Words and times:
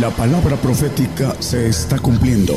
la 0.00 0.10
palabra 0.10 0.56
profética 0.56 1.34
se 1.40 1.68
está 1.68 1.98
cumpliendo. 1.98 2.54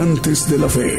Gigantes 0.00 0.50
de 0.50 0.56
la 0.56 0.66
Fe. 0.66 0.98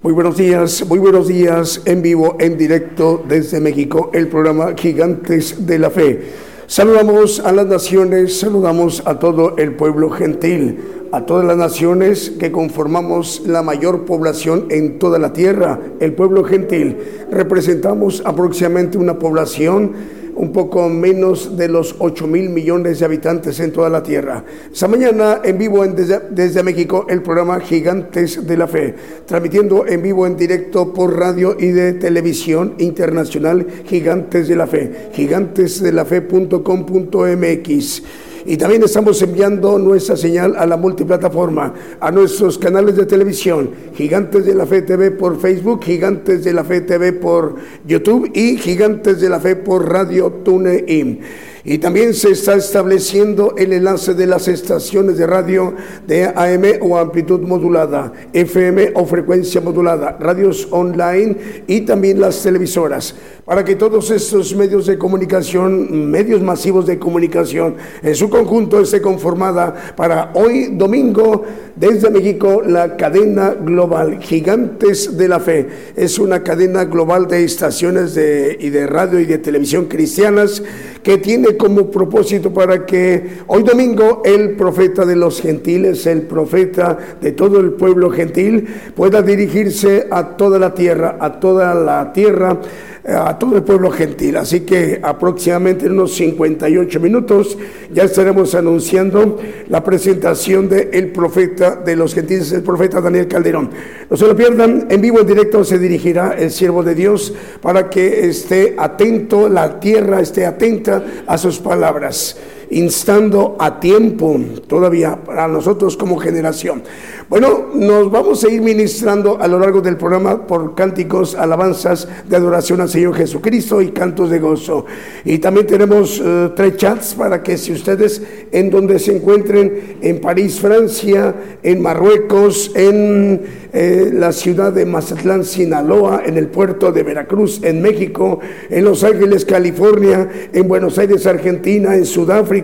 Muy 0.00 0.14
buenos 0.14 0.38
días, 0.38 0.86
muy 0.88 0.98
buenos 0.98 1.28
días 1.28 1.82
en 1.84 2.00
vivo, 2.00 2.38
en 2.40 2.56
directo 2.56 3.22
desde 3.28 3.60
México, 3.60 4.10
el 4.14 4.28
programa 4.28 4.72
Gigantes 4.74 5.66
de 5.66 5.78
la 5.78 5.90
Fe. 5.90 6.32
Saludamos 6.66 7.40
a 7.40 7.52
las 7.52 7.66
naciones, 7.66 8.40
saludamos 8.40 9.02
a 9.04 9.18
todo 9.18 9.58
el 9.58 9.74
pueblo 9.74 10.08
gentil, 10.08 11.01
a 11.12 11.24
todas 11.26 11.44
las 11.44 11.58
naciones 11.58 12.32
que 12.40 12.50
conformamos 12.50 13.42
la 13.46 13.62
mayor 13.62 14.06
población 14.06 14.68
en 14.70 14.98
toda 14.98 15.18
la 15.18 15.34
tierra, 15.34 15.78
el 16.00 16.14
pueblo 16.14 16.42
gentil. 16.42 16.96
Representamos 17.30 18.22
aproximadamente 18.24 18.96
una 18.96 19.18
población 19.18 19.92
un 20.34 20.50
poco 20.50 20.88
menos 20.88 21.58
de 21.58 21.68
los 21.68 21.94
8 21.98 22.26
mil 22.26 22.48
millones 22.48 22.98
de 22.98 23.04
habitantes 23.04 23.60
en 23.60 23.70
toda 23.70 23.90
la 23.90 24.02
tierra. 24.02 24.42
Esta 24.72 24.88
mañana 24.88 25.42
en 25.44 25.58
vivo 25.58 25.86
desde, 25.86 26.20
desde, 26.30 26.62
México 26.62 27.04
el 27.10 27.20
programa 27.20 27.60
Gigantes 27.60 28.46
de 28.46 28.56
la 28.56 28.66
Fe, 28.66 28.94
transmitiendo 29.26 29.86
en 29.86 30.00
vivo 30.00 30.26
en 30.26 30.38
directo 30.38 30.94
por 30.94 31.18
radio 31.18 31.54
y 31.58 31.66
de 31.66 31.92
televisión 31.92 32.76
internacional 32.78 33.66
Gigantes 33.84 34.48
de 34.48 34.56
la 34.56 34.66
Fe, 34.66 35.10
gigantesdelafe.com.mx 35.12 38.02
y 38.44 38.56
también 38.56 38.82
estamos 38.82 39.20
enviando 39.22 39.78
nuestra 39.78 40.16
señal 40.16 40.54
a 40.56 40.66
la 40.66 40.76
multiplataforma, 40.76 41.74
a 42.00 42.10
nuestros 42.10 42.58
canales 42.58 42.96
de 42.96 43.06
televisión, 43.06 43.70
Gigantes 43.94 44.44
de 44.44 44.54
la 44.54 44.66
Fe 44.66 44.82
TV 44.82 45.10
por 45.12 45.40
Facebook, 45.40 45.84
Gigantes 45.84 46.44
de 46.44 46.52
la 46.52 46.64
Fe 46.64 46.80
TV 46.80 47.12
por 47.12 47.56
YouTube 47.86 48.30
y 48.34 48.56
Gigantes 48.56 49.20
de 49.20 49.28
la 49.28 49.40
Fe 49.40 49.56
por 49.56 49.90
Radio 49.90 50.30
TuneIn. 50.44 51.20
Y 51.64 51.78
también 51.78 52.12
se 52.12 52.30
está 52.30 52.56
estableciendo 52.56 53.54
el 53.56 53.72
enlace 53.72 54.14
de 54.14 54.26
las 54.26 54.48
estaciones 54.48 55.16
de 55.16 55.28
radio 55.28 55.74
de 56.08 56.24
AM 56.24 56.64
o 56.80 56.98
amplitud 56.98 57.40
modulada, 57.40 58.12
FM 58.32 58.92
o 58.94 59.06
frecuencia 59.06 59.60
modulada, 59.60 60.16
radios 60.18 60.66
online 60.72 61.64
y 61.68 61.82
también 61.82 62.20
las 62.20 62.42
televisoras, 62.42 63.14
para 63.44 63.64
que 63.64 63.76
todos 63.76 64.10
estos 64.10 64.56
medios 64.56 64.86
de 64.86 64.98
comunicación, 64.98 66.10
medios 66.10 66.42
masivos 66.42 66.84
de 66.84 66.98
comunicación, 66.98 67.76
en 68.02 68.14
su 68.16 68.28
conjunto 68.28 68.80
esté 68.80 69.00
conformada 69.00 69.94
para 69.94 70.32
hoy 70.34 70.70
domingo 70.72 71.44
desde 71.76 72.10
México 72.10 72.62
la 72.66 72.96
cadena 72.96 73.50
global 73.50 74.18
Gigantes 74.20 75.16
de 75.16 75.28
la 75.28 75.38
Fe. 75.38 75.68
Es 75.94 76.18
una 76.18 76.42
cadena 76.42 76.86
global 76.86 77.28
de 77.28 77.44
estaciones 77.44 78.14
de, 78.16 78.56
y 78.58 78.70
de 78.70 78.88
radio 78.88 79.20
y 79.20 79.26
de 79.26 79.38
televisión 79.38 79.86
cristianas 79.86 80.62
que 81.02 81.18
tiene 81.18 81.56
como 81.56 81.90
propósito 81.90 82.52
para 82.52 82.86
que 82.86 83.40
hoy 83.46 83.62
domingo 83.62 84.22
el 84.24 84.52
profeta 84.52 85.04
de 85.04 85.16
los 85.16 85.40
gentiles, 85.40 86.06
el 86.06 86.22
profeta 86.22 86.96
de 87.20 87.32
todo 87.32 87.60
el 87.60 87.72
pueblo 87.72 88.10
gentil, 88.10 88.68
pueda 88.94 89.22
dirigirse 89.22 90.06
a 90.10 90.36
toda 90.36 90.58
la 90.58 90.74
tierra, 90.74 91.16
a 91.20 91.40
toda 91.40 91.74
la 91.74 92.12
tierra 92.12 92.60
a 93.04 93.38
todo 93.38 93.56
el 93.56 93.62
pueblo 93.62 93.90
gentil. 93.90 94.36
Así 94.36 94.60
que 94.60 95.00
aproximadamente 95.02 95.86
en 95.86 95.92
unos 95.92 96.14
58 96.14 97.00
minutos 97.00 97.58
ya 97.92 98.04
estaremos 98.04 98.54
anunciando 98.54 99.38
la 99.68 99.82
presentación 99.82 100.68
del 100.68 100.88
el 100.92 101.10
profeta 101.10 101.76
de 101.76 101.96
los 101.96 102.14
gentiles, 102.14 102.52
el 102.52 102.62
profeta 102.62 103.00
Daniel 103.00 103.28
Calderón. 103.28 103.70
No 104.08 104.16
se 104.16 104.26
lo 104.26 104.36
pierdan, 104.36 104.86
en 104.90 105.00
vivo, 105.00 105.20
en 105.20 105.26
directo 105.26 105.64
se 105.64 105.78
dirigirá 105.78 106.34
el 106.38 106.50
siervo 106.50 106.82
de 106.82 106.94
Dios 106.94 107.34
para 107.60 107.90
que 107.90 108.28
esté 108.28 108.74
atento, 108.78 109.48
la 109.48 109.80
tierra 109.80 110.20
esté 110.20 110.46
atenta 110.46 111.04
a 111.26 111.38
sus 111.38 111.58
palabras 111.58 112.36
instando 112.72 113.56
a 113.58 113.80
tiempo 113.80 114.40
todavía 114.66 115.18
para 115.24 115.48
nosotros 115.48 115.96
como 115.96 116.18
generación. 116.18 116.82
Bueno, 117.28 117.70
nos 117.74 118.10
vamos 118.10 118.44
a 118.44 118.50
ir 118.50 118.60
ministrando 118.60 119.38
a 119.40 119.48
lo 119.48 119.58
largo 119.58 119.80
del 119.80 119.96
programa 119.96 120.46
por 120.46 120.74
cánticos, 120.74 121.34
alabanzas 121.34 122.08
de 122.28 122.36
adoración 122.36 122.80
al 122.80 122.88
Señor 122.88 123.14
Jesucristo 123.14 123.80
y 123.80 123.90
cantos 123.90 124.30
de 124.30 124.38
gozo. 124.38 124.84
Y 125.24 125.38
también 125.38 125.66
tenemos 125.66 126.20
uh, 126.20 126.50
tres 126.54 126.76
chats 126.76 127.14
para 127.14 127.42
que 127.42 127.56
si 127.56 127.72
ustedes 127.72 128.22
en 128.50 128.70
donde 128.70 128.98
se 128.98 129.16
encuentren, 129.16 129.96
en 130.02 130.20
París, 130.20 130.60
Francia, 130.60 131.34
en 131.62 131.80
Marruecos, 131.80 132.70
en 132.74 133.40
eh, 133.72 134.10
la 134.12 134.32
ciudad 134.32 134.72
de 134.72 134.84
Mazatlán, 134.84 135.44
Sinaloa, 135.44 136.22
en 136.26 136.36
el 136.36 136.48
puerto 136.48 136.92
de 136.92 137.02
Veracruz, 137.02 137.60
en 137.62 137.80
México, 137.80 138.40
en 138.68 138.84
Los 138.84 139.02
Ángeles, 139.02 139.46
California, 139.46 140.28
en 140.52 140.68
Buenos 140.68 140.98
Aires, 140.98 141.26
Argentina, 141.26 141.96
en 141.96 142.04
Sudáfrica, 142.04 142.61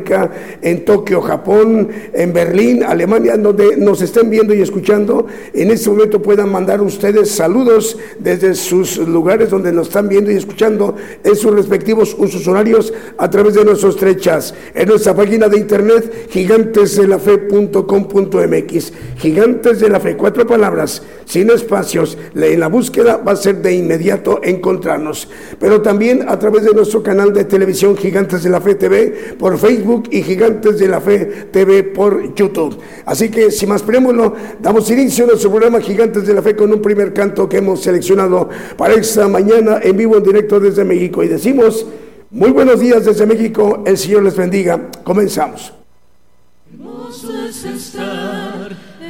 en 0.62 0.84
Tokio, 0.84 1.20
Japón, 1.20 1.88
en 2.12 2.32
Berlín, 2.32 2.82
Alemania, 2.82 3.36
donde 3.36 3.76
nos 3.76 4.02
estén 4.02 4.30
viendo 4.30 4.54
y 4.54 4.60
escuchando, 4.60 5.26
en 5.52 5.70
este 5.70 5.90
momento 5.90 6.22
puedan 6.22 6.50
mandar 6.50 6.80
ustedes 6.80 7.30
saludos 7.30 7.96
desde 8.18 8.54
sus 8.54 8.98
lugares 8.98 9.50
donde 9.50 9.72
nos 9.72 9.88
están 9.88 10.08
viendo 10.08 10.30
y 10.30 10.36
escuchando 10.36 10.94
en 11.22 11.36
sus 11.36 11.54
respectivos 11.54 12.16
usos 12.18 12.46
horarios 12.46 12.92
a 13.16 13.30
través 13.30 13.54
de 13.54 13.64
nuestros 13.64 13.96
trechas, 13.96 14.54
en 14.74 14.88
nuestra 14.88 15.14
página 15.14 15.48
de 15.48 15.58
internet 15.58 16.28
gigantesdelafe.com.mx, 16.30 18.92
gigantes 19.18 19.80
de 19.80 19.88
la 19.88 20.00
fe, 20.00 20.16
cuatro 20.16 20.46
palabras 20.46 21.02
sin 21.28 21.50
espacios. 21.50 22.16
En 22.34 22.60
la 22.60 22.68
búsqueda 22.68 23.18
va 23.18 23.32
a 23.32 23.36
ser 23.36 23.60
de 23.62 23.74
inmediato 23.74 24.40
encontrarnos. 24.42 25.28
Pero 25.60 25.82
también 25.82 26.28
a 26.28 26.38
través 26.38 26.64
de 26.64 26.72
nuestro 26.72 27.02
canal 27.02 27.32
de 27.32 27.44
televisión 27.44 27.96
Gigantes 27.96 28.42
de 28.42 28.50
la 28.50 28.60
Fe 28.60 28.74
TV 28.74 29.34
por 29.38 29.58
Facebook 29.58 30.08
y 30.10 30.22
Gigantes 30.22 30.78
de 30.78 30.88
la 30.88 31.00
Fe 31.00 31.48
TV 31.52 31.84
por 31.84 32.34
YouTube. 32.34 32.78
Así 33.04 33.30
que 33.30 33.50
sin 33.50 33.68
más 33.68 33.82
preámbulo, 33.82 34.34
damos 34.60 34.90
inicio 34.90 35.24
a 35.24 35.28
nuestro 35.28 35.50
programa 35.50 35.80
Gigantes 35.80 36.26
de 36.26 36.34
la 36.34 36.42
Fe 36.42 36.56
con 36.56 36.72
un 36.72 36.80
primer 36.80 37.12
canto 37.12 37.48
que 37.48 37.58
hemos 37.58 37.82
seleccionado 37.82 38.48
para 38.76 38.94
esta 38.94 39.28
mañana 39.28 39.80
en 39.82 39.96
vivo 39.96 40.16
en 40.16 40.22
directo 40.22 40.58
desde 40.58 40.84
México. 40.84 41.22
Y 41.22 41.28
decimos, 41.28 41.86
muy 42.30 42.50
buenos 42.50 42.80
días 42.80 43.04
desde 43.04 43.26
México, 43.26 43.82
el 43.86 43.98
Señor 43.98 44.22
les 44.22 44.36
bendiga. 44.36 44.88
Comenzamos 45.04 45.72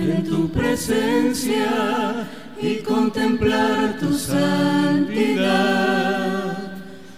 en 0.01 0.25
tu 0.25 0.49
presencia 0.51 2.27
y 2.61 2.77
contemplar 2.77 3.99
tu 3.99 4.13
santidad, 4.15 5.49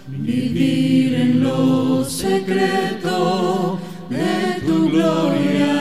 vivir 0.07 1.13
en 1.15 1.43
lo 1.43 2.03
secreto 2.05 3.79
de 4.09 4.61
tu 4.65 4.89
gloria. 4.89 5.80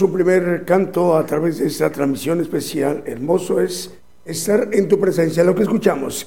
Escuchamos 0.00 0.02
un 0.02 0.12
primer 0.12 0.64
canto 0.64 1.16
a 1.16 1.26
través 1.26 1.58
de 1.58 1.66
esta 1.66 1.90
transmisión 1.90 2.40
especial. 2.40 3.02
Hermoso 3.04 3.60
es 3.60 3.90
estar 4.24 4.68
en 4.72 4.88
tu 4.88 4.98
presencia. 4.98 5.44
Lo 5.44 5.54
que 5.54 5.62
escuchamos 5.62 6.26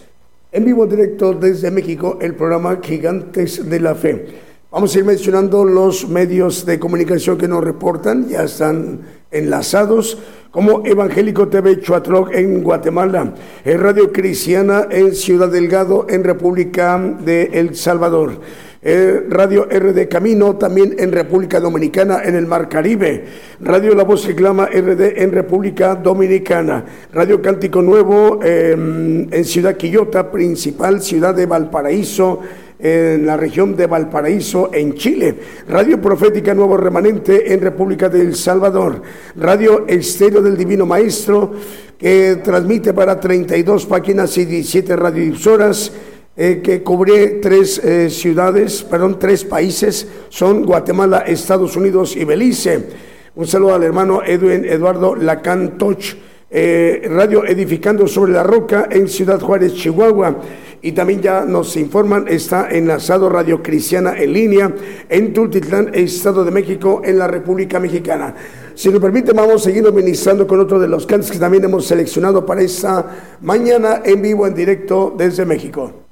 en 0.52 0.66
vivo 0.66 0.86
directo 0.86 1.34
desde 1.34 1.72
México, 1.72 2.20
el 2.22 2.36
programa 2.36 2.80
Gigantes 2.84 3.68
de 3.68 3.80
la 3.80 3.96
Fe. 3.96 4.26
Vamos 4.72 4.94
a 4.94 5.00
ir 5.00 5.06
mencionando 5.06 5.66
los 5.66 6.08
medios 6.08 6.66
de 6.66 6.78
comunicación 6.78 7.38
que 7.38 7.48
nos 7.48 7.64
reportan, 7.64 8.28
ya 8.28 8.44
están 8.44 9.02
enlazados, 9.32 10.20
como 10.52 10.86
Evangélico 10.86 11.48
TV 11.48 11.80
Chuatroc 11.80 12.32
en 12.34 12.62
Guatemala, 12.62 13.34
Radio 13.66 14.12
Cristiana 14.12 14.88
en 14.92 15.16
Ciudad 15.16 15.50
Delgado, 15.50 16.06
en 16.10 16.24
República 16.24 17.00
de 17.00 17.50
El 17.54 17.76
Salvador. 17.76 18.40
Eh, 18.86 19.28
Radio 19.30 19.66
RD 19.72 20.10
Camino, 20.10 20.58
también 20.58 20.96
en 21.00 21.14
República 21.14 21.62
Dominicana, 21.62 22.22
en 22.26 22.36
el 22.36 22.46
Mar 22.46 22.68
Caribe. 22.68 23.24
Radio 23.62 23.96
La 23.96 24.04
Voz 24.04 24.28
que 24.28 24.36
Clama 24.36 24.66
RD 24.66 25.22
en 25.24 25.32
República 25.32 25.96
Dominicana. 25.96 26.84
Radio 27.14 27.42
Cántico 27.42 27.82
Nuevo 27.82 28.42
em, 28.44 29.34
en 29.34 29.46
Ciudad 29.46 29.78
Quillota, 29.78 30.30
principal 30.30 31.02
ciudad 31.02 31.34
de 31.34 31.46
Valparaíso 31.46 32.42
en 32.78 33.26
la 33.26 33.38
región 33.38 33.78
de 33.78 33.88
Valparaíso, 33.88 34.70
en 34.74 34.96
Chile. 34.96 35.34
Radio 35.70 36.02
Profética 36.02 36.54
Nuevo 36.54 36.76
Remanente 36.76 37.54
en 37.54 37.62
República 37.62 38.10
del 38.10 38.36
Salvador. 38.36 39.02
Radio 39.38 39.86
Estéreo 39.88 40.42
del 40.42 40.58
Divino 40.58 40.86
Maestro, 40.86 41.54
que 41.98 42.42
transmite 42.44 42.92
para 42.92 43.18
32 43.18 43.86
páginas 43.86 44.38
y 44.38 44.44
17 44.44 44.98
radiodifusoras 44.98 45.94
eh, 46.36 46.62
que 46.64 46.82
cubre 46.82 47.40
tres 47.42 47.78
eh, 47.78 48.10
ciudades, 48.10 48.84
perdón, 48.84 49.20
tres 49.20 49.44
países, 49.44 50.08
son 50.30 50.66
Guatemala, 50.66 51.20
Estados 51.20 51.76
Unidos 51.76 52.16
y 52.16 52.26
Belice. 52.26 52.90
Un 53.36 53.46
saludo 53.46 53.76
al 53.76 53.84
hermano 53.84 54.22
Edwin 54.24 54.66
Eduardo 54.66 55.16
Lacan 55.16 55.78
Toch, 55.78 56.04
eh, 56.50 57.08
Radio 57.10 57.46
Edificando 57.46 58.08
sobre 58.08 58.32
la 58.34 58.44
Roca 58.44 58.88
en 58.90 59.08
Ciudad 59.08 59.40
Juárez, 59.40 59.76
Chihuahua. 59.76 60.38
Y 60.82 60.92
también 60.92 61.22
ya 61.22 61.46
nos 61.46 61.78
informan, 61.78 62.28
está 62.28 62.70
enlazado 62.70 63.30
Radio 63.30 63.64
Cristiana 63.64 64.16
en 64.18 64.34
línea 64.34 64.74
en 65.10 65.34
Tultitlán, 65.34 65.92
Estado 65.94 66.44
de 66.44 66.52
México, 66.52 67.02
en 67.06 67.20
la 67.20 67.28
República 67.28 67.80
Mexicana. 67.80 68.36
Si 68.76 68.90
nos 68.90 69.00
permite, 69.00 69.34
vamos 69.34 69.62
a 69.62 69.66
seguir 69.66 69.90
ministrando 69.94 70.46
con 70.46 70.60
otro 70.60 70.80
de 70.80 70.88
los 70.88 71.06
cantos 71.06 71.32
que 71.32 71.40
también 71.40 71.64
hemos 71.64 71.86
seleccionado 71.86 72.46
para 72.46 72.62
esta 72.62 73.38
mañana 73.42 74.02
en 74.04 74.22
vivo, 74.22 74.46
en 74.46 74.56
directo 74.56 75.14
desde 75.16 75.46
México. 75.46 76.03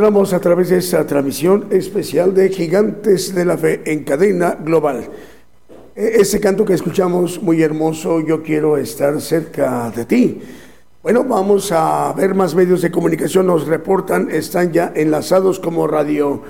Continuamos 0.00 0.32
a 0.32 0.40
través 0.40 0.70
de 0.70 0.78
esta 0.78 1.06
transmisión 1.06 1.66
especial 1.68 2.32
de 2.32 2.48
Gigantes 2.48 3.34
de 3.34 3.44
la 3.44 3.58
Fe 3.58 3.82
en 3.84 4.02
cadena 4.02 4.56
global. 4.58 5.06
E, 5.94 6.22
ese 6.22 6.40
canto 6.40 6.64
que 6.64 6.72
escuchamos, 6.72 7.42
muy 7.42 7.62
hermoso, 7.62 8.18
yo 8.20 8.42
quiero 8.42 8.78
estar 8.78 9.20
cerca 9.20 9.92
de 9.94 10.06
ti. 10.06 10.40
Bueno, 11.02 11.24
vamos 11.24 11.70
a 11.70 12.14
ver 12.16 12.34
más 12.34 12.54
medios 12.54 12.80
de 12.80 12.90
comunicación, 12.90 13.46
nos 13.46 13.66
reportan, 13.66 14.30
están 14.30 14.72
ya 14.72 14.90
enlazados 14.96 15.60
como 15.60 15.86
Radio 15.86 16.40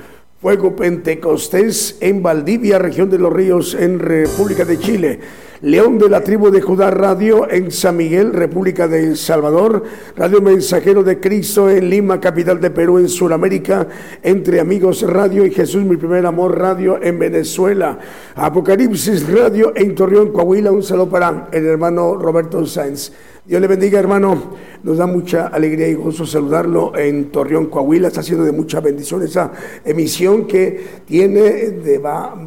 Fuego 0.41 0.77
Pentecostés 0.77 1.97
en 1.99 2.23
Valdivia, 2.23 2.79
región 2.79 3.11
de 3.11 3.19
los 3.19 3.33
Ríos, 3.33 3.75
en 3.75 3.99
República 3.99 4.65
de 4.65 4.79
Chile. 4.79 5.21
León 5.63 5.99
de 5.99 6.09
la 6.09 6.25
tribu 6.25 6.51
de 6.51 6.63
Judá 6.63 6.91
Radio 6.91 7.47
en 7.51 7.71
San 7.71 7.95
Miguel, 7.95 8.33
República 8.33 8.89
de 8.89 9.09
El 9.09 9.17
Salvador, 9.19 9.85
Radio 10.17 10.41
Mensajero 10.41 11.03
de 11.03 11.21
Cristo 11.21 11.69
en 11.69 11.91
Lima, 11.91 12.19
capital 12.19 12.59
de 12.63 12.71
Perú, 12.71 12.97
en 12.97 13.11
Sudamérica, 13.11 13.87
Entre 14.23 14.59
Amigos 14.59 15.03
Radio 15.03 15.45
y 15.45 15.51
Jesús, 15.51 15.85
mi 15.85 15.99
primer 15.99 16.25
amor 16.25 16.59
Radio 16.59 16.99
en 17.03 17.19
Venezuela, 17.19 17.99
Apocalipsis 18.37 19.31
Radio 19.31 19.75
en 19.77 19.95
Torreón, 19.95 20.33
Coahuila, 20.33 20.73
un 20.73 20.83
saludo 20.83 21.11
para 21.11 21.49
el 21.53 21.67
hermano 21.67 22.15
Roberto 22.17 22.65
Sáenz. 22.65 23.13
Dios 23.51 23.61
le 23.61 23.67
bendiga, 23.67 23.99
hermano. 23.99 24.55
Nos 24.83 24.99
da 24.99 25.07
mucha 25.07 25.49
alegría 25.49 25.89
y 25.89 25.95
gozo 25.95 26.25
saludarlo 26.25 26.97
en 26.97 27.33
Torreón, 27.33 27.67
Coahuila. 27.67 28.09
Está 28.09 28.23
siendo 28.23 28.45
de 28.45 28.53
mucha 28.53 28.81
bendición 28.81 29.23
esa 29.23 29.51
emisión 29.85 30.47
que 30.47 31.03
tiene 31.05 31.41
de, 31.41 32.01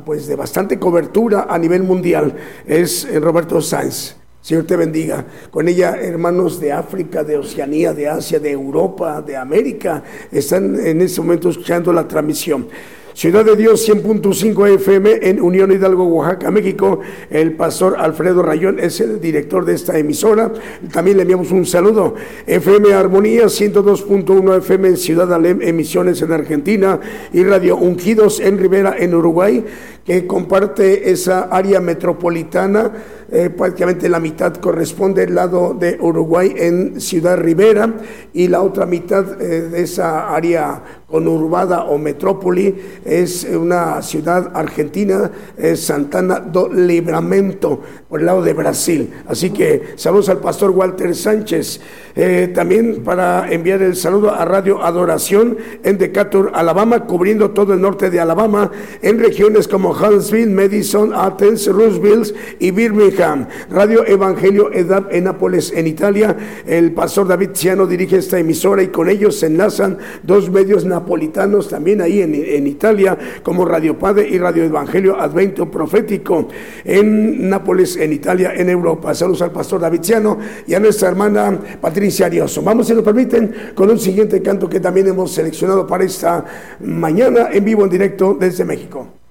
pues, 0.05 0.27
de 0.27 0.36
bastante 0.36 0.79
cobertura 0.79 1.48
a 1.50 1.58
nivel 1.58 1.84
mundial. 1.84 2.36
Es 2.65 3.03
eh, 3.06 3.20
Roberto 3.20 3.62
Sáenz. 3.62 4.16
Señor 4.42 4.66
te 4.66 4.76
bendiga. 4.76 5.26
Con 5.52 5.70
ella, 5.70 5.96
hermanos 6.02 6.60
de 6.60 6.74
África, 6.74 7.24
de 7.24 7.38
Oceanía, 7.38 7.94
de 7.94 8.10
Asia, 8.10 8.40
de 8.40 8.52
Europa, 8.52 9.22
de 9.22 9.38
América, 9.38 10.04
están 10.32 10.78
en 10.86 11.02
este 11.02 11.22
momento 11.22 11.50
escuchando 11.50 11.94
la 11.94 12.06
transmisión. 12.06 12.68
Ciudad 13.13 13.46
de 13.46 13.55
Dios 13.55 13.88
100.5 13.88 14.74
FM 14.74 15.20
en 15.22 15.39
Unión 15.39 15.72
Hidalgo, 15.72 16.05
Oaxaca, 16.05 16.50
México. 16.50 17.00
El 17.29 17.53
pastor 17.53 17.96
Alfredo 18.00 18.41
Rayón 18.41 18.79
es 18.79 19.00
el 19.01 19.22
director 19.22 19.65
de 19.65 19.75
esta 19.75 20.00
emisora. 20.00 20.51
También 20.91 21.17
le 21.17 21.22
enviamos 21.22 21.51
un 21.51 21.67
saludo. 21.67 22.15
FM 22.48 22.91
Armonía 22.91 23.46
102.1 23.46 24.58
FM 24.58 24.88
en 24.88 24.98
Ciudad 24.98 25.32
Alem, 25.32 25.62
emisiones 25.62 26.24
en 26.24 26.32
Argentina. 26.32 27.00
Y 27.32 27.43
Radio 27.43 27.77
Ungidos 27.77 28.39
en 28.39 28.58
Rivera, 28.58 28.96
en 28.98 29.13
Uruguay, 29.13 29.63
que 30.03 30.25
comparte 30.25 31.12
esa 31.12 31.43
área 31.43 31.79
metropolitana 31.79 32.91
eh, 33.34 33.50
prácticamente 33.50 34.08
la 34.10 34.20
mitad 34.20 34.54
corresponde 34.58 35.24
al 35.24 35.34
lado 35.34 35.74
de 35.74 35.98
Uruguay 36.00 36.54
en 36.56 37.02
Ciudad 37.02 37.36
Rivera 37.38 37.92
y 38.32 38.48
la 38.48 38.62
otra 38.62 38.86
mitad 38.86 39.42
eh, 39.42 39.62
de 39.70 39.82
esa 39.82 40.36
área 40.36 40.84
conurbada 41.08 41.84
o 41.86 41.98
metrópoli 41.98 42.75
es 43.06 43.44
una 43.44 44.02
ciudad 44.02 44.52
argentina, 44.54 45.32
es 45.58 45.82
Santana 45.86 46.40
do 46.40 46.68
Libramento, 46.70 47.82
por 48.10 48.20
el 48.20 48.25
lado 48.25 48.42
de 48.42 48.54
Brasil. 48.54 49.12
Así 49.28 49.52
que 49.52 49.94
saludos 49.96 50.30
al 50.30 50.38
pastor 50.40 50.72
Walter 50.72 51.16
Sánchez. 51.16 51.82
Eh, 52.16 52.52
también 52.54 53.04
para 53.04 53.52
enviar 53.52 53.82
el 53.82 53.96
saludo 53.96 54.32
a 54.32 54.46
Radio 54.46 54.84
Adoración 54.84 55.58
en 55.84 55.98
Decatur, 55.98 56.52
Alabama, 56.54 57.06
cubriendo 57.06 57.52
todo 57.52 57.74
el 57.74 57.82
norte 57.82 58.10
de 58.10 58.20
Alabama, 58.20 58.72
en 59.02 59.20
regiones 59.20 59.68
como 59.68 59.92
Huntsville, 59.92 60.52
Madison, 60.52 61.12
Athens, 61.16 61.68
Roosevelt 61.68 62.36
y 62.60 62.72
Birmingham. 62.72 63.23
Radio 63.70 64.06
Evangelio 64.06 64.72
Edad 64.74 65.08
en 65.12 65.24
Nápoles, 65.24 65.72
en 65.74 65.88
Italia. 65.88 66.36
El 66.65 66.92
pastor 66.92 67.27
David 67.27 67.51
Ciano 67.53 67.88
dirige 67.88 68.18
esta 68.18 68.38
emisora 68.38 68.84
y 68.84 68.88
con 68.88 69.10
ellos 69.10 69.39
se 69.39 69.48
enlazan 69.48 69.98
dos 70.24 70.50
medios 70.50 70.84
napolitanos 70.86 71.70
también 71.70 72.01
ahí 72.01 72.22
en, 72.22 72.36
en 72.36 72.68
Italia, 72.68 73.18
como 73.42 73.65
Radio 73.65 73.98
Padre 73.98 74.27
y 74.30 74.38
Radio 74.38 74.63
Evangelio 74.63 75.20
Advento 75.20 75.72
Profético 75.72 76.50
en 76.84 77.50
Nápoles, 77.50 77.96
en 77.98 78.12
Italia, 78.12 78.53
en 78.56 78.70
Europa. 78.70 79.13
Saludos 79.13 79.42
al 79.42 79.51
pastor 79.51 79.80
David 79.80 80.01
Ciano 80.01 80.38
y 80.68 80.74
a 80.74 80.80
nuestra 80.80 81.10
hermana 81.10 81.58
Patricia 81.80 82.30
Vamos, 82.63 82.88
si 82.88 82.94
nos 82.94 83.03
permiten, 83.03 83.53
con 83.75 83.89
un 83.89 84.00
siguiente 84.00 84.42
canto 84.42 84.70
que 84.70 84.80
también 84.80 85.08
hemos 85.08 85.32
seleccionado 85.32 85.86
para 85.86 86.03
esta 86.03 86.46
mañana 86.82 87.50
en 87.51 87.63
vivo, 87.63 87.84
en 87.84 87.89
directo 87.89 88.36
desde 88.39 88.65
México. 88.65 89.23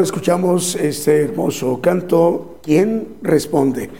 Escuchamos 0.00 0.76
este 0.76 1.22
hermoso 1.22 1.80
canto, 1.80 2.58
¿Quién 2.62 3.16
responde? 3.22 3.90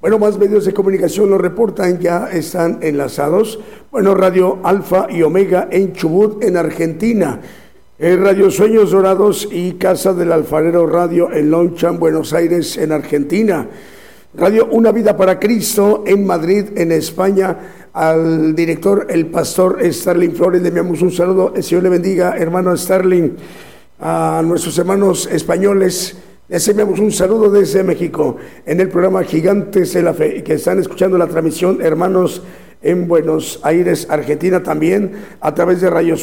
Bueno, 0.00 0.18
más 0.18 0.38
medios 0.38 0.64
de 0.64 0.72
comunicación 0.72 1.28
lo 1.28 1.38
reportan, 1.38 1.98
ya 1.98 2.30
están 2.30 2.78
enlazados. 2.82 3.58
Bueno, 3.90 4.14
Radio 4.14 4.58
Alfa 4.62 5.08
y 5.10 5.22
Omega 5.22 5.68
en 5.70 5.92
Chubut, 5.92 6.42
en 6.44 6.56
Argentina. 6.56 7.40
Eh, 7.98 8.16
Radio 8.16 8.50
Sueños 8.50 8.92
Dorados 8.92 9.48
y 9.50 9.72
Casa 9.72 10.14
del 10.14 10.30
Alfarero 10.32 10.86
Radio 10.86 11.32
en 11.32 11.50
Lonchan, 11.50 11.98
Buenos 11.98 12.32
Aires, 12.32 12.76
en 12.76 12.92
Argentina. 12.92 13.66
Radio 14.34 14.68
Una 14.70 14.92
Vida 14.92 15.16
para 15.16 15.40
Cristo 15.40 16.04
en 16.06 16.24
Madrid, 16.24 16.66
en 16.76 16.92
España. 16.92 17.88
Al 17.92 18.54
director, 18.54 19.08
el 19.10 19.26
pastor 19.26 19.78
Starling 19.82 20.32
Flores, 20.32 20.62
le 20.62 20.68
enviamos 20.68 21.02
un 21.02 21.10
saludo. 21.10 21.52
El 21.56 21.64
Señor 21.64 21.82
le 21.82 21.88
bendiga, 21.88 22.36
hermano 22.36 22.76
Starling. 22.76 23.36
A 24.00 24.42
nuestros 24.44 24.78
hermanos 24.78 25.26
españoles 25.26 26.16
les 26.48 26.68
enviamos 26.68 27.00
un 27.00 27.10
saludo 27.10 27.50
desde 27.50 27.82
México 27.82 28.36
en 28.64 28.78
el 28.78 28.88
programa 28.88 29.24
Gigantes 29.24 29.92
de 29.92 30.02
la 30.02 30.14
Fe 30.14 30.44
que 30.44 30.54
están 30.54 30.78
escuchando 30.78 31.18
la 31.18 31.26
transmisión, 31.26 31.80
hermanos 31.82 32.42
en 32.80 33.08
Buenos 33.08 33.58
Aires, 33.64 34.06
Argentina 34.08 34.62
también, 34.62 35.10
a 35.40 35.52
través 35.52 35.80
de 35.80 35.90
Radio, 35.90 36.14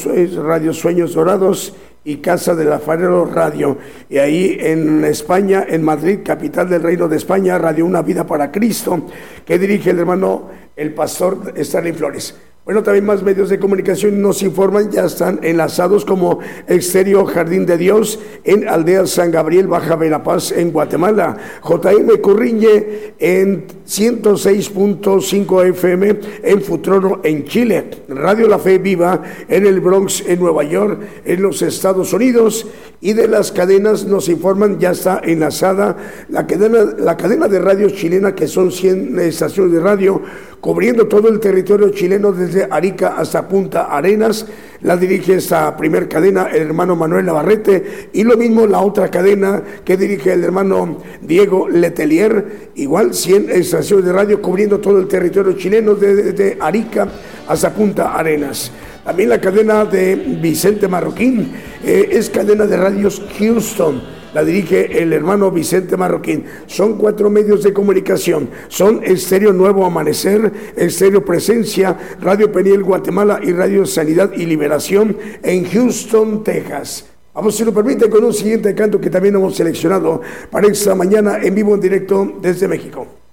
Radio 0.41 0.73
Sueños 0.73 1.15
Dorados 1.15 1.75
y 2.05 2.17
Casa 2.17 2.55
de 2.55 2.63
la 2.63 2.79
Farero 2.79 3.25
Radio. 3.25 3.77
Y 4.09 4.19
ahí 4.19 4.55
en 4.57 5.03
España, 5.03 5.65
en 5.67 5.83
Madrid, 5.83 6.19
capital 6.23 6.69
del 6.69 6.81
Reino 6.81 7.09
de 7.09 7.17
España, 7.17 7.57
Radio 7.57 7.85
Una 7.85 8.01
Vida 8.03 8.25
para 8.25 8.53
Cristo, 8.53 9.05
que 9.45 9.59
dirige 9.59 9.89
el 9.89 9.99
hermano, 9.99 10.49
el 10.77 10.93
pastor 10.93 11.53
Starling 11.57 11.95
Flores. 11.95 12.35
Bueno, 12.65 12.81
también 12.81 13.05
más 13.05 13.21
medios 13.21 13.49
de 13.49 13.59
comunicación 13.59 14.19
nos 14.19 14.41
informan, 14.41 14.89
ya 14.89 15.05
están 15.05 15.39
enlazados 15.43 16.03
como 16.03 16.39
Exterior 16.67 17.27
Jardín 17.27 17.63
de 17.67 17.77
Dios 17.77 18.17
en 18.43 18.67
Aldea 18.67 19.05
San 19.05 19.29
Gabriel, 19.29 19.67
Baja 19.67 19.95
Verapaz, 19.95 20.51
en 20.51 20.71
Guatemala. 20.71 21.37
JM 21.63 22.19
Curriñe 22.23 23.13
en 23.19 23.67
106.5 23.87 25.63
FM 25.67 26.19
en 26.41 26.61
Futrono, 26.63 27.21
en 27.23 27.45
Chile. 27.45 27.87
Radio 28.07 28.47
La 28.47 28.57
Fe 28.57 28.79
Viva 28.79 29.21
en 29.47 29.67
el 29.67 29.79
Bronx, 29.79 30.23
en 30.25 30.39
Nueva 30.39 30.63
York, 30.63 31.01
en 31.23 31.43
los 31.43 31.61
Estados 31.61 32.13
Unidos. 32.13 32.65
Y 32.99 33.13
de 33.13 33.27
las 33.27 33.51
cadenas 33.51 34.05
nos 34.05 34.27
informan, 34.27 34.79
ya 34.79 34.89
está 34.89 35.21
enlazada 35.23 35.97
la 36.29 36.47
cadena, 36.47 36.79
la 36.97 37.15
cadena 37.15 37.47
de 37.47 37.59
radio 37.59 37.91
chilena, 37.91 38.33
que 38.33 38.47
son 38.47 38.71
100 38.71 39.19
estaciones 39.19 39.73
de 39.73 39.79
radio 39.81 40.19
cubriendo 40.59 41.07
todo 41.07 41.29
el 41.29 41.39
territorio 41.39 41.89
chileno 41.89 42.31
desde 42.31 42.67
Arica 42.69 43.15
hasta 43.17 43.47
Punta 43.47 43.85
Arenas. 43.85 44.45
La 44.81 44.97
dirige 44.97 45.35
esta 45.35 45.75
primer 45.77 46.07
cadena 46.07 46.47
el 46.51 46.63
hermano 46.63 46.95
Manuel 46.95 47.25
Navarrete 47.25 48.09
y 48.13 48.23
lo 48.23 48.37
mismo 48.37 48.67
la 48.67 48.81
otra 48.81 49.09
cadena 49.09 49.61
que 49.83 49.97
dirige 49.97 50.33
el 50.33 50.43
hermano 50.43 51.01
Diego 51.21 51.69
Letelier, 51.69 52.71
igual 52.75 53.13
100 53.13 53.51
estaciones 53.51 54.05
de 54.05 54.13
radio 54.13 54.41
cubriendo 54.41 54.79
todo 54.79 54.99
el 54.99 55.07
territorio 55.07 55.53
chileno 55.53 55.95
desde 55.95 56.57
Arica 56.59 57.07
hasta 57.47 57.73
Punta 57.73 58.13
Arenas. 58.13 58.71
También 59.03 59.29
la 59.29 59.39
cadena 59.39 59.85
de 59.85 60.15
Vicente 60.41 60.87
Marroquín 60.87 61.51
eh, 61.83 62.09
es 62.11 62.29
cadena 62.29 62.65
de 62.65 62.75
radios 62.75 63.21
Houston 63.37 64.14
la 64.35 64.43
dirige 64.43 65.01
el 65.01 65.13
hermano 65.13 65.49
Vicente 65.49 65.95
Marroquín. 65.95 66.43
Son 66.67 66.97
cuatro 66.97 67.29
medios 67.29 67.63
de 67.63 67.71
comunicación. 67.71 68.49
Son 68.67 69.01
Estéreo 69.01 69.53
Nuevo 69.53 69.85
Amanecer, 69.85 70.51
Estéreo 70.75 71.23
Presencia, 71.23 71.97
Radio 72.19 72.51
Peniel 72.51 72.83
Guatemala 72.83 73.39
y 73.41 73.53
Radio 73.53 73.85
Sanidad 73.85 74.33
y 74.35 74.45
Liberación 74.45 75.17
en 75.41 75.63
Houston, 75.63 76.43
Texas. 76.43 77.05
Vamos, 77.33 77.55
si 77.55 77.63
lo 77.63 77.73
permite, 77.73 78.09
con 78.09 78.25
un 78.25 78.33
siguiente 78.33 78.75
canto 78.75 78.99
que 78.99 79.09
también 79.09 79.35
hemos 79.35 79.55
seleccionado 79.55 80.21
para 80.51 80.67
esta 80.67 80.95
mañana 80.95 81.37
en 81.41 81.55
vivo 81.55 81.73
en 81.73 81.79
directo 81.79 82.33
desde 82.41 82.67
México. 82.67 83.24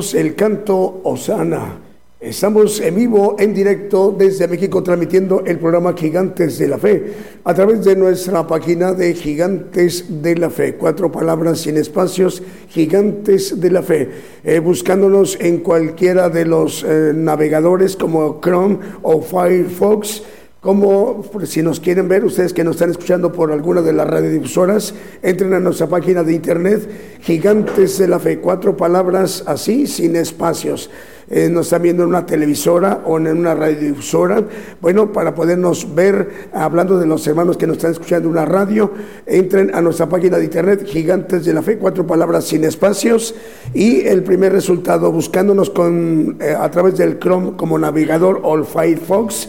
El 0.00 0.34
canto 0.34 1.02
Osana. 1.04 1.78
Estamos 2.18 2.80
en 2.80 2.96
vivo, 2.96 3.36
en 3.38 3.52
directo 3.52 4.14
desde 4.16 4.48
México, 4.48 4.82
transmitiendo 4.82 5.42
el 5.44 5.58
programa 5.58 5.94
Gigantes 5.94 6.58
de 6.58 6.68
la 6.68 6.78
Fe 6.78 7.12
a 7.44 7.52
través 7.54 7.84
de 7.84 7.96
nuestra 7.96 8.46
página 8.46 8.94
de 8.94 9.12
Gigantes 9.14 10.22
de 10.22 10.36
la 10.36 10.48
Fe. 10.48 10.74
Cuatro 10.76 11.12
palabras 11.12 11.60
sin 11.60 11.76
espacios, 11.76 12.42
Gigantes 12.68 13.60
de 13.60 13.70
la 13.70 13.82
Fe. 13.82 14.10
Eh, 14.42 14.58
buscándonos 14.58 15.38
en 15.40 15.58
cualquiera 15.58 16.30
de 16.30 16.46
los 16.46 16.82
eh, 16.82 17.12
navegadores 17.14 17.96
como 17.96 18.40
Chrome 18.40 18.78
o 19.02 19.20
Firefox 19.20 20.22
como 20.60 21.24
si 21.44 21.62
nos 21.62 21.80
quieren 21.80 22.06
ver, 22.06 22.22
ustedes 22.22 22.52
que 22.52 22.64
nos 22.64 22.76
están 22.76 22.90
escuchando 22.90 23.32
por 23.32 23.50
alguna 23.50 23.80
de 23.80 23.94
las 23.94 24.06
radiodifusoras, 24.06 24.92
entren 25.22 25.54
a 25.54 25.60
nuestra 25.60 25.86
página 25.86 26.22
de 26.22 26.34
internet, 26.34 27.18
Gigantes 27.22 27.96
de 27.96 28.06
la 28.06 28.18
Fe, 28.18 28.40
cuatro 28.40 28.76
palabras 28.76 29.42
así, 29.46 29.86
sin 29.86 30.16
espacios. 30.16 30.90
Eh, 31.30 31.48
nos 31.48 31.66
están 31.66 31.82
viendo 31.82 32.02
en 32.02 32.10
una 32.10 32.26
televisora 32.26 33.02
o 33.06 33.16
en 33.16 33.28
una 33.28 33.54
radiodifusora. 33.54 34.44
Bueno, 34.82 35.12
para 35.12 35.34
podernos 35.34 35.94
ver, 35.94 36.28
hablando 36.52 36.98
de 36.98 37.06
los 37.06 37.26
hermanos 37.26 37.56
que 37.56 37.66
nos 37.66 37.76
están 37.76 37.92
escuchando 37.92 38.28
en 38.28 38.32
una 38.32 38.44
radio, 38.44 38.92
entren 39.24 39.74
a 39.74 39.80
nuestra 39.80 40.08
página 40.10 40.36
de 40.36 40.44
internet, 40.44 40.84
Gigantes 40.84 41.46
de 41.46 41.54
la 41.54 41.62
Fe, 41.62 41.78
cuatro 41.78 42.06
palabras 42.06 42.44
sin 42.44 42.64
espacios. 42.64 43.34
Y 43.72 44.00
el 44.00 44.24
primer 44.24 44.52
resultado, 44.52 45.10
buscándonos 45.10 45.70
con, 45.70 46.36
eh, 46.40 46.54
a 46.58 46.70
través 46.70 46.98
del 46.98 47.18
Chrome 47.18 47.52
como 47.56 47.78
navegador 47.78 48.40
o 48.42 48.62
Firefox 48.62 49.48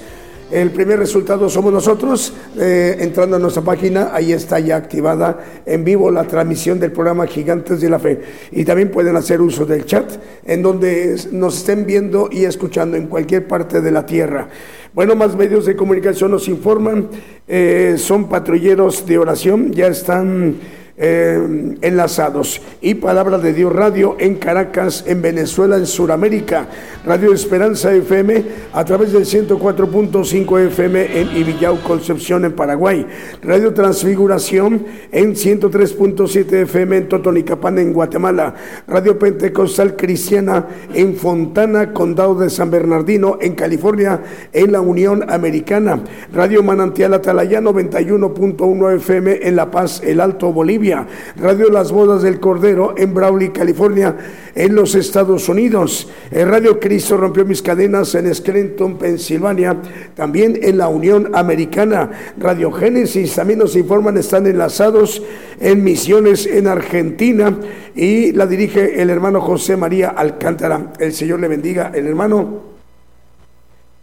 el 0.52 0.72
primer 0.72 1.00
resultado 1.00 1.50
somos 1.50 1.72
nosotros. 1.72 2.34
Eh, 2.60 2.98
entrando 3.00 3.38
a 3.38 3.40
nuestra 3.40 3.64
página, 3.64 4.10
ahí 4.14 4.34
está 4.34 4.60
ya 4.60 4.76
activada 4.76 5.40
en 5.66 5.84
vivo 5.84 6.12
la 6.12 6.26
transmisión 6.26 6.80
del 6.80 6.92
programa 6.92 7.26
Gigantes 7.28 7.82
de 7.82 7.90
la 7.90 8.00
Fe. 8.00 8.22
Y 8.52 8.66
también 8.66 8.92
pueden 8.92 9.16
hacer 9.16 9.42
uso 9.42 9.66
del 9.66 9.86
chat, 9.86 10.12
en 10.46 10.62
donde 10.62 11.16
nos 11.32 11.58
estén 11.58 11.86
viendo 11.86 12.30
y 12.32 12.46
escuchando 12.46 12.98
en 12.98 13.08
cualquier 13.08 13.48
parte 13.48 13.82
de 13.82 13.92
la 13.92 14.06
tierra. 14.06 14.50
Bueno, 14.94 15.16
más 15.16 15.36
medios 15.36 15.66
de 15.66 15.76
comunicación 15.76 16.32
nos 16.32 16.50
informan, 16.50 17.08
eh, 17.48 17.96
son 17.98 18.28
patrulleros 18.28 19.06
de 19.06 19.18
oración, 19.18 19.72
ya 19.72 19.88
están 19.88 20.58
eh, 21.04 21.76
enlazados. 21.82 22.62
Y 22.80 22.94
Palabra 22.94 23.40
de 23.40 23.54
Dios 23.54 23.74
Radio 23.74 24.16
en 24.20 24.36
Caracas, 24.36 25.04
en 25.08 25.24
Venezuela, 25.24 25.78
en 25.78 25.88
Sudamérica. 25.88 26.68
Radio 27.04 27.34
Esperanza 27.34 27.92
FM 27.92 28.44
a 28.72 28.86
través 28.86 29.12
del 29.12 29.26
104.5 29.26 30.60
FM 30.68 31.20
en 31.20 31.36
Ibillau, 31.36 31.82
Concepción, 31.82 32.46
en 32.46 32.54
Paraguay. 32.54 33.08
Radio 33.42 33.74
Transfiguración 33.74 34.86
en 35.12 35.34
103.7 35.34 36.54
FM 36.54 36.98
en 36.98 37.10
Totonicapán, 37.10 37.80
en 37.80 37.94
Guatemala. 37.94 38.54
Radio 38.88 39.18
Pentecostal 39.18 39.96
Cristiana 39.96 40.68
en 40.94 41.16
Fontana, 41.16 41.94
Condado 41.94 42.36
de 42.36 42.52
San 42.52 42.70
Bernardino, 42.70 43.40
en 43.42 43.56
California, 43.56 44.22
en 44.54 44.72
la 44.72 44.82
Unión 44.82 45.26
Americana. 45.32 46.04
Radio 46.32 46.62
Manantial 46.62 47.16
Atalaya 47.16 47.60
91.1 47.60 48.96
FM 48.98 49.40
en 49.42 49.56
La 49.56 49.72
Paz, 49.72 50.04
el 50.06 50.22
Alto 50.22 50.54
Bolivia. 50.54 50.91
Radio 51.38 51.70
Las 51.70 51.92
Bodas 51.92 52.22
del 52.22 52.40
Cordero 52.40 52.96
en 52.98 53.14
Brawley, 53.14 53.50
California, 53.50 54.16
en 54.56 54.76
los 54.76 54.96
Estados 54.96 55.48
Unidos. 55.50 56.10
Radio 56.32 56.80
Cristo 56.80 57.18
rompió 57.18 57.46
mis 57.46 57.62
cadenas 57.62 58.14
en 58.16 58.34
Scranton, 58.34 58.98
Pensilvania, 58.98 59.78
también 60.16 60.60
en 60.62 60.78
la 60.78 60.88
Unión 60.88 61.32
Americana. 61.34 62.12
Radio 62.38 62.72
Génesis 62.72 63.36
también 63.36 63.60
nos 63.60 63.76
informan, 63.76 64.18
están 64.18 64.48
enlazados 64.48 65.22
en 65.60 65.84
misiones 65.84 66.46
en 66.46 66.68
Argentina 66.68 67.58
y 67.96 68.32
la 68.32 68.48
dirige 68.48 69.02
el 69.02 69.10
hermano 69.10 69.42
José 69.42 69.78
María 69.78 70.10
Alcántara. 70.10 70.94
El 71.00 71.14
Señor 71.14 71.40
le 71.40 71.48
bendiga, 71.48 71.92
el 71.94 72.08
hermano. 72.08 72.71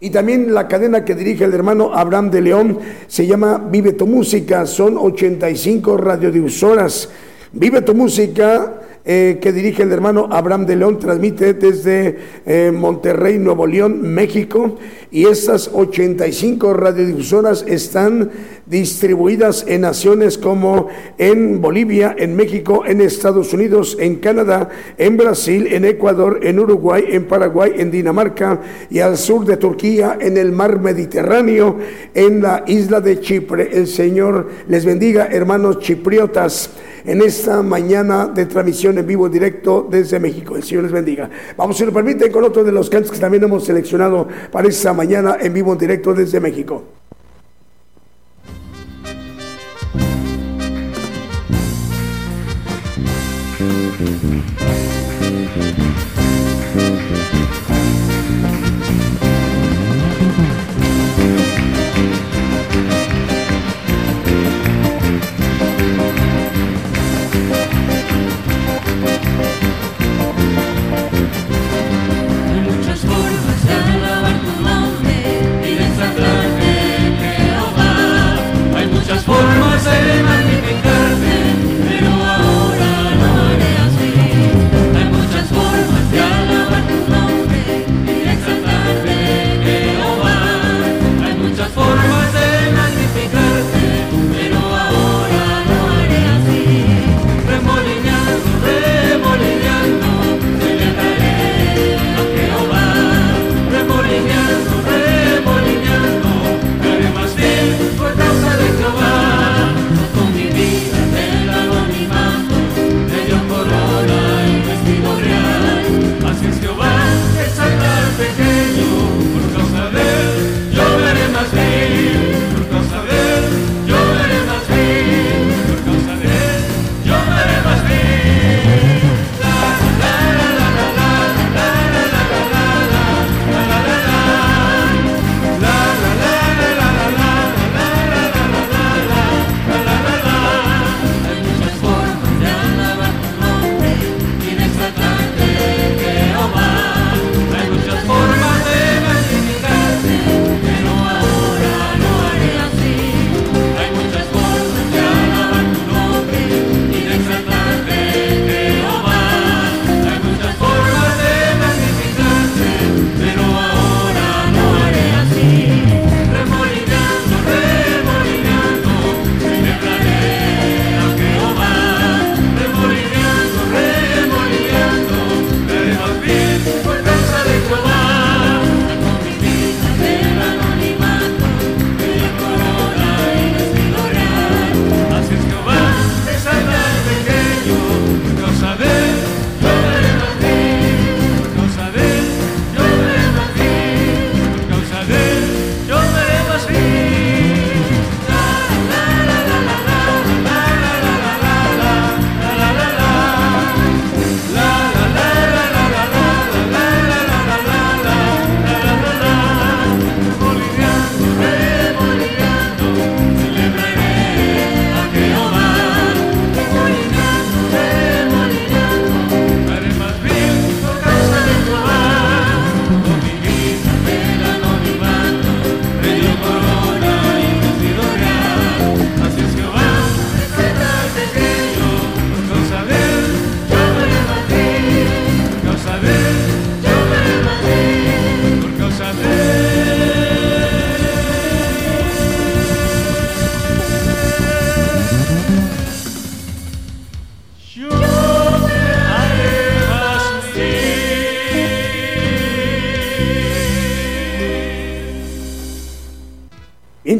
Y 0.01 0.11
también 0.11 0.53
la 0.53 0.67
cadena 0.67 1.03
que 1.03 1.13
dirige 1.13 1.43
el 1.43 1.53
hermano 1.53 1.93
Abraham 1.93 2.31
de 2.31 2.41
León 2.41 2.79
se 3.07 3.27
llama 3.27 3.67
Vive 3.69 3.93
tu 3.93 4.07
Música, 4.07 4.65
son 4.65 4.97
85 4.97 5.97
radiodifusoras. 5.97 7.09
Vive 7.51 7.81
tu 7.81 7.95
Música 7.95 8.79
eh, 9.05 9.39
que 9.41 9.51
dirige 9.51 9.81
el 9.81 9.91
hermano 9.91 10.27
Abraham 10.29 10.67
de 10.67 10.75
León, 10.75 10.99
transmite 10.99 11.55
desde 11.55 12.17
eh, 12.45 12.71
Monterrey, 12.71 13.39
Nuevo 13.39 13.65
León, 13.65 14.01
México, 14.13 14.77
y 15.09 15.25
estas 15.25 15.71
85 15.73 16.75
radiodifusoras 16.75 17.65
están 17.67 18.29
distribuidas 18.67 19.65
en 19.67 19.81
naciones 19.81 20.37
como 20.37 20.89
en 21.17 21.59
Bolivia, 21.59 22.15
en 22.19 22.35
México, 22.35 22.83
en 22.85 23.01
Estados 23.01 23.51
Unidos, 23.51 23.97
en 23.99 24.17
Canadá, 24.17 24.69
en 24.99 25.17
Brasil, 25.17 25.69
en 25.71 25.85
Ecuador, 25.85 26.41
en 26.43 26.59
Uruguay, 26.59 27.05
en 27.07 27.25
Paraguay, 27.25 27.71
en 27.77 27.89
Dinamarca 27.89 28.61
y 28.91 28.99
al 28.99 29.17
sur 29.17 29.43
de 29.43 29.57
Turquía, 29.57 30.19
en 30.21 30.37
el 30.37 30.51
mar 30.51 30.79
Mediterráneo, 30.79 31.79
en 32.13 32.43
la 32.43 32.63
isla 32.67 33.01
de 33.01 33.19
Chipre. 33.19 33.69
El 33.71 33.87
Señor 33.87 34.49
les 34.67 34.85
bendiga, 34.85 35.29
hermanos 35.31 35.79
chipriotas 35.79 36.69
en 37.05 37.21
esta 37.21 37.61
mañana 37.61 38.27
de 38.27 38.45
transmisión 38.45 38.97
en 38.97 39.07
vivo 39.07 39.29
directo 39.29 39.87
desde 39.89 40.19
México. 40.19 40.55
El 40.55 40.63
Señor 40.63 40.83
les 40.83 40.91
bendiga. 40.91 41.29
Vamos, 41.57 41.77
si 41.77 41.85
lo 41.85 41.93
permiten, 41.93 42.31
con 42.31 42.43
otro 42.43 42.63
de 42.63 42.71
los 42.71 42.89
cantos 42.89 43.11
que 43.11 43.19
también 43.19 43.43
hemos 43.43 43.65
seleccionado 43.65 44.27
para 44.51 44.67
esta 44.67 44.93
mañana 44.93 45.37
en 45.39 45.53
vivo 45.53 45.75
directo 45.75 46.13
desde 46.13 46.39
México. 46.39 46.98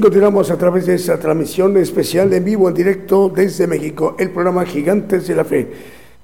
Continuamos 0.10 0.50
a 0.50 0.58
través 0.58 0.88
de 0.88 0.96
esta 0.96 1.20
transmisión 1.20 1.78
especial 1.78 2.34
en 2.34 2.44
vivo, 2.44 2.68
en 2.68 2.74
directo 2.74 3.30
desde 3.30 3.68
México, 3.68 4.16
el 4.18 4.32
programa 4.32 4.66
Gigantes 4.66 5.28
de 5.28 5.36
la 5.36 5.46
Fe 5.46 5.68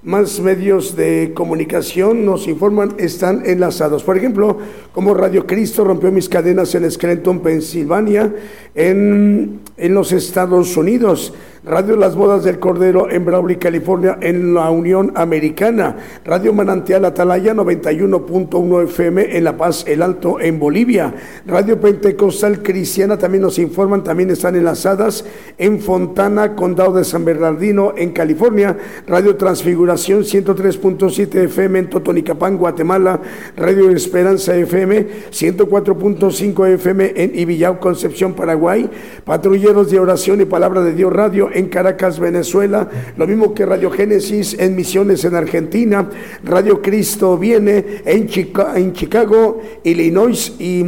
más 0.06 0.38
medios 0.38 0.94
de 0.94 1.32
comunicación 1.34 2.24
nos 2.24 2.46
informan 2.46 2.94
están 2.96 3.42
enlazados. 3.44 4.04
Por 4.04 4.16
ejemplo, 4.16 4.58
como 4.92 5.14
Radio 5.14 5.48
Cristo 5.48 5.82
rompió 5.82 6.12
mis 6.12 6.28
cadenas 6.28 6.72
en 6.76 6.88
Scranton, 6.88 7.40
Pensilvania, 7.40 8.32
en, 8.76 9.60
en 9.76 9.94
los 9.94 10.12
Estados 10.12 10.76
Unidos. 10.76 11.34
Radio 11.66 11.96
Las 11.96 12.14
Bodas 12.14 12.44
del 12.44 12.60
Cordero 12.60 13.10
en 13.10 13.24
Brawley, 13.24 13.56
California, 13.56 14.18
en 14.20 14.54
la 14.54 14.70
Unión 14.70 15.10
Americana. 15.16 15.96
Radio 16.24 16.52
Manantial 16.52 17.04
Atalaya 17.04 17.54
91.1 17.54 18.84
FM 18.84 19.36
en 19.36 19.42
La 19.42 19.56
Paz, 19.56 19.84
El 19.88 20.02
Alto, 20.02 20.38
en 20.38 20.60
Bolivia. 20.60 21.12
Radio 21.44 21.80
Pentecostal 21.80 22.62
Cristiana 22.62 23.18
también 23.18 23.42
nos 23.42 23.58
informan, 23.58 24.04
también 24.04 24.30
están 24.30 24.54
enlazadas 24.54 25.24
en 25.58 25.80
Fontana, 25.80 26.54
Condado 26.54 26.92
de 26.92 27.02
San 27.02 27.24
Bernardino, 27.24 27.94
en 27.96 28.12
California. 28.12 28.76
Radio 29.08 29.34
Transfiguración 29.34 30.20
103.7 30.20 31.34
FM 31.46 31.80
en 31.80 31.90
Totonicapán, 31.90 32.58
Guatemala. 32.58 33.20
Radio 33.56 33.90
Esperanza 33.90 34.54
FM 34.54 35.08
104.5 35.32 36.68
FM 36.74 37.12
en 37.16 37.36
Ibillau, 37.36 37.80
Concepción, 37.80 38.34
Paraguay. 38.34 38.88
Patrulleros 39.24 39.90
de 39.90 39.98
Oración 39.98 40.40
y 40.40 40.44
Palabra 40.44 40.82
de 40.82 40.94
Dios 40.94 41.12
Radio 41.12 41.50
en 41.56 41.68
Caracas, 41.68 42.20
Venezuela, 42.20 42.88
lo 43.16 43.26
mismo 43.26 43.54
que 43.54 43.64
Radio 43.64 43.90
Génesis 43.90 44.54
en 44.58 44.76
Misiones 44.76 45.24
en 45.24 45.34
Argentina, 45.34 46.08
Radio 46.44 46.82
Cristo 46.82 47.38
viene 47.38 48.02
en, 48.04 48.28
en 48.74 48.92
Chicago, 48.92 49.62
Illinois 49.82 50.52
y, 50.58 50.84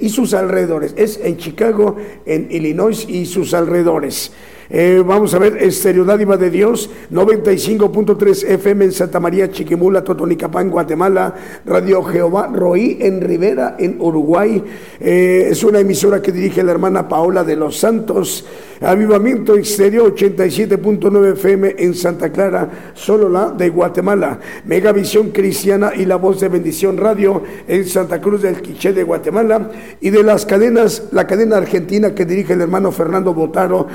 y 0.00 0.08
sus 0.08 0.32
alrededores. 0.32 0.94
Es 0.96 1.20
en 1.22 1.36
Chicago, 1.36 1.96
en 2.24 2.48
Illinois 2.50 3.06
y 3.08 3.26
sus 3.26 3.52
alrededores. 3.52 4.32
Eh, 4.70 5.02
vamos 5.04 5.32
a 5.32 5.38
ver, 5.38 5.56
Estereo 5.62 6.04
Dádiva 6.04 6.36
de 6.36 6.50
Dios, 6.50 6.90
95.3 7.10 8.44
FM 8.50 8.84
en 8.84 8.92
Santa 8.92 9.18
María, 9.18 9.50
Chiquimula, 9.50 10.04
Totonicapán, 10.04 10.68
Guatemala, 10.68 11.34
Radio 11.64 12.02
Jehová 12.02 12.50
Roí 12.52 12.98
en 13.00 13.22
Rivera, 13.22 13.76
en 13.78 13.98
Uruguay. 13.98 14.62
Eh, 15.00 15.48
es 15.50 15.64
una 15.64 15.80
emisora 15.80 16.20
que 16.20 16.32
dirige 16.32 16.62
la 16.62 16.72
hermana 16.72 17.08
Paola 17.08 17.44
de 17.44 17.56
los 17.56 17.78
Santos. 17.78 18.44
Avivamiento 18.80 19.56
Exterior 19.56 20.14
87.9 20.14 21.32
FM 21.32 21.74
en 21.78 21.94
Santa 21.94 22.30
Clara, 22.30 22.92
solo 22.94 23.28
la 23.28 23.50
de 23.50 23.70
Guatemala. 23.70 24.38
Megavisión 24.66 25.30
Cristiana 25.30 25.92
y 25.96 26.04
La 26.04 26.16
Voz 26.16 26.40
de 26.40 26.48
Bendición 26.48 26.96
Radio 26.96 27.42
en 27.66 27.84
Santa 27.86 28.20
Cruz 28.20 28.42
del 28.42 28.60
Quiché 28.60 28.92
de 28.92 29.02
Guatemala. 29.02 29.70
Y 30.00 30.10
de 30.10 30.22
las 30.22 30.46
cadenas, 30.46 31.08
la 31.10 31.26
cadena 31.26 31.56
argentina 31.56 32.14
que 32.14 32.24
dirige 32.24 32.52
el 32.52 32.60
hermano 32.60 32.92
Fernando 32.92 33.34
Botaro, 33.34 33.88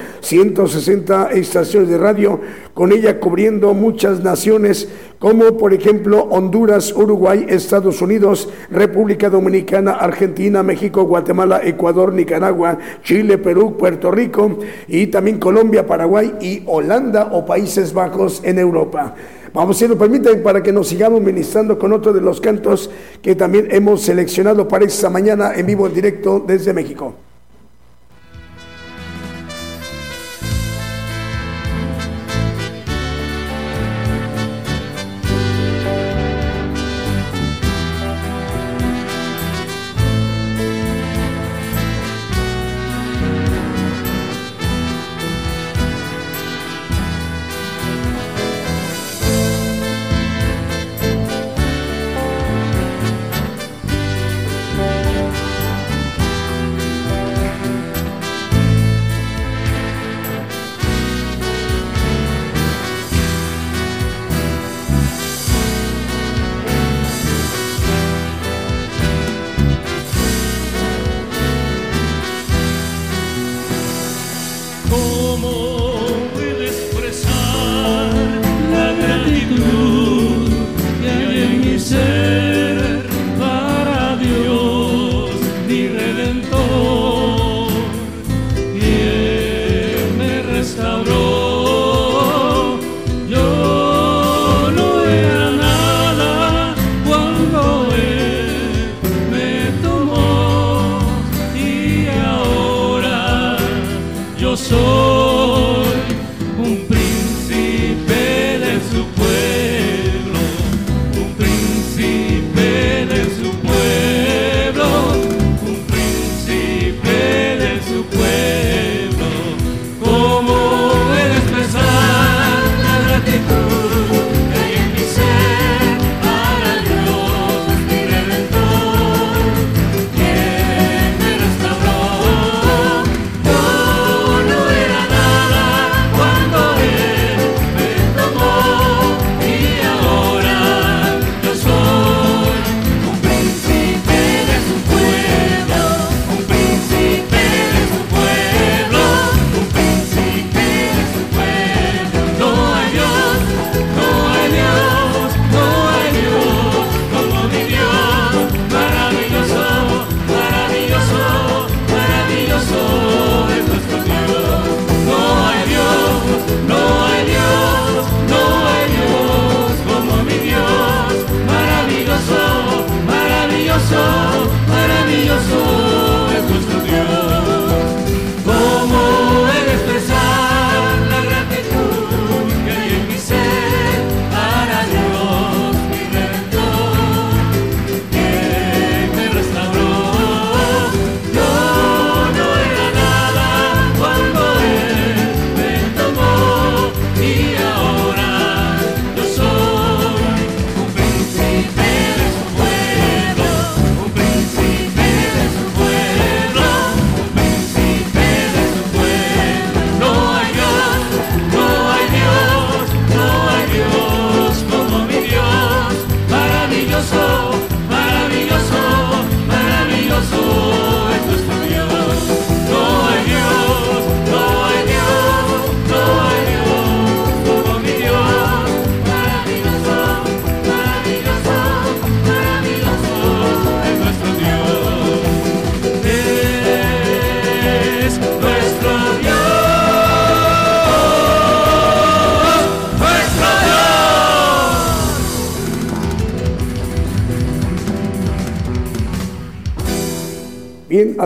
160 0.68 1.32
estaciones 1.32 1.90
de 1.90 1.98
radio, 1.98 2.40
con 2.74 2.92
ella 2.92 3.20
cubriendo 3.20 3.74
muchas 3.74 4.24
naciones 4.24 4.88
como 5.20 5.58
por 5.58 5.74
ejemplo 5.74 6.24
Honduras, 6.30 6.94
Uruguay, 6.94 7.46
Estados 7.48 8.02
Unidos, 8.02 8.50
República 8.70 9.30
Dominicana, 9.30 9.94
Argentina, 9.94 10.64
México, 10.64 11.04
Guatemala, 11.04 11.62
Ecuador, 11.64 12.14
Nicaragua, 12.14 12.78
Chile, 13.04 13.38
Perú, 13.38 13.78
Puerto 13.78 14.12
Rico 14.12 14.60
y 14.88 15.08
también 15.08 15.40
Colombia, 15.40 15.88
Paraguay 15.88 16.34
y 16.42 16.64
Holanda 16.66 17.30
o 17.32 17.46
Países 17.46 17.94
Bajos 17.94 18.42
en 18.44 18.60
Europa. 18.60 19.16
Vamos, 19.54 19.78
si 19.78 19.88
nos 19.88 19.98
permiten, 19.98 20.42
para 20.42 20.64
que 20.64 20.72
nos 20.72 20.88
sigamos 20.88 21.22
ministrando 21.22 21.78
con 21.78 21.94
otro 21.94 22.12
de 22.12 22.22
los 22.22 22.42
cantos 22.42 22.90
que 23.22 23.36
también 23.36 23.68
hemos 23.70 24.02
seleccionado 24.02 24.68
para 24.68 24.86
esta 24.86 25.10
mañana 25.10 25.54
en 25.56 25.66
vivo 25.66 25.86
en 25.86 25.94
directo 25.94 26.44
desde 26.46 26.74
México. 26.74 27.14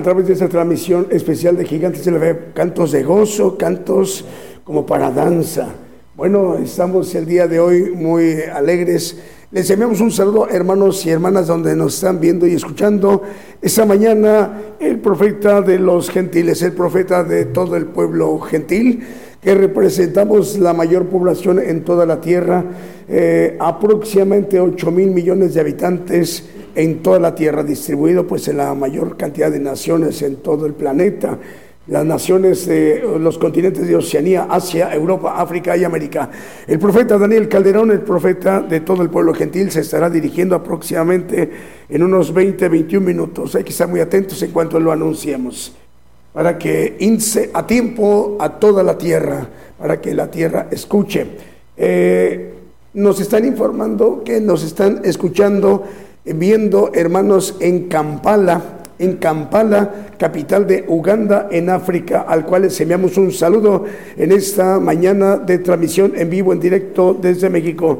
Través 0.08 0.28
de 0.28 0.34
esta 0.36 0.48
transmisión 0.48 1.08
especial 1.12 1.58
de 1.58 1.66
Gigantes 1.66 2.06
de 2.06 2.12
la 2.12 2.20
Fe, 2.20 2.40
cantos 2.54 2.94
de 2.94 3.04
gozo, 3.04 3.58
cantos 3.58 4.24
como 4.64 4.86
para 4.86 5.12
danza. 5.12 5.68
Bueno, 6.16 6.56
estamos 6.56 7.14
el 7.14 7.26
día 7.26 7.46
de 7.46 7.60
hoy 7.60 7.92
muy 7.92 8.36
alegres. 8.44 9.18
Les 9.52 9.70
enviamos 9.70 10.00
un 10.00 10.10
saludo, 10.10 10.48
hermanos 10.48 11.06
y 11.06 11.10
hermanas, 11.10 11.48
donde 11.48 11.76
nos 11.76 11.96
están 11.96 12.22
viendo 12.22 12.48
y 12.48 12.54
escuchando. 12.54 13.22
Esta 13.62 13.86
mañana, 13.86 14.76
el 14.80 15.00
profeta 15.00 15.62
de 15.62 15.78
los 15.78 16.10
gentiles, 16.10 16.62
el 16.62 16.72
profeta 16.72 17.26
de 17.26 17.44
todo 17.44 17.76
el 17.76 17.88
pueblo 17.88 18.40
gentil, 18.40 19.04
que 19.42 19.56
representamos 19.56 20.58
la 20.58 20.72
mayor 20.72 21.08
población 21.08 21.60
en 21.60 21.84
toda 21.84 22.06
la 22.06 22.22
tierra, 22.22 22.64
eh, 23.10 23.58
aproximadamente 23.60 24.58
8 24.58 24.90
mil 24.90 25.12
millones 25.12 25.54
de 25.54 25.60
habitantes 25.60 26.46
en 26.78 27.02
toda 27.02 27.18
la 27.20 27.34
tierra, 27.34 27.64
distribuido 27.64 28.28
pues 28.28 28.48
en 28.48 28.58
la 28.58 28.72
mayor 28.76 29.18
cantidad 29.18 29.52
de 29.52 29.60
naciones 29.60 30.22
en 30.22 30.36
todo 30.36 30.68
el 30.68 30.74
planeta, 30.74 31.40
las 31.88 32.06
naciones 32.06 32.68
de 32.68 33.04
los 33.20 33.40
continentes 33.40 33.88
de 33.88 33.96
Oceanía, 33.96 34.44
Asia, 34.48 34.94
Europa, 34.94 35.42
África 35.42 35.76
y 35.76 35.84
América. 35.84 36.30
El 36.68 36.78
profeta 36.78 37.18
Daniel 37.18 37.50
Calderón, 37.50 37.90
el 37.90 38.02
profeta 38.02 38.62
de 38.62 38.82
todo 38.82 39.02
el 39.02 39.10
pueblo 39.10 39.34
gentil, 39.34 39.72
se 39.72 39.80
estará 39.80 40.08
dirigiendo 40.08 40.54
aproximadamente 40.54 41.50
en 41.90 42.04
unos 42.04 42.32
20, 42.32 42.70
21 42.70 43.04
minutos. 43.04 43.56
Hay 43.56 43.64
que 43.64 43.72
estar 43.72 43.88
muy 43.88 44.00
atentos 44.00 44.44
en 44.44 44.52
cuanto 44.52 44.80
lo 44.80 44.92
anunciemos, 44.92 45.74
para 46.32 46.60
que 46.60 46.98
ince 47.00 47.50
a 47.56 47.66
tiempo 47.66 48.38
a 48.40 48.60
toda 48.60 48.84
la 48.84 49.00
tierra, 49.00 49.50
para 49.80 50.00
que 50.00 50.14
la 50.14 50.30
tierra 50.30 50.68
escuche. 50.70 51.26
Eh, 51.76 52.54
nos 52.94 53.20
están 53.20 53.46
informando 53.46 54.24
que 54.24 54.40
nos 54.40 54.64
están 54.64 55.02
escuchando 55.04 55.84
viendo 56.36 56.92
hermanos 56.94 57.56
en 57.60 57.88
Kampala, 57.88 58.62
en 59.00 59.18
Kampala, 59.18 60.08
capital 60.18 60.66
de 60.66 60.86
Uganda, 60.88 61.48
en 61.52 61.70
África, 61.70 62.26
al 62.28 62.46
cual 62.46 62.64
les 62.64 62.80
enviamos 62.82 63.18
un 63.18 63.32
saludo 63.32 63.86
en 64.16 64.32
esta 64.32 64.80
mañana 64.80 65.38
de 65.38 65.60
transmisión 65.60 66.14
en 66.16 66.30
vivo, 66.30 66.54
en 66.54 66.60
directo 66.60 67.18
desde 67.20 67.50
México. 67.50 68.00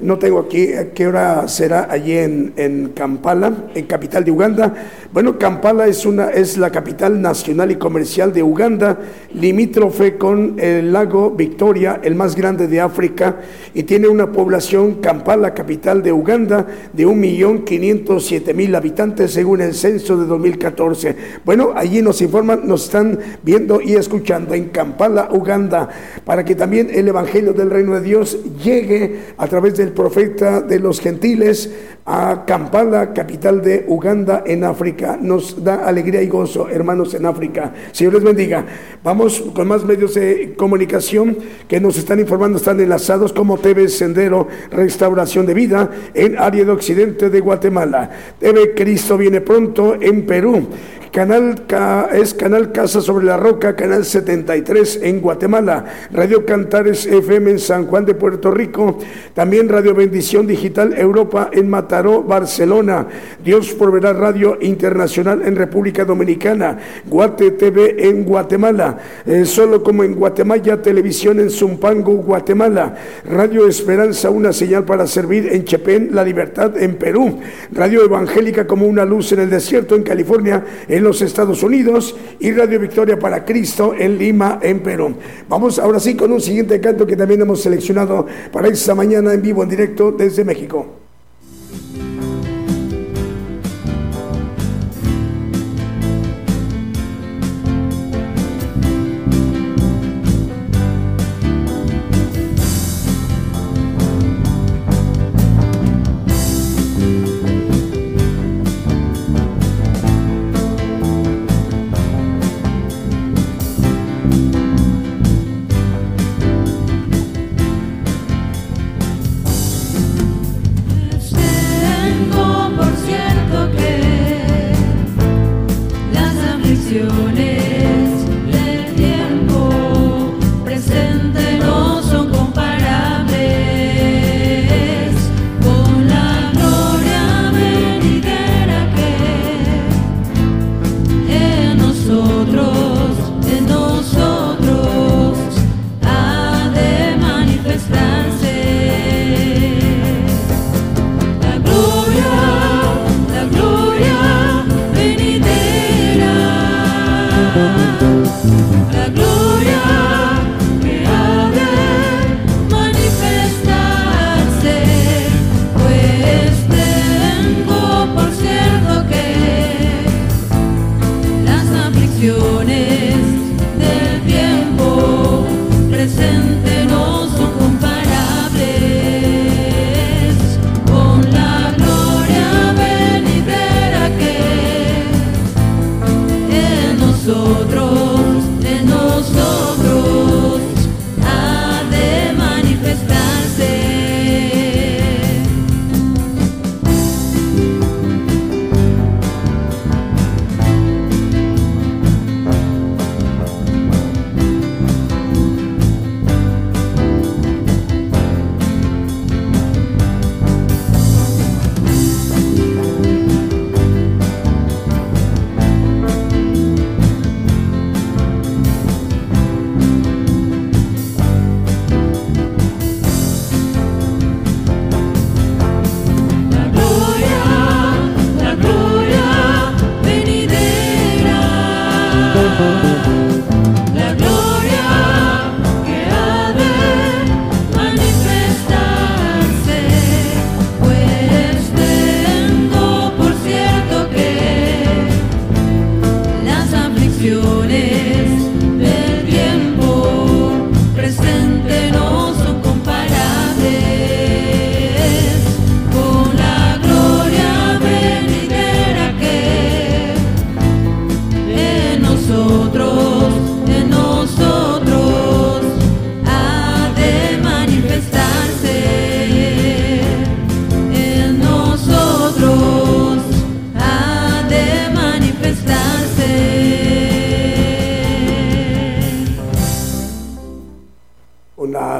No 0.00 0.16
tengo 0.16 0.38
aquí 0.38 0.74
a 0.74 0.92
qué 0.92 1.08
hora 1.08 1.48
será 1.48 1.88
allí 1.90 2.16
en, 2.16 2.52
en, 2.56 2.90
Kampala, 2.90 3.52
en 3.74 3.86
capital 3.86 4.22
de 4.22 4.30
Uganda. 4.30 4.72
Bueno, 5.12 5.38
Kampala 5.38 5.88
es, 5.88 6.06
una, 6.06 6.28
es 6.28 6.56
la 6.56 6.70
capital 6.70 7.20
nacional 7.20 7.72
y 7.72 7.76
comercial 7.76 8.32
de 8.32 8.44
Uganda, 8.44 8.96
limítrofe 9.34 10.16
con 10.16 10.54
el 10.60 10.92
lago 10.92 11.32
Victoria, 11.32 11.98
el 12.04 12.14
más 12.14 12.36
grande 12.36 12.68
de 12.68 12.80
África, 12.80 13.38
y 13.74 13.82
tiene 13.82 14.06
una 14.06 14.30
población, 14.30 15.00
Kampala, 15.00 15.52
capital 15.52 16.00
de 16.00 16.12
Uganda, 16.12 16.64
de 16.92 17.04
1.507.000 17.04 18.76
habitantes 18.76 19.32
según 19.32 19.62
el 19.62 19.74
censo 19.74 20.16
de 20.16 20.26
2014. 20.26 21.16
Bueno, 21.44 21.72
allí 21.74 22.02
nos 22.02 22.22
informan, 22.22 22.68
nos 22.68 22.84
están 22.84 23.18
viendo 23.42 23.80
y 23.80 23.94
escuchando 23.94 24.54
en 24.54 24.68
Kampala, 24.68 25.28
Uganda, 25.32 25.88
para 26.24 26.44
que 26.44 26.54
también 26.54 26.88
el 26.92 27.08
Evangelio 27.08 27.52
del 27.52 27.70
Reino 27.70 27.94
de 27.94 28.02
Dios 28.02 28.38
llegue 28.62 29.34
a 29.36 29.48
través 29.48 29.76
del 29.76 29.87
profeta 29.92 30.60
de 30.60 30.78
los 30.78 31.00
gentiles 31.00 31.70
a 32.10 32.44
Kampala, 32.46 33.12
capital 33.12 33.60
de 33.60 33.84
Uganda 33.86 34.42
en 34.46 34.64
África. 34.64 35.18
Nos 35.20 35.62
da 35.62 35.86
alegría 35.86 36.22
y 36.22 36.28
gozo, 36.28 36.66
hermanos 36.68 37.12
en 37.12 37.26
África. 37.26 37.74
Señor 37.92 38.14
les 38.14 38.24
bendiga. 38.24 38.64
Vamos 39.04 39.44
con 39.54 39.68
más 39.68 39.84
medios 39.84 40.14
de 40.14 40.54
comunicación 40.56 41.36
que 41.68 41.80
nos 41.80 41.98
están 41.98 42.18
informando, 42.18 42.56
están 42.56 42.80
enlazados 42.80 43.34
como 43.34 43.58
TV 43.58 43.88
Sendero 43.88 44.48
Restauración 44.70 45.44
de 45.44 45.52
Vida 45.52 45.90
en 46.14 46.38
área 46.38 46.64
de 46.64 46.72
occidente 46.72 47.28
de 47.28 47.40
Guatemala. 47.40 48.10
TV 48.38 48.74
Cristo 48.74 49.18
viene 49.18 49.42
pronto 49.42 49.96
en 50.00 50.24
Perú. 50.24 50.66
Canal 51.12 51.62
es 52.12 52.34
Canal 52.34 52.72
Casa 52.72 53.00
sobre 53.00 53.26
la 53.26 53.36
Roca, 53.36 53.76
Canal 53.76 54.04
73 54.04 55.00
en 55.02 55.20
Guatemala, 55.20 55.84
Radio 56.12 56.44
Cantares 56.44 57.06
FM 57.06 57.52
en 57.52 57.58
San 57.58 57.86
Juan 57.86 58.04
de 58.04 58.14
Puerto 58.14 58.50
Rico, 58.50 58.98
también 59.34 59.68
Radio 59.68 59.94
Bendición 59.94 60.46
Digital 60.46 60.94
Europa 60.98 61.50
en 61.52 61.68
Mataró, 61.70 62.22
Barcelona, 62.22 63.06
Dios 63.44 63.72
Proveerá 63.74 64.12
Radio 64.12 64.58
Internacional 64.60 65.42
en 65.44 65.56
República 65.56 66.04
Dominicana, 66.04 66.78
Guate 67.06 67.52
TV 67.52 68.08
en 68.08 68.24
Guatemala, 68.24 68.98
eh, 69.26 69.44
solo 69.44 69.82
como 69.82 70.04
en 70.04 70.14
Guatemala, 70.14 70.82
Televisión 70.82 71.40
en 71.40 71.50
Zumpango, 71.50 72.14
Guatemala, 72.16 72.94
Radio 73.24 73.66
Esperanza, 73.66 74.30
una 74.30 74.52
señal 74.52 74.84
para 74.84 75.06
servir 75.06 75.48
en 75.52 75.64
Chepén, 75.64 76.10
La 76.12 76.24
Libertad 76.24 76.76
en 76.78 76.96
Perú, 76.96 77.38
Radio 77.72 78.04
Evangélica 78.04 78.66
como 78.66 78.86
una 78.86 79.04
luz 79.04 79.32
en 79.32 79.40
el 79.40 79.50
desierto 79.50 79.94
en 79.94 80.02
California, 80.02 80.64
en 80.88 80.97
los 81.04 81.22
Estados 81.22 81.62
Unidos 81.62 82.14
y 82.40 82.52
Radio 82.52 82.80
Victoria 82.80 83.18
para 83.18 83.44
Cristo 83.44 83.94
en 83.98 84.18
Lima, 84.18 84.58
en 84.62 84.80
Perú. 84.80 85.14
Vamos 85.48 85.78
ahora 85.78 86.00
sí 86.00 86.16
con 86.16 86.32
un 86.32 86.40
siguiente 86.40 86.80
canto 86.80 87.06
que 87.06 87.16
también 87.16 87.40
hemos 87.40 87.60
seleccionado 87.60 88.26
para 88.52 88.68
esta 88.68 88.94
mañana 88.94 89.32
en 89.32 89.42
vivo, 89.42 89.62
en 89.62 89.68
directo 89.68 90.12
desde 90.12 90.44
México. 90.44 91.07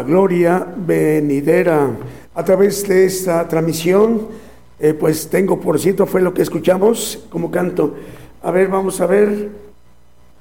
Gloria 0.09 0.67
venidera. 0.75 1.91
A 2.35 2.43
través 2.43 2.89
de 2.89 3.05
esta 3.05 3.47
transmisión, 3.47 4.27
eh, 4.81 4.95
pues 4.95 5.29
tengo, 5.29 5.61
por 5.61 5.79
cierto, 5.79 6.07
fue 6.07 6.23
lo 6.23 6.33
que 6.33 6.41
escuchamos 6.41 7.27
como 7.29 7.51
canto. 7.51 7.95
A 8.43 8.51
ver, 8.51 8.69
vamos 8.69 9.01
a 9.03 9.07
ver. 9.07 9.51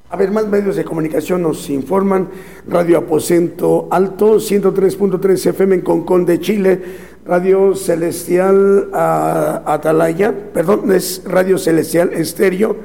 A 0.09 0.15
ver, 0.15 0.31
más 0.31 0.47
medios 0.47 0.77
de 0.77 0.85
comunicación 0.85 1.41
nos 1.41 1.69
informan. 1.69 2.29
Radio 2.65 2.99
Aposento 2.99 3.89
Alto, 3.91 4.37
103.3 4.37 5.47
FM 5.47 5.75
en 5.75 5.81
Concón 5.81 6.25
de 6.25 6.39
Chile. 6.39 6.81
Radio 7.25 7.75
Celestial 7.75 8.89
Atalaya, 8.93 10.33
perdón, 10.53 10.93
es 10.93 11.23
Radio 11.25 11.57
Celestial 11.57 12.13
Estéreo 12.13 12.77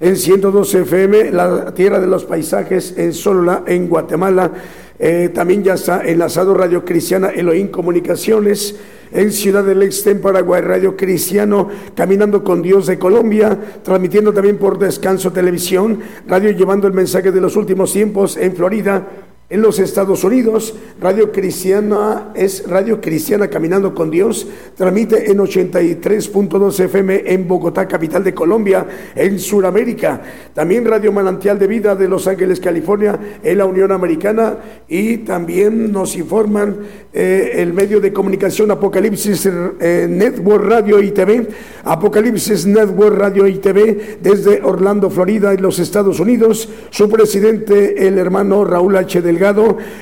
en 0.00 0.16
102 0.16 0.74
FM, 0.74 1.32
la 1.32 1.74
Tierra 1.74 2.00
de 2.00 2.06
los 2.06 2.24
Paisajes 2.24 2.94
en 2.96 3.12
Solola, 3.12 3.64
en 3.66 3.88
Guatemala. 3.88 4.52
Eh, 4.98 5.30
también 5.32 5.62
ya 5.62 5.74
está 5.74 6.06
enlazado 6.06 6.54
Radio 6.54 6.84
Cristiana 6.84 7.28
Elohim 7.28 7.68
Comunicaciones 7.68 8.76
en 9.12 9.32
Ciudad 9.32 9.64
del 9.64 9.82
Este, 9.82 10.10
en 10.10 10.20
Paraguay, 10.20 10.60
Radio 10.60 10.96
Cristiano, 10.96 11.68
Caminando 11.94 12.44
con 12.44 12.62
Dios 12.62 12.86
de 12.86 12.98
Colombia, 12.98 13.58
transmitiendo 13.82 14.32
también 14.32 14.58
por 14.58 14.78
Descanso 14.78 15.32
Televisión, 15.32 16.00
Radio 16.26 16.50
Llevando 16.50 16.86
el 16.86 16.92
Mensaje 16.92 17.32
de 17.32 17.40
los 17.40 17.56
Últimos 17.56 17.92
Tiempos 17.92 18.36
en 18.36 18.54
Florida, 18.54 19.06
en 19.50 19.62
los 19.62 19.78
Estados 19.78 20.24
Unidos, 20.24 20.74
Radio 21.00 21.32
Cristiana 21.32 22.32
es 22.34 22.68
Radio 22.68 23.00
Cristiana 23.00 23.48
Caminando 23.48 23.94
con 23.94 24.10
Dios, 24.10 24.46
transmite 24.76 25.30
en 25.30 25.38
83.2 25.38 26.80
FM 26.80 27.22
en 27.32 27.48
Bogotá, 27.48 27.88
capital 27.88 28.22
de 28.22 28.34
Colombia, 28.34 28.86
en 29.14 29.38
Sudamérica. 29.38 30.20
También 30.52 30.84
Radio 30.84 31.12
Manantial 31.12 31.58
de 31.58 31.66
Vida 31.66 31.94
de 31.94 32.08
Los 32.08 32.26
Ángeles, 32.26 32.60
California, 32.60 33.18
en 33.42 33.56
la 33.56 33.64
Unión 33.64 33.90
Americana. 33.90 34.58
Y 34.86 35.18
también 35.18 35.92
nos 35.92 36.14
informan 36.16 36.76
eh, 37.10 37.52
el 37.54 37.72
medio 37.72 38.02
de 38.02 38.12
comunicación 38.12 38.70
Apocalipsis 38.70 39.46
eh, 39.46 40.06
Network 40.10 40.62
Radio 40.62 41.00
y 41.00 41.10
TV, 41.10 41.48
Apocalipsis 41.84 42.66
Network 42.66 43.16
Radio 43.16 43.46
y 43.46 43.54
TV 43.54 44.18
desde 44.20 44.60
Orlando, 44.62 45.08
Florida, 45.08 45.54
en 45.54 45.62
los 45.62 45.78
Estados 45.78 46.20
Unidos. 46.20 46.68
Su 46.90 47.08
presidente, 47.08 48.06
el 48.06 48.18
hermano 48.18 48.62
Raúl 48.62 48.94
H. 48.96 49.22
del 49.22 49.38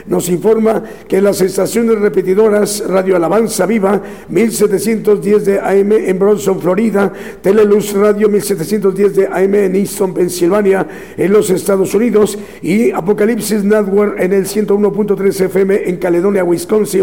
nos 0.06 0.28
informa 0.28 0.82
que 1.06 1.20
las 1.20 1.40
estaciones 1.42 2.00
repetidoras 2.00 2.82
Radio 2.88 3.14
Alabanza 3.14 3.66
Viva 3.66 4.02
1710 4.28 5.44
de 5.44 5.60
AM 5.60 5.92
en 5.92 6.18
Bronson, 6.18 6.60
Florida, 6.60 7.12
Teleluz 7.40 7.92
Radio 7.92 8.28
1710 8.28 9.14
de 9.14 9.26
AM 9.26 9.54
en 9.54 9.76
Easton, 9.76 10.12
Pensilvania, 10.12 10.88
en 11.16 11.32
los 11.32 11.50
Estados 11.50 11.94
Unidos 11.94 12.36
y 12.62 12.90
Apocalipsis 12.90 13.62
Network 13.62 14.18
en 14.18 14.32
el 14.32 14.46
101.3 14.46 15.40
FM 15.44 15.88
en 15.88 15.96
Caledonia, 15.98 16.42
Wisconsin 16.42 16.95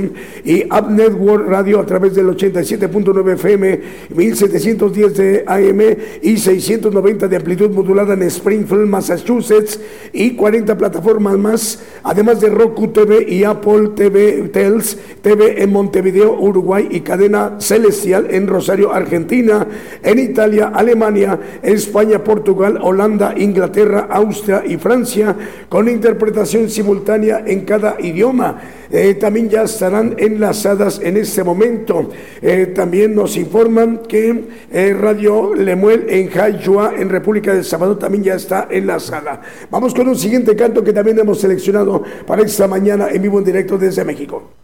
y 0.44 0.64
Up 0.66 0.90
Network 0.90 1.48
Radio 1.48 1.80
a 1.80 1.86
través 1.86 2.16
del 2.16 2.28
87.9 2.28 3.34
FM 3.34 3.80
1710 4.16 5.14
de 5.18 5.44
AM 5.48 5.82
y 6.22 6.38
690 6.38 7.28
de 7.28 7.36
amplitud 7.36 7.70
modulada 7.72 8.14
en 8.14 8.24
Springfield, 8.24 8.88
Massachusetts 8.88 9.80
y 10.12 10.36
40 10.36 10.78
plataformas 10.78 11.38
más, 11.38 11.84
además 12.04 12.42
de 12.42 12.50
Roku 12.50 12.90
TV 12.90 13.26
y 13.28 13.44
Apple 13.44 13.90
TV 13.96 14.50
Tels, 14.50 14.98
TV 15.22 15.64
en 15.64 15.72
Montevideo, 15.72 16.40
Uruguay 16.40 16.88
y 16.92 17.02
cadena 17.02 17.58
Celestial 17.60 18.28
en 18.30 18.48
Rosario, 18.48 18.94
Argentina, 18.94 19.68
en 20.02 20.20
Italia, 20.20 20.72
Alemania, 20.74 21.40
España, 21.62 22.24
Portugal, 22.24 22.80
Holanda, 22.82 23.34
Inglaterra, 23.38 24.08
Austria 24.10 24.64
y 24.66 24.78
Francia, 24.78 25.36
con 25.70 25.90
interpretación 25.90 26.70
simultánea 26.70 27.44
en 27.46 27.62
cada 27.62 27.98
idioma. 28.00 28.62
Eh, 28.94 29.16
también 29.16 29.50
ya 29.50 29.64
estarán 29.64 30.16
enlazadas 30.20 31.02
en 31.02 31.18
este 31.18 31.44
momento. 31.44 32.12
Eh, 32.44 32.68
también 32.76 33.16
nos 33.16 33.36
informan 33.38 34.04
que 34.08 34.44
eh, 34.72 34.94
Radio 34.94 35.56
Lemuel 35.56 36.06
en 36.10 36.30
Jayua, 36.30 36.94
en 36.96 37.10
República 37.10 37.56
del 37.56 37.66
Salvador, 37.66 37.98
también 37.98 38.24
ya 38.24 38.36
está 38.36 38.68
enlazada. 38.70 39.42
Vamos 39.72 39.96
con 39.96 40.08
un 40.08 40.16
siguiente 40.16 40.56
canto 40.56 40.84
que 40.84 40.94
también 40.94 41.18
hemos 41.18 41.42
seleccionado 41.42 42.04
para 42.28 42.44
esta 42.44 42.68
mañana 42.68 43.08
en 43.10 43.20
vivo 43.24 43.40
en 43.40 43.46
directo 43.46 43.80
desde 43.80 44.06
México. 44.06 44.63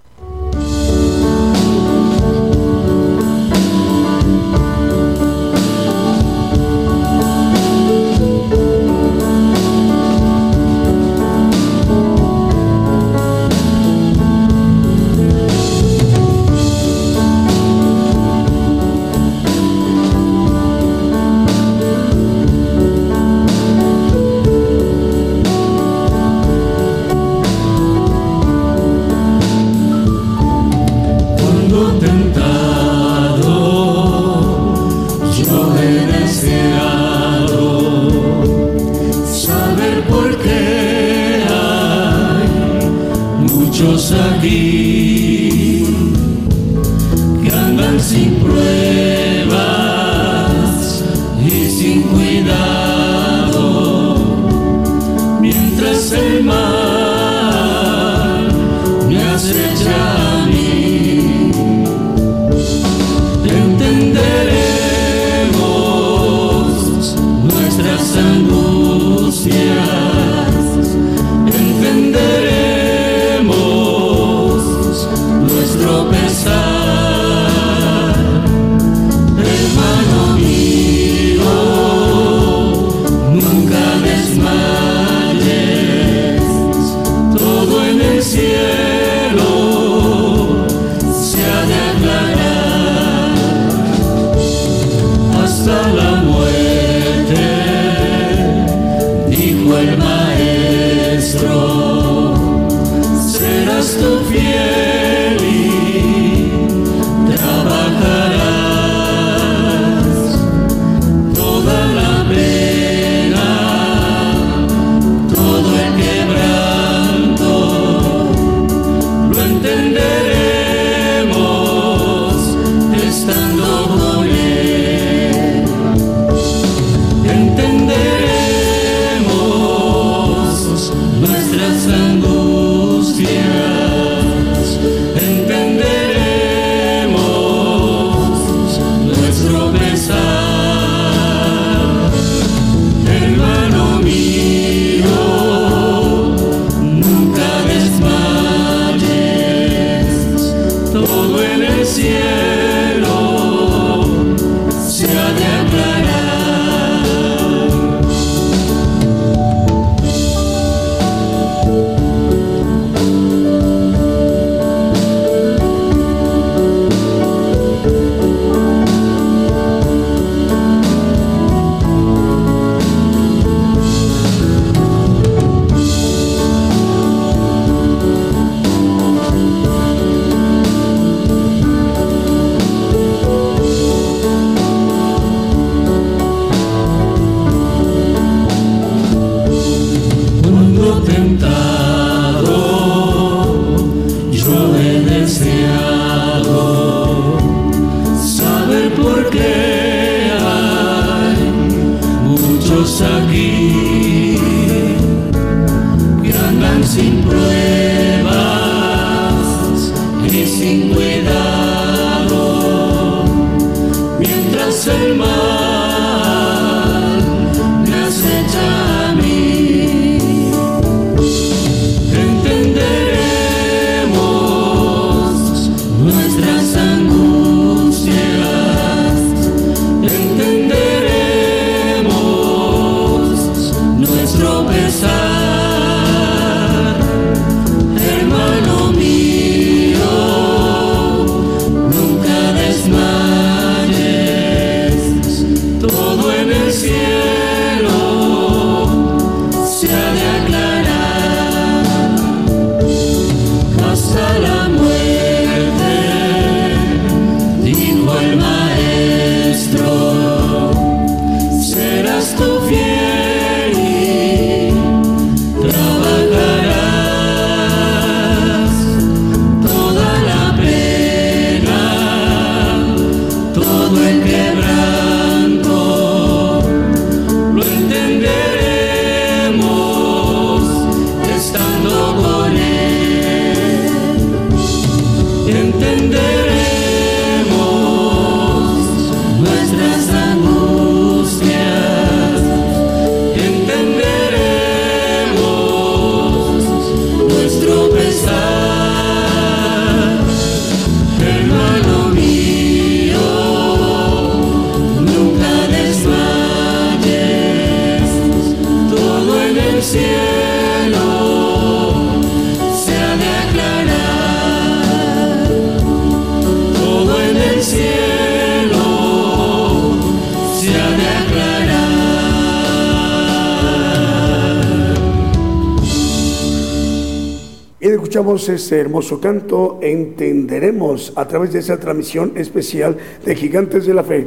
Escuchamos 328.10 328.49
este 328.49 328.80
hermoso 328.80 329.22
canto, 329.22 329.78
entenderemos 329.84 331.14
a 331.16 331.28
través 331.28 331.53
de 331.53 331.60
esa 331.60 331.80
transmisión 331.80 332.32
especial 332.38 332.97
de 333.24 333.36
Gigantes 333.36 333.86
de 333.86 333.93
la 333.93 334.03
Fe. 334.03 334.26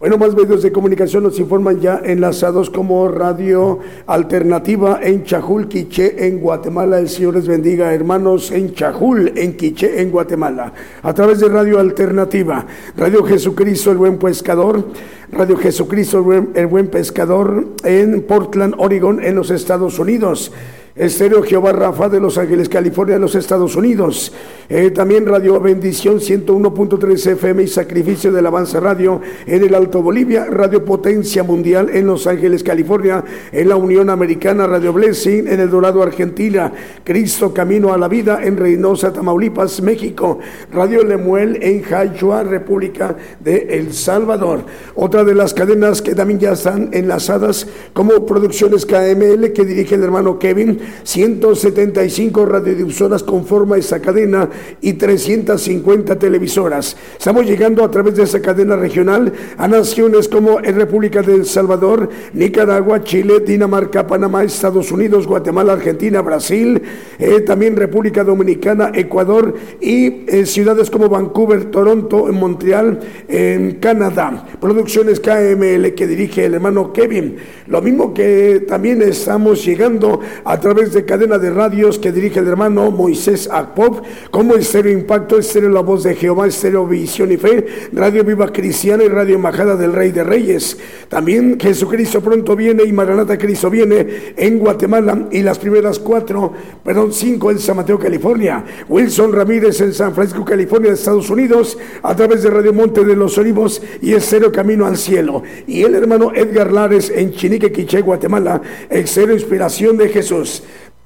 Bueno, 0.00 0.18
más 0.18 0.34
medios 0.34 0.64
de 0.64 0.72
comunicación 0.72 1.22
nos 1.22 1.38
informan 1.38 1.78
ya 1.78 2.02
enlazados 2.04 2.70
como 2.70 3.06
Radio 3.06 3.78
Alternativa 4.08 4.98
en 5.00 5.22
Chajul, 5.22 5.68
Quiché, 5.68 6.26
en 6.26 6.40
Guatemala. 6.40 6.98
El 6.98 7.08
Señor 7.08 7.36
les 7.36 7.46
bendiga, 7.46 7.94
hermanos, 7.94 8.50
en 8.50 8.74
Chajul, 8.74 9.32
en 9.36 9.56
Quiché, 9.56 10.00
en 10.00 10.10
Guatemala. 10.10 10.72
A 11.00 11.14
través 11.14 11.38
de 11.38 11.48
Radio 11.48 11.78
Alternativa, 11.78 12.66
Radio 12.96 13.22
Jesucristo, 13.22 13.92
el 13.92 13.98
Buen 13.98 14.18
Pescador, 14.18 14.88
Radio 15.30 15.56
Jesucristo, 15.56 16.18
el 16.18 16.24
Buen, 16.24 16.50
el 16.54 16.66
Buen 16.66 16.88
Pescador 16.88 17.64
en 17.84 18.22
Portland, 18.22 18.74
Oregon, 18.78 19.22
en 19.22 19.36
los 19.36 19.52
Estados 19.52 20.00
Unidos. 20.00 20.50
Estéreo 20.96 21.44
Jehová 21.44 21.70
Rafa 21.70 22.08
de 22.08 22.18
Los 22.18 22.36
Ángeles, 22.36 22.68
California, 22.68 23.16
los 23.16 23.36
Estados 23.36 23.76
Unidos. 23.76 24.32
Eh, 24.68 24.90
también 24.90 25.24
Radio 25.24 25.60
Bendición 25.60 26.18
101.3 26.18 27.32
FM 27.32 27.62
y 27.62 27.68
Sacrificio 27.68 28.32
del 28.32 28.46
Avanza 28.46 28.80
Radio 28.80 29.20
en 29.46 29.62
el 29.62 29.74
Alto 29.74 30.02
Bolivia. 30.02 30.46
Radio 30.46 30.84
Potencia 30.84 31.44
Mundial 31.44 31.90
en 31.92 32.08
Los 32.08 32.26
Ángeles, 32.26 32.64
California. 32.64 33.24
En 33.52 33.68
la 33.68 33.76
Unión 33.76 34.10
Americana, 34.10 34.66
Radio 34.66 34.92
Blessing 34.92 35.46
en 35.46 35.60
El 35.60 35.70
Dorado, 35.70 36.02
Argentina. 36.02 36.72
Cristo 37.04 37.54
Camino 37.54 37.92
a 37.92 37.98
la 37.98 38.08
Vida 38.08 38.40
en 38.42 38.56
Reynosa, 38.56 39.12
Tamaulipas, 39.12 39.80
México. 39.82 40.40
Radio 40.72 41.04
Lemuel 41.04 41.58
en 41.62 41.82
Jayua, 41.82 42.42
República 42.42 43.16
de 43.38 43.78
El 43.78 43.92
Salvador. 43.92 44.64
Otra 44.96 45.22
de 45.22 45.36
las 45.36 45.54
cadenas 45.54 46.02
que 46.02 46.16
también 46.16 46.40
ya 46.40 46.52
están 46.52 46.90
enlazadas 46.92 47.68
como 47.92 48.26
Producciones 48.26 48.84
KML 48.86 49.52
que 49.52 49.64
dirige 49.64 49.94
el 49.94 50.02
hermano 50.02 50.38
Kevin 50.38 50.80
175 51.02 52.46
radiodifusoras 52.46 53.22
conforma 53.22 53.76
esa 53.76 54.00
cadena 54.00 54.48
y 54.80 54.94
350 54.94 56.18
televisoras. 56.18 56.96
Estamos 57.18 57.46
llegando 57.46 57.84
a 57.84 57.90
través 57.90 58.16
de 58.16 58.24
esa 58.24 58.40
cadena 58.40 58.76
regional 58.76 59.32
a 59.56 59.68
naciones 59.68 60.28
como 60.28 60.58
República 60.58 61.22
de 61.22 61.34
El 61.34 61.46
Salvador, 61.46 62.08
Nicaragua, 62.32 63.02
Chile, 63.02 63.40
Dinamarca, 63.40 64.06
Panamá, 64.06 64.44
Estados 64.44 64.90
Unidos, 64.92 65.26
Guatemala, 65.26 65.74
Argentina, 65.74 66.22
Brasil, 66.22 66.80
eh, 67.18 67.40
también 67.40 67.76
República 67.76 68.24
Dominicana, 68.24 68.92
Ecuador 68.94 69.54
y 69.80 70.24
eh, 70.26 70.46
ciudades 70.46 70.90
como 70.90 71.08
Vancouver, 71.08 71.66
Toronto, 71.66 72.26
Montreal, 72.32 73.00
en 73.28 73.72
Canadá. 73.72 74.46
Producciones 74.60 75.20
KML 75.20 75.94
que 75.94 76.06
dirige 76.06 76.46
el 76.46 76.54
hermano 76.54 76.92
Kevin. 76.92 77.36
Lo 77.66 77.82
mismo 77.82 78.14
que 78.14 78.64
también 78.66 79.02
estamos 79.02 79.64
llegando 79.64 80.20
a 80.44 80.58
través 80.58 80.69
de 80.70 81.04
cadena 81.04 81.36
de 81.36 81.50
radios 81.50 81.98
que 81.98 82.12
dirige 82.12 82.38
el 82.38 82.46
hermano 82.46 82.92
Moisés 82.92 83.48
Akpop, 83.50 84.04
como 84.30 84.54
Estéreo 84.54 84.92
Impacto, 84.92 85.36
Estéreo 85.36 85.68
La 85.68 85.80
Voz 85.80 86.04
de 86.04 86.14
Jehová, 86.14 86.46
Estéreo 86.46 86.86
Visión 86.86 87.32
y 87.32 87.36
Fe, 87.36 87.66
Radio 87.92 88.22
Viva 88.22 88.52
Cristiana 88.52 89.02
y 89.02 89.08
Radio 89.08 89.34
Embajada 89.34 89.74
del 89.74 89.92
Rey 89.92 90.12
de 90.12 90.22
Reyes. 90.22 90.78
También 91.08 91.58
Jesucristo 91.58 92.20
pronto 92.20 92.54
viene 92.54 92.84
y 92.84 92.92
Maranata 92.92 93.36
Cristo 93.36 93.68
viene 93.68 94.34
en 94.36 94.60
Guatemala 94.60 95.26
y 95.32 95.42
las 95.42 95.58
primeras 95.58 95.98
cuatro, 95.98 96.52
perdón, 96.84 97.12
cinco 97.12 97.50
en 97.50 97.58
San 97.58 97.76
Mateo, 97.76 97.98
California. 97.98 98.64
Wilson 98.88 99.32
Ramírez 99.32 99.80
en 99.80 99.92
San 99.92 100.14
Francisco, 100.14 100.44
California, 100.44 100.92
Estados 100.92 101.30
Unidos, 101.30 101.76
a 102.02 102.14
través 102.14 102.44
de 102.44 102.50
Radio 102.50 102.72
Monte 102.72 103.04
de 103.04 103.16
los 103.16 103.36
Olivos 103.38 103.82
y 104.00 104.12
Estéreo 104.12 104.52
Camino 104.52 104.86
al 104.86 104.96
Cielo. 104.96 105.42
Y 105.66 105.82
el 105.82 105.96
hermano 105.96 106.30
Edgar 106.32 106.72
Lares 106.72 107.10
en 107.10 107.32
Chinique, 107.32 107.72
Quiché, 107.72 108.02
Guatemala, 108.02 108.62
Estéreo 108.88 109.34
Inspiración 109.34 109.96
de 109.96 110.08
Jesús. 110.08 110.59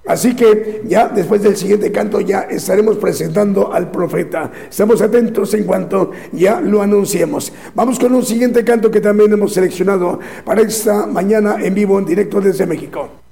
Así 0.07 0.36
que 0.36 0.82
ya 0.86 1.09
después 1.09 1.42
del 1.42 1.57
siguiente 1.57 1.90
canto 1.90 2.20
ya 2.20 2.40
estaremos 2.42 2.98
presentando 2.98 3.72
al 3.72 3.90
profeta. 3.90 4.52
Estamos 4.68 5.00
atentos 5.00 5.55
en 5.55 5.64
cuanto 5.64 6.11
ya 6.32 6.61
lo 6.61 6.82
anunciemos. 6.82 7.52
Vamos 7.74 7.98
con 7.98 8.14
un 8.14 8.24
siguiente 8.24 8.64
canto 8.64 8.90
que 8.90 9.00
también 9.00 9.32
hemos 9.32 9.55
seleccionado 9.55 10.20
para 10.44 10.61
esta 10.61 11.07
mañana 11.07 11.57
en 11.61 11.74
vivo, 11.74 11.98
en 11.98 12.05
directo 12.05 12.40
desde 12.40 12.66
México. 12.66 13.23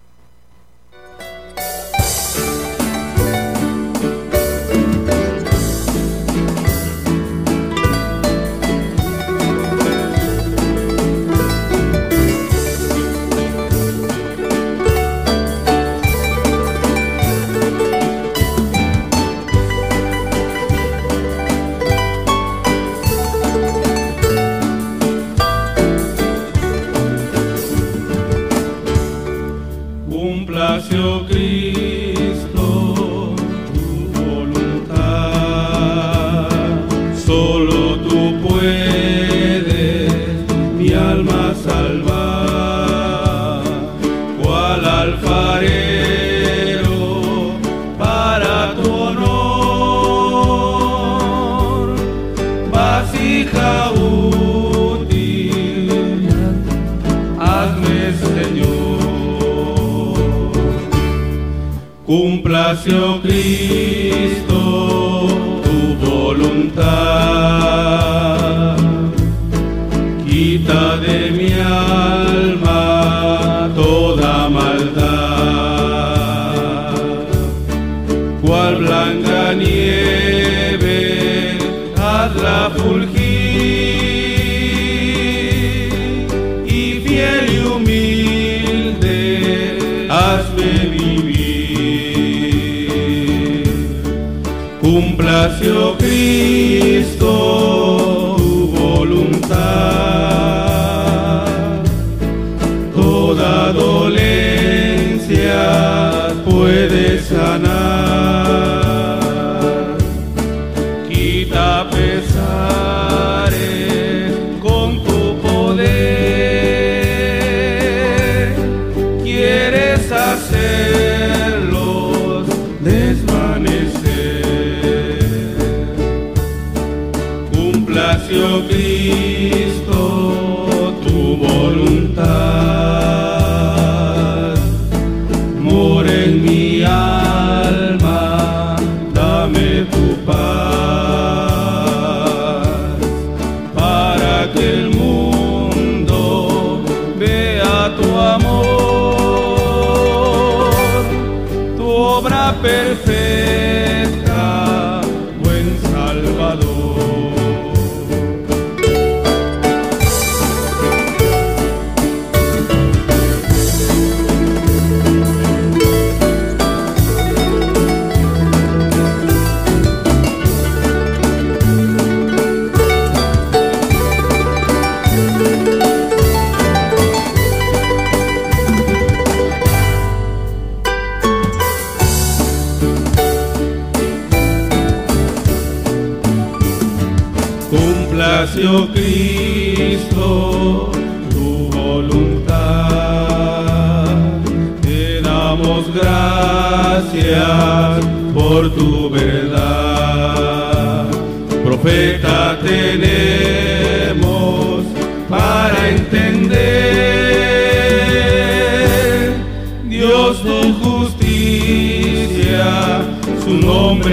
Cristo, 62.75 64.57
tu 65.63 65.95
voluntad. 66.07 66.87
Quita 70.27 70.97
de 70.97 71.31
mi 71.33 71.53
alma 71.53 73.69
toda 73.75 74.49
maldad. 74.49 75.03
Cual 78.41 78.77
blanca 78.77 79.53
nieve, 79.53 81.59
hazla 81.99 82.71
fulgir. 82.75 83.22
Oh 95.61 95.97
Cristo, 95.99 97.27
tu 98.39 98.69
voluntad. 98.69 99.92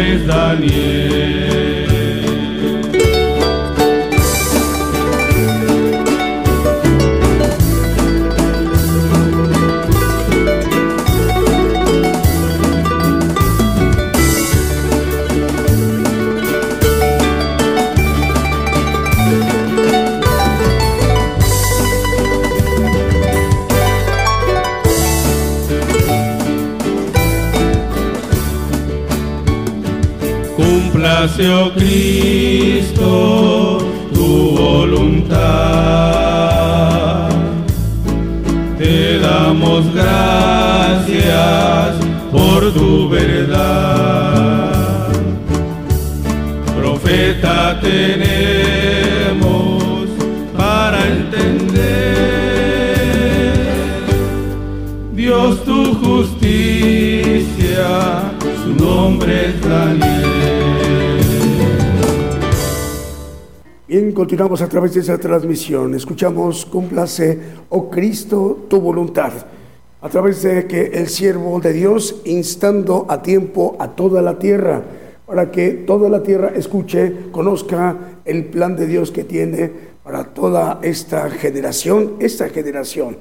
Nombre 0.10 0.16
es 0.16 0.28
Daniel. 0.28 0.99
Gracias 40.30 41.96
por 42.32 42.74
tu 42.74 43.10
verdad. 43.10 44.72
Profeta 46.80 47.80
tenemos 47.82 49.04
para 50.56 51.08
entender. 51.08 51.80
Dios 55.14 55.64
tu 55.64 55.94
justicia, 55.96 56.64
su 58.64 58.74
nombre 58.76 59.48
es 59.48 59.62
Daniel. 59.62 60.20
Bien, 63.88 64.12
continuamos 64.12 64.62
a 64.62 64.70
través 64.70 64.94
de 64.94 65.00
esa 65.02 65.18
transmisión. 65.18 65.96
Escuchamos, 65.96 66.64
cúmplase, 66.66 67.40
oh 67.70 67.90
Cristo, 67.90 68.68
tu 68.70 68.80
voluntad. 68.80 69.34
A 70.10 70.12
través 70.12 70.42
de 70.42 70.66
que 70.66 70.86
el 70.86 71.08
siervo 71.08 71.60
de 71.60 71.72
Dios 71.72 72.22
instando 72.26 73.06
a 73.10 73.22
tiempo 73.22 73.76
a 73.78 73.90
toda 73.90 74.24
la 74.24 74.40
tierra, 74.40 74.82
para 75.28 75.52
que 75.52 75.70
toda 75.70 76.10
la 76.10 76.24
tierra 76.24 76.52
escuche, 76.56 77.30
conozca 77.32 77.96
el 78.26 78.46
plan 78.46 78.76
de 78.76 78.88
Dios 78.88 79.12
que 79.12 79.24
tiene 79.24 79.72
para 80.04 80.24
toda 80.24 80.80
esta 80.82 81.30
generación, 81.30 82.16
esta 82.20 82.50
generación. 82.50 83.20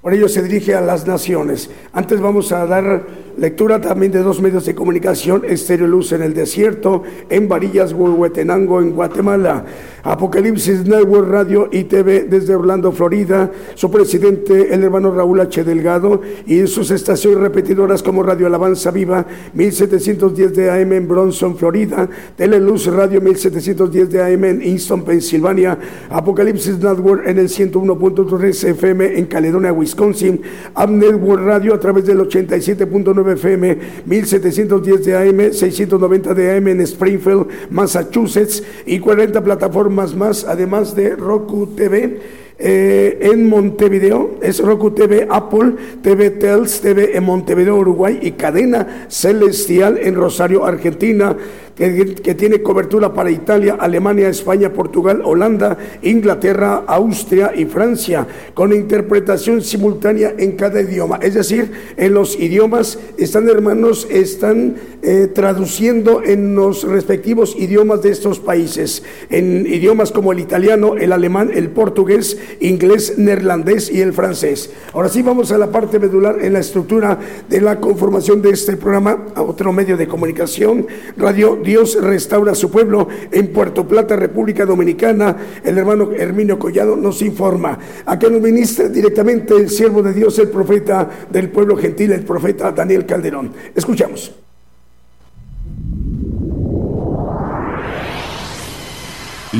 Por 0.00 0.14
ello 0.14 0.26
se 0.26 0.42
dirige 0.42 0.74
a 0.74 0.80
las 0.80 1.06
naciones. 1.06 1.68
Antes 1.92 2.18
vamos 2.18 2.50
a 2.50 2.64
dar 2.64 3.06
lectura 3.42 3.80
también 3.80 4.12
de 4.12 4.22
dos 4.22 4.40
medios 4.40 4.66
de 4.66 4.74
comunicación, 4.76 5.42
Estéreo 5.44 5.88
Luz 5.88 6.12
en 6.12 6.22
el 6.22 6.32
desierto, 6.32 7.02
en 7.28 7.48
Varillas, 7.48 7.92
Huehuetenango, 7.92 8.80
en 8.80 8.92
Guatemala, 8.92 9.64
Apocalipsis 10.04 10.86
Network 10.86 11.28
Radio 11.28 11.68
y 11.72 11.82
TV 11.84 12.22
desde 12.22 12.54
Orlando, 12.54 12.92
Florida, 12.92 13.50
su 13.74 13.90
presidente, 13.90 14.72
el 14.72 14.84
hermano 14.84 15.10
Raúl 15.10 15.40
H. 15.40 15.64
Delgado, 15.64 16.20
y 16.46 16.68
sus 16.68 16.92
estaciones 16.92 17.40
repetidoras 17.40 18.00
como 18.04 18.22
Radio 18.22 18.46
Alabanza 18.46 18.92
Viva, 18.92 19.26
1710 19.54 20.54
de 20.54 20.70
AM 20.70 20.92
en 20.92 21.08
Bronson, 21.08 21.56
Florida, 21.56 22.08
Teleluz 22.36 22.86
Radio 22.86 23.20
1710 23.20 24.08
de 24.08 24.22
AM 24.22 24.44
en 24.44 24.62
Easton, 24.62 25.02
Pensilvania, 25.02 25.76
Apocalipsis 26.10 26.78
Network 26.78 27.26
en 27.26 27.38
el 27.40 27.48
101.3 27.48 28.68
FM 28.68 29.18
en 29.18 29.26
Caledonia, 29.26 29.72
Wisconsin, 29.72 30.40
Up 30.80 30.90
Network 30.90 31.42
Radio 31.44 31.74
a 31.74 31.80
través 31.80 32.06
del 32.06 32.20
87.9 32.20 33.31
FM, 33.32 33.78
1710 34.06 35.04
de 35.04 35.16
AM, 35.16 35.52
690 35.52 36.34
de 36.34 36.56
AM 36.56 36.68
en 36.68 36.80
Springfield, 36.82 37.46
Massachusetts 37.70 38.62
y 38.86 38.98
40 38.98 39.42
plataformas 39.42 40.14
más, 40.14 40.44
además 40.44 40.94
de 40.94 41.16
Roku 41.16 41.68
TV. 41.68 42.42
eh, 42.64 43.18
en 43.32 43.48
Montevideo, 43.48 44.36
es 44.40 44.60
Roku 44.60 44.92
TV, 44.92 45.26
Apple, 45.28 45.74
TV 46.00 46.30
Tels, 46.30 46.80
TV 46.80 47.16
en 47.16 47.24
Montevideo, 47.24 47.76
Uruguay 47.76 48.20
y 48.22 48.32
Cadena 48.32 49.06
Celestial 49.08 49.98
en 50.00 50.14
Rosario, 50.14 50.64
Argentina. 50.64 51.36
Que, 51.74 52.34
tiene 52.34 52.62
cobertura 52.62 53.12
para 53.12 53.30
Italia, 53.30 53.76
Alemania, 53.78 54.28
España, 54.28 54.72
Portugal, 54.72 55.22
Holanda, 55.24 55.78
Inglaterra, 56.02 56.84
Austria 56.86 57.52
y 57.54 57.64
Francia, 57.64 58.26
con 58.54 58.72
interpretación 58.72 59.62
simultánea 59.62 60.34
en 60.38 60.52
cada 60.52 60.80
idioma. 60.80 61.18
Es 61.22 61.34
decir, 61.34 61.70
en 61.96 62.14
los 62.14 62.38
idiomas 62.38 62.98
están 63.16 63.48
hermanos, 63.48 64.06
están 64.10 64.76
eh, 65.02 65.28
traduciendo 65.32 66.22
en 66.22 66.54
los 66.54 66.84
respectivos 66.84 67.56
idiomas 67.58 68.02
de 68.02 68.10
estos 68.10 68.38
países, 68.38 69.02
en 69.30 69.66
idiomas 69.66 70.12
como 70.12 70.32
el 70.32 70.38
italiano, 70.38 70.96
el 70.96 71.12
alemán, 71.12 71.50
el 71.54 71.70
portugués, 71.70 72.38
inglés, 72.60 73.18
neerlandés 73.18 73.90
y 73.90 74.00
el 74.00 74.12
francés. 74.12 74.70
Ahora 74.92 75.08
sí 75.08 75.22
vamos 75.22 75.52
a 75.52 75.58
la 75.58 75.70
parte 75.70 75.98
medular 75.98 76.38
en 76.42 76.52
la 76.52 76.60
estructura 76.60 77.18
de 77.48 77.60
la 77.60 77.80
conformación 77.80 78.42
de 78.42 78.50
este 78.50 78.76
programa, 78.76 79.26
a 79.34 79.42
otro 79.42 79.72
medio 79.72 79.96
de 79.96 80.06
comunicación, 80.06 80.86
Radio 81.16 81.61
Dios 81.62 81.98
restaura 82.00 82.54
su 82.54 82.70
pueblo 82.70 83.08
en 83.30 83.52
Puerto 83.52 83.86
Plata, 83.86 84.16
República 84.16 84.66
Dominicana. 84.66 85.36
El 85.64 85.78
hermano 85.78 86.10
Herminio 86.12 86.58
Collado 86.58 86.96
nos 86.96 87.22
informa. 87.22 87.78
Acá 88.04 88.28
nos 88.28 88.40
ministra 88.40 88.88
directamente 88.88 89.54
el 89.54 89.70
siervo 89.70 90.02
de 90.02 90.12
Dios, 90.12 90.38
el 90.38 90.48
profeta 90.48 91.08
del 91.30 91.48
pueblo 91.50 91.76
gentil, 91.76 92.12
el 92.12 92.24
profeta 92.24 92.72
Daniel 92.72 93.06
Calderón. 93.06 93.52
Escuchamos. 93.74 94.32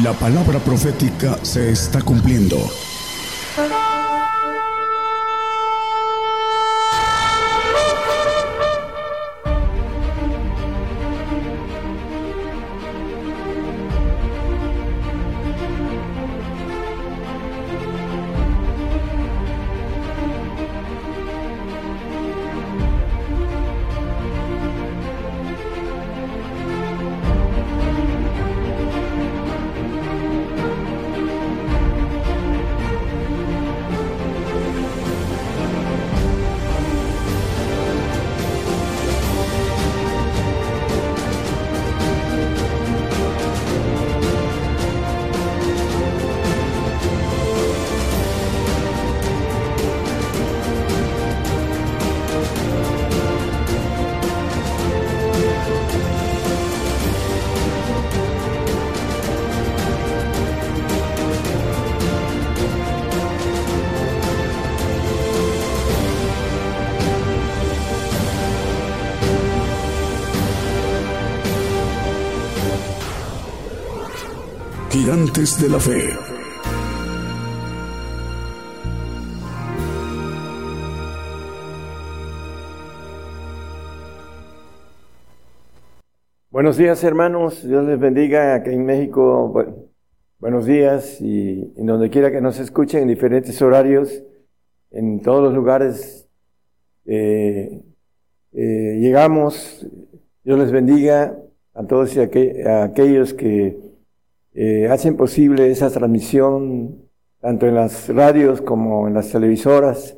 La 0.02 0.14
palabra 0.14 0.58
profética 0.58 1.38
se 1.42 1.70
está 1.70 2.00
cumpliendo. 2.00 2.56
Gigantes 75.12 75.60
de 75.60 75.68
la 75.68 75.78
Fe. 75.78 76.08
Buenos 86.50 86.78
días 86.78 87.04
hermanos, 87.04 87.62
Dios 87.62 87.84
les 87.84 88.00
bendiga 88.00 88.54
aquí 88.54 88.70
en 88.70 88.86
México. 88.86 89.52
buenos 90.38 90.64
días 90.64 91.20
y 91.20 91.74
en 91.76 91.84
donde 91.84 92.08
quiera 92.08 92.30
que 92.30 92.40
nos 92.40 92.58
escuchen 92.58 93.02
en 93.02 93.08
diferentes 93.08 93.60
horarios, 93.60 94.22
en 94.92 95.20
todos 95.20 95.42
los 95.42 95.52
lugares. 95.52 96.26
Eh, 97.04 97.82
eh, 98.54 98.98
llegamos, 98.98 99.86
Dios 100.42 100.58
les 100.58 100.72
bendiga 100.72 101.36
a 101.74 101.84
todos 101.84 102.16
y 102.16 102.20
a 102.20 102.84
aquellos 102.84 103.34
que 103.34 103.81
eh, 104.54 104.88
hacen 104.88 105.16
posible 105.16 105.70
esa 105.70 105.90
transmisión 105.90 107.08
tanto 107.40 107.66
en 107.66 107.74
las 107.74 108.08
radios 108.08 108.62
como 108.62 109.08
en 109.08 109.14
las 109.14 109.30
televisoras. 109.30 110.16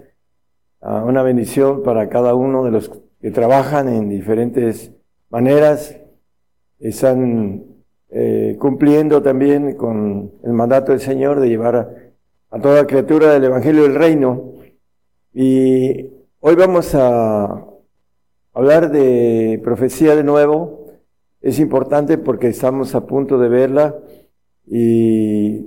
una 0.80 1.22
bendición 1.22 1.82
para 1.82 2.10
cada 2.10 2.34
uno 2.34 2.64
de 2.64 2.70
los 2.70 2.90
que 3.20 3.30
trabajan 3.30 3.88
en 3.88 4.10
diferentes 4.10 4.92
maneras. 5.30 5.96
Están 6.78 7.64
eh, 8.10 8.56
cumpliendo 8.60 9.22
también 9.22 9.76
con 9.76 10.32
el 10.42 10.52
mandato 10.52 10.92
del 10.92 11.00
Señor 11.00 11.40
de 11.40 11.48
llevar 11.48 11.76
a, 11.76 11.88
a 12.50 12.60
toda 12.60 12.86
criatura 12.86 13.32
del 13.32 13.44
Evangelio 13.44 13.84
del 13.84 13.94
Reino. 13.94 14.52
Y 15.32 16.10
hoy 16.40 16.54
vamos 16.56 16.94
a 16.94 17.64
hablar 18.52 18.90
de 18.90 19.60
profecía 19.64 20.14
de 20.14 20.24
nuevo. 20.24 20.90
Es 21.40 21.58
importante 21.58 22.18
porque 22.18 22.48
estamos 22.48 22.94
a 22.94 23.06
punto 23.06 23.38
de 23.38 23.48
verla 23.48 23.96
y 24.66 25.66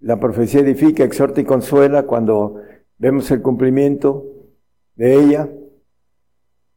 la 0.00 0.20
profecía 0.20 0.60
edifica, 0.60 1.04
exhorta 1.04 1.40
y 1.40 1.44
consuela 1.44 2.04
cuando 2.04 2.60
vemos 2.98 3.30
el 3.30 3.42
cumplimiento 3.42 4.24
de 4.96 5.14
ella. 5.14 5.48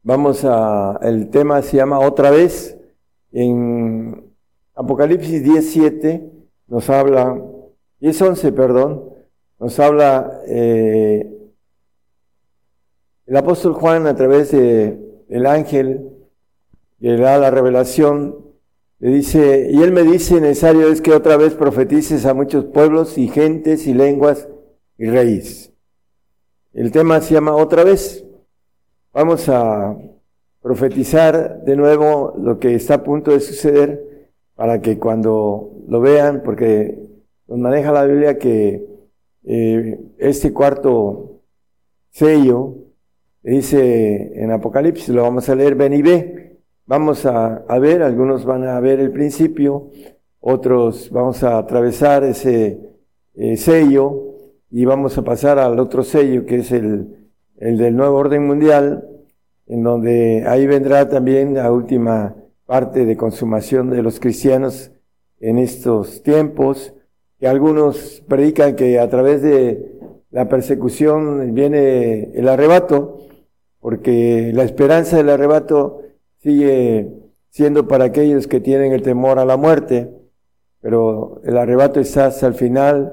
Vamos 0.02 0.44
a, 0.44 0.98
el 1.02 1.30
tema 1.30 1.62
se 1.62 1.76
llama 1.76 1.98
otra 2.00 2.30
vez. 2.30 2.78
En 3.32 4.32
Apocalipsis 4.74 5.42
17 5.42 6.30
nos 6.68 6.88
habla, 6.88 7.34
10.11, 8.00 8.54
perdón, 8.54 9.04
nos 9.58 9.78
habla 9.78 10.40
eh, 10.46 11.34
el 13.26 13.36
apóstol 13.36 13.74
Juan 13.74 14.06
a 14.06 14.14
través 14.14 14.52
de 14.52 14.98
el 15.28 15.44
ángel 15.44 16.10
que 17.00 17.08
le 17.08 17.18
da 17.18 17.38
la 17.38 17.50
revelación 17.50 18.47
le 19.00 19.10
dice, 19.10 19.68
y 19.70 19.80
él 19.82 19.92
me 19.92 20.02
dice, 20.02 20.40
necesario 20.40 20.88
es 20.88 21.00
que 21.00 21.12
otra 21.12 21.36
vez 21.36 21.54
profetices 21.54 22.26
a 22.26 22.34
muchos 22.34 22.64
pueblos 22.64 23.16
y 23.16 23.28
gentes 23.28 23.86
y 23.86 23.94
lenguas 23.94 24.48
y 24.96 25.06
reyes. 25.06 25.72
El 26.72 26.90
tema 26.90 27.20
se 27.20 27.34
llama 27.34 27.54
otra 27.54 27.84
vez. 27.84 28.24
Vamos 29.12 29.48
a 29.48 29.96
profetizar 30.60 31.62
de 31.64 31.76
nuevo 31.76 32.34
lo 32.38 32.58
que 32.58 32.74
está 32.74 32.94
a 32.94 33.04
punto 33.04 33.30
de 33.30 33.40
suceder 33.40 34.30
para 34.56 34.82
que 34.82 34.98
cuando 34.98 35.72
lo 35.88 36.00
vean, 36.00 36.42
porque 36.44 36.98
nos 37.46 37.58
maneja 37.58 37.92
la 37.92 38.04
Biblia 38.04 38.38
que 38.38 38.84
eh, 39.44 40.00
este 40.18 40.52
cuarto 40.52 41.40
sello, 42.10 42.74
dice 43.42 44.42
en 44.42 44.50
Apocalipsis, 44.50 45.08
lo 45.10 45.22
vamos 45.22 45.48
a 45.48 45.54
leer, 45.54 45.76
ven 45.76 45.94
y 45.94 46.02
ve. 46.02 46.37
Vamos 46.88 47.26
a, 47.26 47.66
ver, 47.78 48.02
algunos 48.02 48.46
van 48.46 48.66
a 48.66 48.80
ver 48.80 48.98
el 48.98 49.12
principio, 49.12 49.90
otros 50.40 51.10
vamos 51.10 51.44
a 51.44 51.58
atravesar 51.58 52.24
ese 52.24 52.80
eh, 53.34 53.58
sello 53.58 54.36
y 54.70 54.86
vamos 54.86 55.18
a 55.18 55.22
pasar 55.22 55.58
al 55.58 55.78
otro 55.80 56.02
sello 56.02 56.46
que 56.46 56.60
es 56.60 56.72
el, 56.72 57.28
el 57.58 57.76
del 57.76 57.94
nuevo 57.94 58.16
orden 58.16 58.46
mundial, 58.46 59.06
en 59.66 59.82
donde 59.82 60.44
ahí 60.48 60.66
vendrá 60.66 61.10
también 61.10 61.52
la 61.52 61.70
última 61.70 62.36
parte 62.64 63.04
de 63.04 63.18
consumación 63.18 63.90
de 63.90 64.02
los 64.02 64.18
cristianos 64.18 64.90
en 65.40 65.58
estos 65.58 66.22
tiempos, 66.22 66.94
que 67.38 67.48
algunos 67.48 68.22
predican 68.26 68.76
que 68.76 68.98
a 68.98 69.10
través 69.10 69.42
de 69.42 69.92
la 70.30 70.48
persecución 70.48 71.52
viene 71.52 72.30
el 72.32 72.48
arrebato, 72.48 73.18
porque 73.78 74.52
la 74.54 74.62
esperanza 74.62 75.18
del 75.18 75.28
arrebato 75.28 76.00
sigue 76.48 77.12
siendo 77.50 77.86
para 77.86 78.04
aquellos 78.04 78.46
que 78.46 78.58
tienen 78.58 78.92
el 78.92 79.02
temor 79.02 79.38
a 79.38 79.44
la 79.44 79.58
muerte, 79.58 80.10
pero 80.80 81.42
el 81.44 81.58
arrebato 81.58 82.00
está 82.00 82.26
hasta 82.26 82.46
el 82.46 82.54
final 82.54 83.12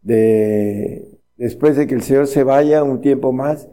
de, 0.00 1.20
después 1.36 1.76
de 1.76 1.86
que 1.86 1.94
el 1.94 2.02
Señor 2.02 2.26
se 2.26 2.42
vaya 2.42 2.82
un 2.82 3.00
tiempo 3.00 3.32
más, 3.32 3.68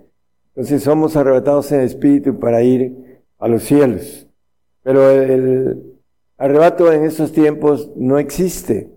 entonces 0.50 0.84
somos 0.84 1.16
arrebatados 1.16 1.72
en 1.72 1.82
espíritu 1.82 2.38
para 2.38 2.62
ir 2.62 3.24
a 3.40 3.48
los 3.48 3.64
cielos. 3.64 4.28
Pero 4.84 5.10
el 5.10 5.98
arrebato 6.38 6.94
en 6.94 7.04
esos 7.04 7.32
tiempos 7.32 7.90
no 7.96 8.20
existe. 8.20 8.92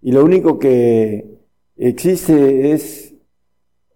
Y 0.00 0.12
lo 0.12 0.24
único 0.24 0.58
que 0.58 1.26
existe 1.76 2.72
es 2.72 3.14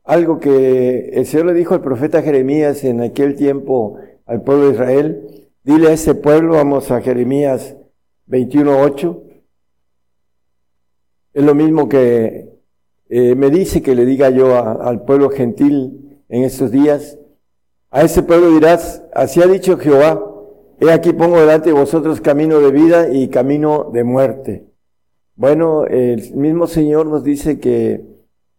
algo 0.05 0.39
que 0.39 1.11
el 1.15 1.25
Señor 1.25 1.47
le 1.47 1.55
dijo 1.55 1.73
al 1.73 1.81
profeta 1.81 2.21
Jeremías 2.21 2.85
en 2.85 3.01
aquel 3.01 3.37
tiempo 3.37 3.97
al 4.27 4.43
pueblo 4.43 4.67
de 4.67 4.73
Israel, 4.73 5.42
Dile 5.65 5.91
a 5.91 5.93
ese 5.93 6.17
pueblo, 6.17 6.55
vamos 6.55 6.91
a 6.91 7.01
Jeremías 7.01 7.77
21.8. 8.29 9.23
Es 11.35 11.45
lo 11.45 11.55
mismo 11.55 11.89
que 11.89 12.49
eh, 13.09 13.37
me 13.37 13.49
dice 13.49 13.81
que 13.81 13.95
le 13.95 14.05
diga 14.05 14.31
yo 14.31 14.57
al 14.57 15.05
pueblo 15.05 15.31
gentil 15.31 16.19
en 16.29 16.43
estos 16.43 16.73
días. 16.73 17.17
A 17.93 18.03
ese 18.03 18.25
pueblo 18.25 18.51
dirás, 18.51 19.05
así 19.15 19.41
ha 19.41 19.47
dicho 19.47 19.79
Jehová, 19.79 20.21
he 20.81 20.91
aquí 20.91 21.13
pongo 21.13 21.39
delante 21.39 21.69
de 21.69 21.79
vosotros 21.79 22.21
camino 22.21 22.59
de 22.59 22.73
vida 22.73 23.09
y 23.13 23.29
camino 23.29 23.89
de 23.93 24.03
muerte. 24.03 24.67
Bueno, 25.37 25.87
el 25.87 26.35
mismo 26.35 26.67
Señor 26.67 27.07
nos 27.07 27.23
dice 27.23 27.61
que 27.61 28.05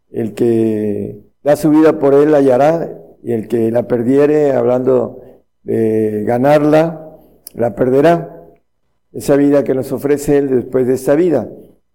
el 0.10 0.34
que 0.36 1.20
da 1.44 1.58
su 1.58 1.70
vida 1.70 2.00
por 2.00 2.14
él 2.14 2.32
la 2.32 2.38
hallará 2.38 2.98
y 3.22 3.34
el 3.34 3.50
que 3.50 3.72
la 3.72 3.90
perdiere, 3.90 4.54
hablando 4.54 5.23
de 5.64 6.24
ganarla, 6.26 7.18
la 7.54 7.76
perderá. 7.76 8.30
Esa 9.12 9.36
vida 9.36 9.64
que 9.64 9.76
nos 9.76 9.92
ofrece 9.92 10.38
Él 10.38 10.50
después 10.50 10.88
de 10.88 10.96
esta 10.96 11.14
vida. 11.16 11.48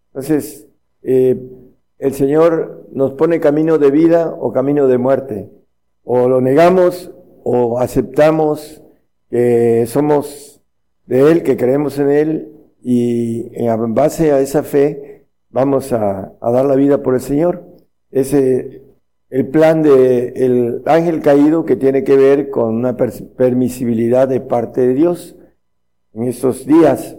Entonces, 0.09 0.69
eh, 1.03 1.37
el 1.99 2.15
Señor 2.15 2.87
nos 2.93 3.15
pone 3.15 3.41
camino 3.41 3.79
de 3.79 3.91
vida 3.91 4.35
o 4.39 4.53
camino 4.53 4.87
de 4.87 4.99
muerte. 4.99 5.51
O 6.05 6.29
lo 6.29 6.41
negamos 6.41 7.11
o 7.43 7.81
aceptamos 7.81 8.83
que 9.31 9.85
somos 9.87 10.63
de 11.07 11.33
Él, 11.33 11.43
que 11.43 11.57
creemos 11.57 11.99
en 11.99 12.11
Él 12.11 12.53
y 12.83 13.49
en 13.53 13.95
base 13.95 14.33
a 14.33 14.41
esa 14.41 14.63
fe 14.63 15.27
vamos 15.51 15.93
a, 15.93 16.35
a 16.41 16.51
dar 16.53 16.67
la 16.67 16.77
vida 16.77 17.03
por 17.03 17.15
el 17.15 17.21
Señor. 17.21 17.65
Ese 18.11 18.83
el 19.31 19.49
plan 19.49 19.83
de 19.83 20.29
el 20.29 20.83
ángel 20.87 21.21
caído 21.21 21.65
que 21.65 21.77
tiene 21.77 22.05
que 22.05 22.17
ver 22.17 22.51
con 22.51 22.75
una 22.75 22.97
permisibilidad 22.97 24.27
de 24.27 24.41
parte 24.41 24.81
de 24.81 24.95
Dios 24.95 25.37
en 26.15 26.25
estos 26.25 26.67
días. 26.67 27.17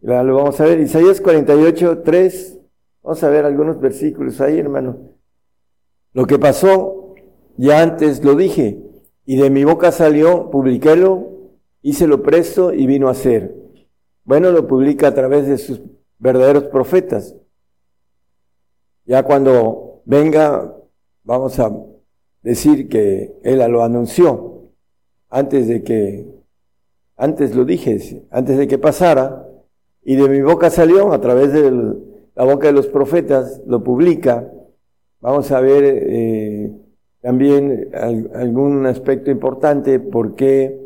Lo 0.00 0.34
vamos 0.34 0.60
a 0.60 0.64
ver, 0.64 0.80
Isaías 0.80 1.20
48, 1.20 2.02
3. 2.02 2.58
Vamos 3.02 3.22
a 3.22 3.28
ver 3.28 3.44
algunos 3.44 3.80
versículos 3.80 4.40
ahí, 4.40 4.58
hermano. 4.58 5.12
Lo 6.12 6.26
que 6.26 6.38
pasó, 6.38 7.14
ya 7.56 7.82
antes 7.82 8.24
lo 8.24 8.34
dije, 8.34 8.82
y 9.24 9.36
de 9.36 9.50
mi 9.50 9.64
boca 9.64 9.92
salió, 9.92 10.50
publiquélo, 10.50 11.28
lo 11.82 12.22
presto 12.22 12.72
y 12.72 12.86
vino 12.86 13.08
a 13.08 13.14
ser. 13.14 13.54
Bueno, 14.24 14.52
lo 14.52 14.66
publica 14.66 15.08
a 15.08 15.14
través 15.14 15.46
de 15.46 15.58
sus 15.58 15.82
verdaderos 16.18 16.64
profetas. 16.64 17.34
Ya 19.04 19.22
cuando 19.24 20.02
venga 20.04 20.76
vamos 21.24 21.58
a 21.58 21.72
decir 22.42 22.88
que 22.88 23.32
él 23.42 23.58
lo 23.70 23.82
anunció 23.82 24.70
antes 25.30 25.66
de 25.66 25.82
que, 25.82 26.26
antes 27.16 27.54
lo 27.56 27.64
dije, 27.64 28.26
antes 28.30 28.58
de 28.58 28.68
que 28.68 28.78
pasara, 28.78 29.48
y 30.04 30.16
de 30.16 30.28
mi 30.28 30.42
boca 30.42 30.68
salió 30.68 31.12
a 31.12 31.20
través 31.20 31.52
de 31.52 31.70
la 32.34 32.44
boca 32.44 32.66
de 32.66 32.72
los 32.72 32.88
profetas, 32.88 33.62
lo 33.66 33.82
publica. 33.82 34.50
Vamos 35.20 35.50
a 35.52 35.60
ver 35.60 35.84
eh, 35.84 36.72
también 37.20 37.90
algún 38.34 38.84
aspecto 38.86 39.30
importante, 39.30 40.00
porque 40.00 40.80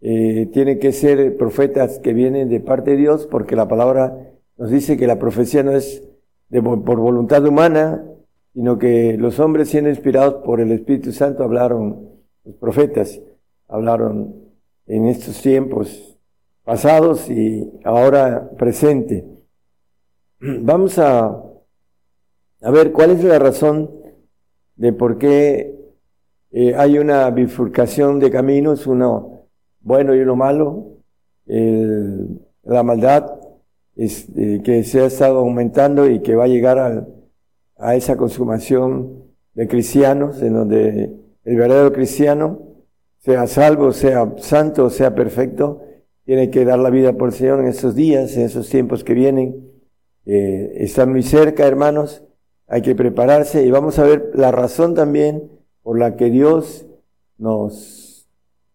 eh, 0.00 0.48
tiene 0.52 0.78
que 0.78 0.92
ser 0.92 1.36
profetas 1.36 1.98
que 1.98 2.14
vienen 2.14 2.48
de 2.48 2.60
parte 2.60 2.92
de 2.92 2.96
Dios, 2.98 3.26
porque 3.26 3.56
la 3.56 3.68
palabra 3.68 4.16
nos 4.56 4.70
dice 4.70 4.96
que 4.96 5.06
la 5.06 5.18
profecía 5.18 5.62
no 5.62 5.72
es 5.72 6.02
de, 6.48 6.62
por 6.62 6.98
voluntad 7.00 7.44
humana, 7.44 8.04
sino 8.54 8.78
que 8.78 9.16
los 9.18 9.40
hombres 9.40 9.68
siendo 9.68 9.90
inspirados 9.90 10.36
por 10.44 10.60
el 10.60 10.70
Espíritu 10.70 11.12
Santo 11.12 11.42
hablaron, 11.42 12.08
los 12.44 12.54
profetas 12.54 13.20
hablaron 13.68 14.34
en 14.86 15.06
estos 15.06 15.42
tiempos 15.42 16.16
pasados 16.62 17.28
y 17.28 17.70
ahora 17.84 18.50
presente. 18.56 19.24
Vamos 20.40 20.98
a, 20.98 21.42
a 22.62 22.70
ver 22.70 22.92
cuál 22.92 23.10
es 23.10 23.24
la 23.24 23.40
razón 23.40 23.90
de 24.76 24.92
por 24.92 25.18
qué 25.18 25.74
eh, 26.52 26.74
hay 26.76 26.98
una 26.98 27.28
bifurcación 27.30 28.20
de 28.20 28.30
caminos, 28.30 28.86
uno 28.86 29.48
bueno 29.80 30.14
y 30.14 30.20
uno 30.20 30.36
malo, 30.36 30.86
la 31.46 32.82
maldad 32.82 33.32
eh, 33.96 34.60
que 34.64 34.84
se 34.84 35.00
ha 35.00 35.06
estado 35.06 35.40
aumentando 35.40 36.08
y 36.08 36.20
que 36.20 36.34
va 36.36 36.44
a 36.44 36.48
llegar 36.48 36.78
al 36.78 37.23
a 37.76 37.94
esa 37.94 38.16
consumación 38.16 39.24
de 39.54 39.68
cristianos, 39.68 40.42
en 40.42 40.54
donde 40.54 41.16
el 41.44 41.56
verdadero 41.56 41.92
cristiano, 41.92 42.60
sea 43.18 43.46
salvo, 43.46 43.92
sea 43.92 44.34
santo, 44.38 44.90
sea 44.90 45.14
perfecto, 45.14 45.82
tiene 46.24 46.50
que 46.50 46.64
dar 46.64 46.78
la 46.78 46.90
vida 46.90 47.14
por 47.14 47.28
el 47.28 47.34
Señor 47.34 47.60
en 47.60 47.66
esos 47.66 47.94
días, 47.94 48.36
en 48.36 48.42
esos 48.42 48.68
tiempos 48.68 49.04
que 49.04 49.14
vienen. 49.14 49.70
Eh, 50.26 50.72
están 50.76 51.10
muy 51.10 51.22
cerca, 51.22 51.66
hermanos, 51.66 52.24
hay 52.66 52.82
que 52.82 52.94
prepararse 52.94 53.64
y 53.64 53.70
vamos 53.70 53.98
a 53.98 54.04
ver 54.04 54.30
la 54.34 54.50
razón 54.50 54.94
también 54.94 55.50
por 55.82 55.98
la 55.98 56.16
que 56.16 56.30
Dios 56.30 56.86
nos 57.36 58.26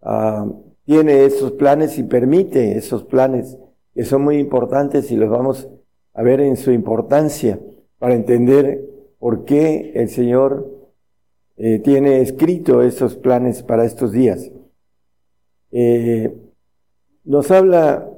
ah, 0.01 0.47
tiene 0.85 1.25
esos 1.25 1.53
planes 1.53 1.97
y 1.97 2.03
permite 2.03 2.77
esos 2.77 3.03
planes 3.03 3.57
que 3.93 4.05
son 4.05 4.23
muy 4.23 4.37
importantes 4.37 5.11
y 5.11 5.15
los 5.15 5.29
vamos 5.29 5.67
a 6.13 6.21
ver 6.21 6.39
en 6.41 6.55
su 6.55 6.71
importancia 6.71 7.59
para 7.97 8.13
entender 8.13 8.88
por 9.19 9.45
qué 9.45 9.91
el 9.95 10.09
Señor 10.09 10.79
eh, 11.57 11.79
tiene 11.79 12.21
escrito 12.21 12.81
estos 12.81 13.15
planes 13.15 13.61
para 13.63 13.85
estos 13.85 14.13
días. 14.13 14.49
Eh, 15.71 16.33
nos 17.25 17.51
habla 17.51 18.09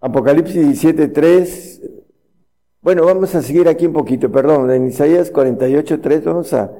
Apocalipsis 0.00 0.84
17.3. 0.84 1.80
Bueno, 2.80 3.04
vamos 3.04 3.34
a 3.34 3.42
seguir 3.42 3.68
aquí 3.68 3.86
un 3.86 3.92
poquito, 3.92 4.30
perdón, 4.30 4.70
en 4.70 4.86
Isaías 4.86 5.32
48.3 5.32 6.22
vamos 6.22 6.52
a, 6.52 6.72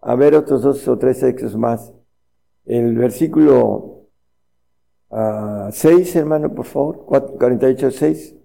a, 0.00 0.14
ver 0.14 0.34
otros 0.34 0.62
dos 0.62 0.88
o 0.88 0.96
tres 0.96 1.20
textos 1.20 1.54
más. 1.56 1.92
El 2.64 2.96
versículo 2.96 4.06
6, 5.10 5.12
ah, 5.12 6.18
hermano, 6.18 6.54
por 6.54 6.64
favor, 6.64 7.04
48.6. 7.06 8.36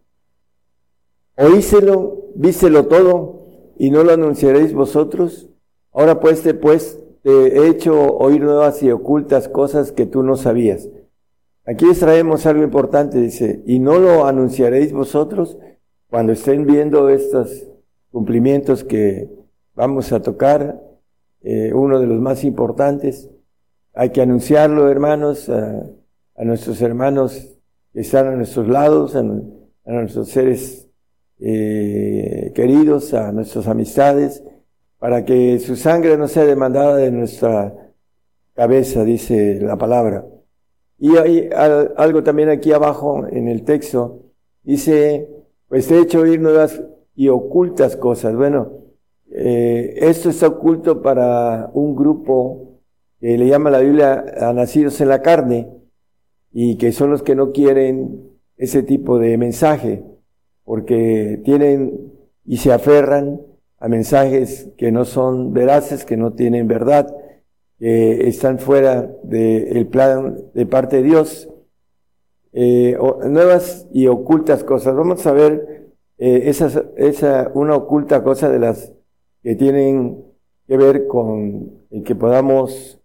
Oíselo, 1.37 2.25
víselo 2.35 2.87
todo, 2.87 3.44
y 3.77 3.89
no 3.89 4.03
lo 4.03 4.13
anunciaréis 4.13 4.73
vosotros. 4.73 5.49
Ahora 5.91 6.19
pues 6.19 6.41
te, 6.41 6.53
pues, 6.53 6.99
te 7.23 7.59
he 7.59 7.67
hecho 7.69 8.15
oír 8.17 8.41
nuevas 8.41 8.81
y 8.83 8.91
ocultas 8.91 9.47
cosas 9.47 9.91
que 9.91 10.05
tú 10.05 10.23
no 10.23 10.35
sabías. 10.35 10.89
Aquí 11.65 11.85
les 11.85 11.99
traemos 11.99 12.45
algo 12.45 12.63
importante, 12.63 13.19
dice, 13.19 13.63
y 13.65 13.79
no 13.79 13.97
lo 13.97 14.25
anunciaréis 14.25 14.93
vosotros 14.93 15.57
cuando 16.09 16.33
estén 16.33 16.65
viendo 16.65 17.09
estos 17.09 17.67
cumplimientos 18.11 18.83
que 18.83 19.29
vamos 19.73 20.11
a 20.11 20.21
tocar, 20.21 20.81
eh, 21.41 21.73
uno 21.73 21.99
de 21.99 22.07
los 22.07 22.19
más 22.19 22.43
importantes. 22.43 23.29
Hay 23.93 24.11
que 24.11 24.21
anunciarlo, 24.21 24.89
hermanos, 24.89 25.49
a, 25.49 25.83
nuestros 26.37 26.81
hermanos 26.81 27.57
que 27.93 28.01
están 28.01 28.27
a 28.27 28.35
nuestros 28.35 28.67
lados, 28.67 29.15
a 29.15 29.23
nuestros 29.23 30.29
seres 30.29 30.84
eh, 31.39 32.51
queridos, 32.55 33.13
a 33.13 33.31
nuestras 33.31 33.67
amistades, 33.67 34.43
para 34.99 35.25
que 35.25 35.59
su 35.59 35.75
sangre 35.75 36.17
no 36.17 36.27
sea 36.27 36.45
demandada 36.45 36.95
de 36.95 37.11
nuestra 37.11 37.91
cabeza, 38.53 39.03
dice 39.03 39.59
la 39.61 39.77
palabra. 39.77 40.25
Y 40.97 41.17
hay 41.17 41.49
algo 41.51 42.23
también 42.23 42.49
aquí 42.49 42.71
abajo 42.71 43.27
en 43.29 43.47
el 43.47 43.63
texto, 43.63 44.23
dice, 44.63 45.29
pues 45.67 45.91
he 45.91 45.99
hecho 45.99 46.21
oír 46.21 46.39
nuevas 46.39 46.81
y 47.15 47.27
ocultas 47.27 47.97
cosas. 47.97 48.35
Bueno, 48.35 48.71
eh, 49.29 49.95
esto 49.97 50.29
está 50.29 50.47
oculto 50.47 51.01
para 51.01 51.69
un 51.73 51.95
grupo 51.95 52.79
que 53.19 53.37
le 53.37 53.47
llama 53.47 53.69
la 53.69 53.79
Biblia 53.79 54.25
a 54.39 54.53
nacidos 54.53 55.01
en 55.01 55.09
la 55.09 55.21
carne 55.21 55.69
y 56.53 56.77
que 56.77 56.93
son 56.93 57.11
los 57.11 57.23
que 57.23 57.35
no 57.35 57.51
quieren 57.51 58.31
ese 58.57 58.83
tipo 58.83 59.19
de 59.19 59.37
mensaje 59.37 60.14
porque 60.65 61.39
tienen 61.45 62.11
y 62.43 62.57
se 62.57 62.73
aferran 62.73 63.41
a 63.79 63.87
mensajes 63.87 64.69
que 64.77 64.91
no 64.91 65.05
son 65.05 65.53
veraces, 65.53 66.03
que 66.03 66.17
no 66.17 66.33
tienen 66.33 66.67
verdad, 66.67 67.15
que 67.79 68.27
están 68.27 68.59
fuera 68.59 69.09
del 69.23 69.87
plan 69.87 70.37
de 70.53 70.65
parte 70.65 70.97
de 70.97 71.03
Dios. 71.03 71.49
Eh, 72.51 72.97
nuevas 73.27 73.87
y 73.91 74.07
ocultas 74.07 74.63
cosas. 74.63 74.95
Vamos 74.95 75.25
a 75.27 75.33
ver 75.33 75.91
eh, 76.17 76.43
esa, 76.45 77.51
una 77.53 77.75
oculta 77.75 78.23
cosa 78.23 78.49
de 78.49 78.59
las 78.59 78.93
que 79.43 79.55
tienen 79.55 80.23
que 80.67 80.77
ver 80.77 81.05
con 81.07 81.85
el 81.91 82.03
que 82.03 82.15
podamos 82.15 82.99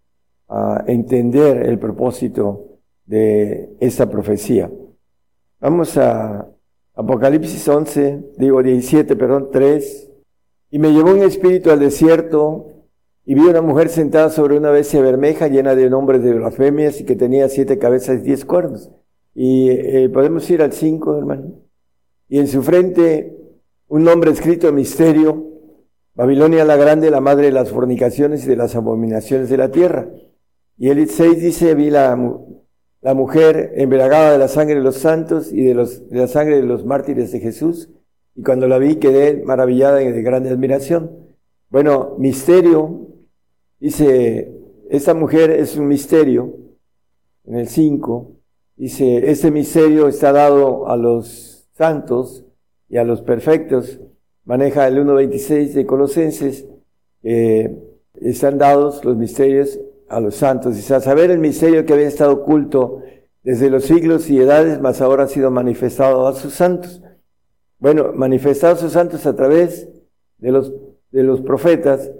ah, 0.48 0.84
entender 0.86 1.66
el 1.66 1.78
propósito 1.78 2.78
de 3.04 3.74
esta 3.80 4.08
profecía. 4.08 4.70
Vamos 5.60 5.98
a 5.98 6.48
Apocalipsis 7.00 7.66
11, 7.66 8.32
digo 8.36 8.62
17, 8.62 9.16
perdón, 9.16 9.48
3. 9.50 10.10
Y 10.70 10.78
me 10.78 10.92
llevó 10.92 11.12
un 11.12 11.22
espíritu 11.22 11.70
al 11.70 11.80
desierto 11.80 12.66
y 13.24 13.34
vi 13.34 13.40
una 13.40 13.62
mujer 13.62 13.88
sentada 13.88 14.28
sobre 14.28 14.58
una 14.58 14.70
bestia 14.70 15.00
bermeja 15.00 15.48
llena 15.48 15.74
de 15.74 15.88
nombres 15.88 16.22
de 16.22 16.34
blasfemias 16.34 17.00
y 17.00 17.04
que 17.04 17.16
tenía 17.16 17.48
siete 17.48 17.78
cabezas 17.78 18.18
y 18.18 18.22
diez 18.22 18.44
cuernos. 18.44 18.90
Y 19.34 19.70
eh, 19.70 20.10
podemos 20.12 20.48
ir 20.50 20.60
al 20.60 20.72
5, 20.72 21.16
hermano. 21.16 21.52
Y 22.28 22.38
en 22.38 22.48
su 22.48 22.62
frente 22.62 23.34
un 23.88 24.04
nombre 24.04 24.30
escrito 24.30 24.68
en 24.68 24.74
misterio, 24.74 25.46
Babilonia 26.14 26.66
la 26.66 26.76
Grande, 26.76 27.10
la 27.10 27.22
madre 27.22 27.46
de 27.46 27.52
las 27.52 27.70
fornicaciones 27.70 28.44
y 28.44 28.48
de 28.48 28.56
las 28.56 28.76
abominaciones 28.76 29.48
de 29.48 29.56
la 29.56 29.70
tierra. 29.70 30.10
Y 30.76 30.90
el 30.90 31.08
6 31.08 31.40
dice, 31.40 31.74
vi 31.74 31.88
la, 31.88 32.14
la 33.02 33.14
mujer 33.14 33.72
embriagada 33.76 34.32
de 34.32 34.38
la 34.38 34.48
sangre 34.48 34.76
de 34.76 34.82
los 34.82 34.96
santos 34.96 35.52
y 35.52 35.64
de, 35.64 35.74
los, 35.74 36.08
de 36.08 36.18
la 36.18 36.28
sangre 36.28 36.56
de 36.56 36.62
los 36.62 36.84
mártires 36.84 37.32
de 37.32 37.40
Jesús. 37.40 37.88
Y 38.34 38.42
cuando 38.42 38.68
la 38.68 38.78
vi 38.78 38.96
quedé 38.96 39.42
maravillada 39.44 40.02
y 40.02 40.10
de 40.10 40.22
grande 40.22 40.50
admiración. 40.50 41.10
Bueno, 41.70 42.16
misterio, 42.18 43.08
dice, 43.78 44.52
esta 44.90 45.14
mujer 45.14 45.50
es 45.50 45.76
un 45.76 45.88
misterio, 45.88 46.56
en 47.44 47.56
el 47.56 47.68
5, 47.68 48.32
dice, 48.76 49.30
este 49.30 49.50
misterio 49.50 50.08
está 50.08 50.32
dado 50.32 50.88
a 50.88 50.96
los 50.96 51.68
santos 51.72 52.44
y 52.88 52.98
a 52.98 53.04
los 53.04 53.22
perfectos. 53.22 54.00
Maneja 54.44 54.86
el 54.88 54.98
1.26 54.98 55.72
de 55.72 55.86
Colosenses, 55.86 56.66
están 57.22 58.58
dados 58.58 59.04
los 59.04 59.16
misterios 59.16 59.78
a 60.10 60.20
los 60.20 60.34
santos. 60.34 60.76
Dice, 60.76 60.94
a 60.94 61.00
saber 61.00 61.30
el 61.30 61.38
misterio 61.38 61.86
que 61.86 61.94
había 61.94 62.08
estado 62.08 62.32
oculto 62.32 63.02
desde 63.42 63.70
los 63.70 63.84
siglos 63.84 64.28
y 64.28 64.38
edades, 64.38 64.80
mas 64.80 65.00
ahora 65.00 65.24
ha 65.24 65.28
sido 65.28 65.50
manifestado 65.50 66.26
a 66.26 66.34
sus 66.34 66.52
santos. 66.52 67.00
Bueno, 67.78 68.12
manifestado 68.14 68.74
a 68.74 68.76
sus 68.76 68.92
santos 68.92 69.24
a 69.24 69.34
través 69.34 69.88
de 70.38 70.52
los, 70.52 70.72
de 71.10 71.22
los 71.22 71.40
profetas. 71.40 72.10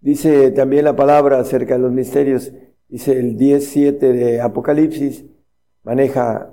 Dice 0.00 0.50
también 0.52 0.84
la 0.84 0.94
palabra 0.94 1.40
acerca 1.40 1.74
de 1.74 1.80
los 1.80 1.92
misterios, 1.92 2.52
dice 2.88 3.18
el 3.18 3.36
10.7 3.36 3.98
de 3.98 4.40
Apocalipsis, 4.40 5.24
maneja, 5.82 6.52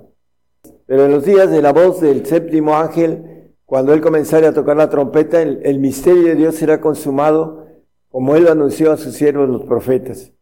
pero 0.86 1.04
en 1.04 1.12
los 1.12 1.24
días 1.24 1.50
de 1.50 1.62
la 1.62 1.72
voz 1.72 2.00
del 2.00 2.24
séptimo 2.26 2.76
ángel, 2.76 3.54
cuando 3.66 3.92
él 3.92 4.00
comenzara 4.00 4.48
a 4.48 4.54
tocar 4.54 4.76
la 4.76 4.88
trompeta, 4.88 5.42
el, 5.42 5.60
el 5.64 5.78
misterio 5.78 6.24
de 6.24 6.36
Dios 6.36 6.56
será 6.56 6.80
consumado, 6.80 7.66
como 8.08 8.34
él 8.34 8.44
lo 8.44 8.52
anunció 8.52 8.90
a 8.90 8.96
sus 8.96 9.14
siervos 9.14 9.48
los 9.48 9.64
profetas. 9.64 10.32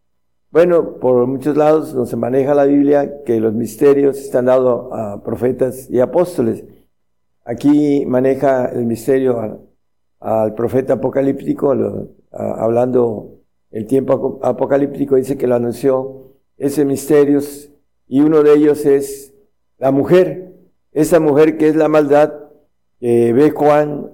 Bueno, 0.51 0.99
por 0.99 1.27
muchos 1.27 1.59
lados 1.59 1.95
nos 1.95 2.17
maneja 2.17 2.55
la 2.55 2.65
Biblia 2.65 3.23
que 3.25 3.39
los 3.39 3.53
misterios 3.53 4.19
están 4.19 4.47
dados 4.47 4.89
a 4.93 5.23
profetas 5.23 5.91
y 5.91 6.01
apóstoles. 6.01 6.65
Aquí 7.45 8.07
maneja 8.07 8.65
el 8.67 8.87
misterio 8.87 9.61
al, 10.21 10.55
profeta 10.55 10.95
apocalíptico, 10.95 11.75
hablando 12.33 13.43
el 13.71 13.87
tiempo 13.87 14.41
apocalíptico, 14.43 15.17
dice 15.17 15.37
que 15.37 15.47
lo 15.47 15.55
anunció 15.55 16.33
ese 16.57 16.87
misterios 16.87 17.71
y 18.07 18.23
uno 18.23 18.43
de 18.43 18.55
ellos 18.55 18.87
es 18.87 19.35
la 19.77 19.91
mujer, 19.91 20.55
esa 20.93 21.21
mujer 21.21 21.59
que 21.59 21.69
es 21.69 21.77
la 21.77 21.89
maldad, 21.89 22.33
que 23.01 23.35
ve 23.35 23.51
Juan, 23.51 24.13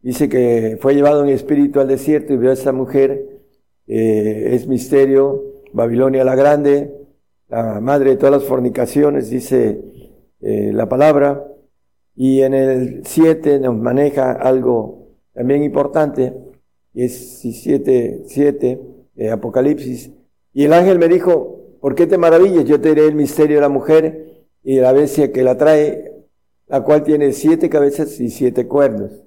dice 0.00 0.28
que 0.28 0.76
fue 0.80 0.96
llevado 0.96 1.22
en 1.22 1.30
espíritu 1.30 1.78
al 1.78 1.86
desierto 1.86 2.32
y 2.32 2.36
vio 2.36 2.50
a 2.50 2.54
esa 2.54 2.72
mujer, 2.72 3.40
eh, 3.86 4.50
es 4.54 4.66
misterio, 4.66 5.51
Babilonia 5.72 6.24
la 6.24 6.34
Grande, 6.34 6.94
la 7.48 7.80
madre 7.80 8.10
de 8.10 8.16
todas 8.16 8.32
las 8.32 8.44
fornicaciones, 8.44 9.30
dice 9.30 9.80
eh, 10.40 10.70
la 10.72 10.88
palabra. 10.88 11.44
Y 12.14 12.42
en 12.42 12.54
el 12.54 13.02
7 13.04 13.60
nos 13.60 13.76
maneja 13.76 14.32
algo 14.32 15.08
también 15.32 15.62
importante, 15.62 16.34
y 16.92 17.04
es 17.04 17.40
7, 17.40 18.24
7 18.26 18.80
de 19.14 19.30
Apocalipsis. 19.30 20.10
Y 20.52 20.64
el 20.64 20.72
ángel 20.72 20.98
me 20.98 21.08
dijo, 21.08 21.76
¿por 21.80 21.94
qué 21.94 22.06
te 22.06 22.18
maravillas? 22.18 22.64
Yo 22.64 22.80
te 22.80 22.90
diré 22.90 23.06
el 23.06 23.14
misterio 23.14 23.56
de 23.56 23.62
la 23.62 23.68
mujer 23.68 24.46
y 24.62 24.78
la 24.78 24.92
bestia 24.92 25.32
que 25.32 25.42
la 25.42 25.56
trae, 25.56 26.12
la 26.68 26.82
cual 26.82 27.02
tiene 27.02 27.32
siete 27.32 27.68
cabezas 27.68 28.20
y 28.20 28.30
siete 28.30 28.68
cuernos. 28.68 29.24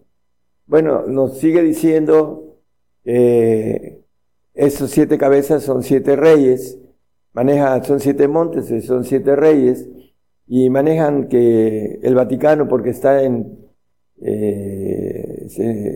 Bueno, 0.67 1.03
nos 1.07 1.38
sigue 1.38 1.61
diciendo 1.61 2.59
eh, 3.03 3.94
esos 4.56 4.91
siete 4.91 5.18
cabezas 5.18 5.64
son 5.64 5.84
siete 5.84 6.15
reyes, 6.15 6.80
maneja, 7.34 7.84
son 7.84 7.99
siete 7.99 8.27
montes, 8.27 8.86
son 8.86 9.03
siete 9.03 9.36
reyes, 9.36 9.88
y 10.48 10.69
manejan 10.69 11.27
que 11.27 11.99
el 12.02 12.15
Vaticano, 12.15 12.68
porque 12.68 12.91
está 12.91 13.23
en, 13.23 13.60
eh, 14.22 15.48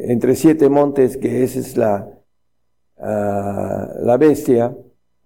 entre 0.10 0.36
siete 0.36 0.70
montes, 0.70 1.18
que 1.18 1.44
esa 1.44 1.60
es 1.60 1.78
la, 1.78 2.10
ah, 2.98 3.94
la 4.02 4.18
bestia, 4.18 4.76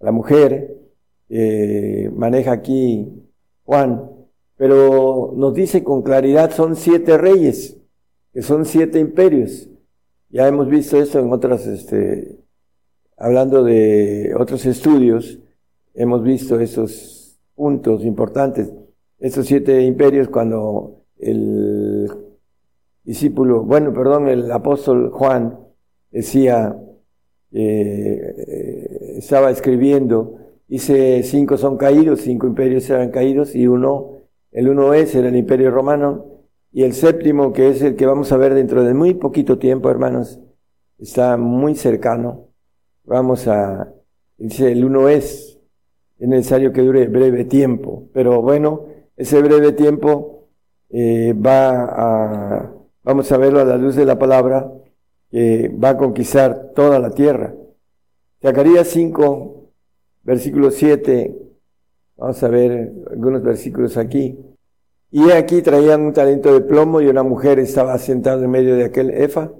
la 0.00 0.12
mujer, 0.12 0.76
eh, 1.28 2.10
maneja 2.14 2.52
aquí 2.52 3.24
Juan, 3.64 4.10
pero 4.56 5.32
nos 5.36 5.54
dice 5.54 5.82
con 5.82 6.02
claridad, 6.02 6.52
son 6.52 6.76
siete 6.76 7.18
reyes, 7.18 7.76
que 8.32 8.42
son 8.42 8.64
siete 8.64 8.98
imperios. 9.00 9.68
Ya 10.28 10.46
hemos 10.48 10.68
visto 10.68 11.00
eso 11.00 11.18
en 11.20 11.32
otras 11.32 11.66
este, 11.66 12.43
hablando 13.16 13.62
de 13.64 14.34
otros 14.38 14.66
estudios, 14.66 15.38
hemos 15.94 16.22
visto 16.22 16.58
esos 16.58 17.38
puntos 17.54 18.04
importantes, 18.04 18.72
esos 19.18 19.46
siete 19.46 19.82
imperios 19.82 20.28
cuando 20.28 21.04
el 21.18 22.10
discípulo, 23.04 23.62
bueno, 23.62 23.92
perdón, 23.92 24.28
el 24.28 24.50
apóstol 24.50 25.10
Juan 25.10 25.58
decía, 26.10 26.76
eh, 27.52 29.14
estaba 29.18 29.50
escribiendo, 29.50 30.38
dice, 30.66 31.22
cinco 31.22 31.56
son 31.56 31.76
caídos, 31.76 32.22
cinco 32.22 32.46
imperios 32.46 32.84
serán 32.84 33.10
caídos 33.10 33.54
y 33.54 33.66
uno, 33.66 34.18
el 34.50 34.68
uno 34.68 34.94
es, 34.94 35.14
el 35.14 35.36
imperio 35.36 35.70
romano, 35.70 36.26
y 36.72 36.82
el 36.82 36.92
séptimo, 36.92 37.52
que 37.52 37.68
es 37.68 37.82
el 37.82 37.94
que 37.94 38.06
vamos 38.06 38.32
a 38.32 38.36
ver 38.36 38.54
dentro 38.54 38.82
de 38.82 38.94
muy 38.94 39.14
poquito 39.14 39.58
tiempo, 39.58 39.90
hermanos, 39.90 40.40
está 40.98 41.36
muy 41.36 41.76
cercano, 41.76 42.48
Vamos 43.06 43.46
a, 43.48 43.92
dice, 44.38 44.72
el 44.72 44.84
uno 44.84 45.08
es, 45.08 45.58
es 46.18 46.28
necesario 46.28 46.72
que 46.72 46.80
dure 46.80 47.06
breve 47.06 47.44
tiempo, 47.44 48.08
pero 48.12 48.40
bueno, 48.40 48.86
ese 49.16 49.42
breve 49.42 49.72
tiempo 49.72 50.48
eh, 50.90 51.34
va 51.34 51.84
a, 51.84 52.72
vamos 53.02 53.30
a 53.30 53.36
verlo 53.36 53.60
a 53.60 53.64
la 53.64 53.76
luz 53.76 53.96
de 53.96 54.06
la 54.06 54.18
palabra, 54.18 54.72
que 55.30 55.68
va 55.68 55.90
a 55.90 55.96
conquistar 55.96 56.72
toda 56.74 56.98
la 56.98 57.10
tierra. 57.10 57.54
Zacarías 58.40 58.88
5, 58.88 59.70
versículo 60.22 60.70
7, 60.70 61.36
vamos 62.16 62.42
a 62.42 62.48
ver 62.48 62.92
algunos 63.10 63.42
versículos 63.42 63.96
aquí. 63.96 64.38
Y 65.10 65.30
aquí 65.30 65.62
traían 65.62 66.02
un 66.02 66.12
talento 66.12 66.52
de 66.52 66.60
plomo 66.60 67.00
y 67.00 67.06
una 67.06 67.22
mujer 67.22 67.58
estaba 67.58 67.96
sentada 67.98 68.42
en 68.44 68.50
medio 68.50 68.76
de 68.76 68.84
aquel 68.84 69.10
efa. 69.10 69.52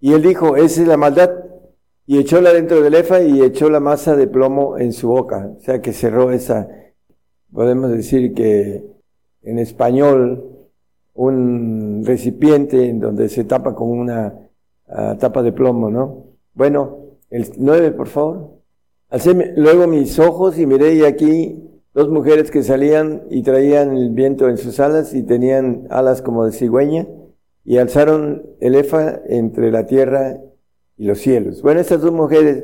Y 0.00 0.12
él 0.12 0.22
dijo, 0.22 0.56
esa 0.56 0.82
es 0.82 0.88
la 0.88 0.96
maldad 0.96 1.30
y 2.12 2.18
echóla 2.18 2.52
dentro 2.52 2.82
del 2.82 2.92
efa 2.92 3.22
y 3.22 3.40
echó 3.40 3.70
la 3.70 3.80
masa 3.80 4.14
de 4.14 4.26
plomo 4.26 4.76
en 4.76 4.92
su 4.92 5.08
boca. 5.08 5.50
O 5.56 5.60
sea 5.62 5.80
que 5.80 5.94
cerró 5.94 6.30
esa, 6.30 6.68
podemos 7.50 7.90
decir 7.90 8.34
que 8.34 8.84
en 9.40 9.58
español, 9.58 10.44
un 11.14 12.02
recipiente 12.04 12.86
en 12.86 13.00
donde 13.00 13.30
se 13.30 13.44
tapa 13.44 13.74
con 13.74 13.88
una 13.88 14.34
ah, 14.88 15.16
tapa 15.18 15.42
de 15.42 15.52
plomo, 15.52 15.90
¿no? 15.90 16.26
Bueno, 16.52 16.98
el 17.30 17.50
9, 17.56 17.92
por 17.92 18.08
favor. 18.08 18.58
Alcé 19.08 19.54
luego 19.56 19.86
mis 19.86 20.18
ojos 20.18 20.58
y 20.58 20.66
miré 20.66 20.96
y 20.96 21.04
aquí 21.04 21.66
dos 21.94 22.10
mujeres 22.10 22.50
que 22.50 22.62
salían 22.62 23.22
y 23.30 23.42
traían 23.42 23.96
el 23.96 24.10
viento 24.10 24.50
en 24.50 24.58
sus 24.58 24.80
alas 24.80 25.14
y 25.14 25.22
tenían 25.22 25.86
alas 25.88 26.20
como 26.20 26.44
de 26.44 26.52
cigüeña 26.52 27.06
y 27.64 27.78
alzaron 27.78 28.42
el 28.60 28.74
efa 28.74 29.22
entre 29.26 29.70
la 29.70 29.86
tierra 29.86 30.38
y 31.02 31.04
los 31.04 31.18
cielos. 31.18 31.62
Bueno, 31.62 31.80
estas 31.80 32.00
dos 32.00 32.12
mujeres, 32.12 32.62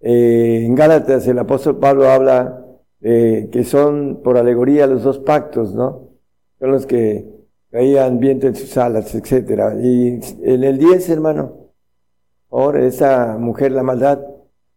eh, 0.00 0.64
en 0.66 0.74
Gálatas 0.74 1.26
el 1.26 1.38
apóstol 1.38 1.78
Pablo 1.78 2.06
habla 2.06 2.62
que 3.00 3.64
son 3.64 4.20
por 4.22 4.36
alegoría 4.36 4.86
los 4.86 5.02
dos 5.02 5.18
pactos, 5.20 5.72
¿no? 5.74 6.10
Son 6.58 6.72
los 6.72 6.84
que 6.84 7.26
caían 7.70 8.18
viento 8.18 8.46
en 8.46 8.54
sus 8.54 8.76
alas, 8.76 9.14
etcétera. 9.14 9.76
Y 9.80 10.20
en 10.42 10.62
el 10.62 10.76
10, 10.76 11.08
hermano, 11.08 11.70
ahora 12.50 12.84
esa 12.84 13.38
mujer, 13.38 13.72
la 13.72 13.82
maldad, 13.82 14.20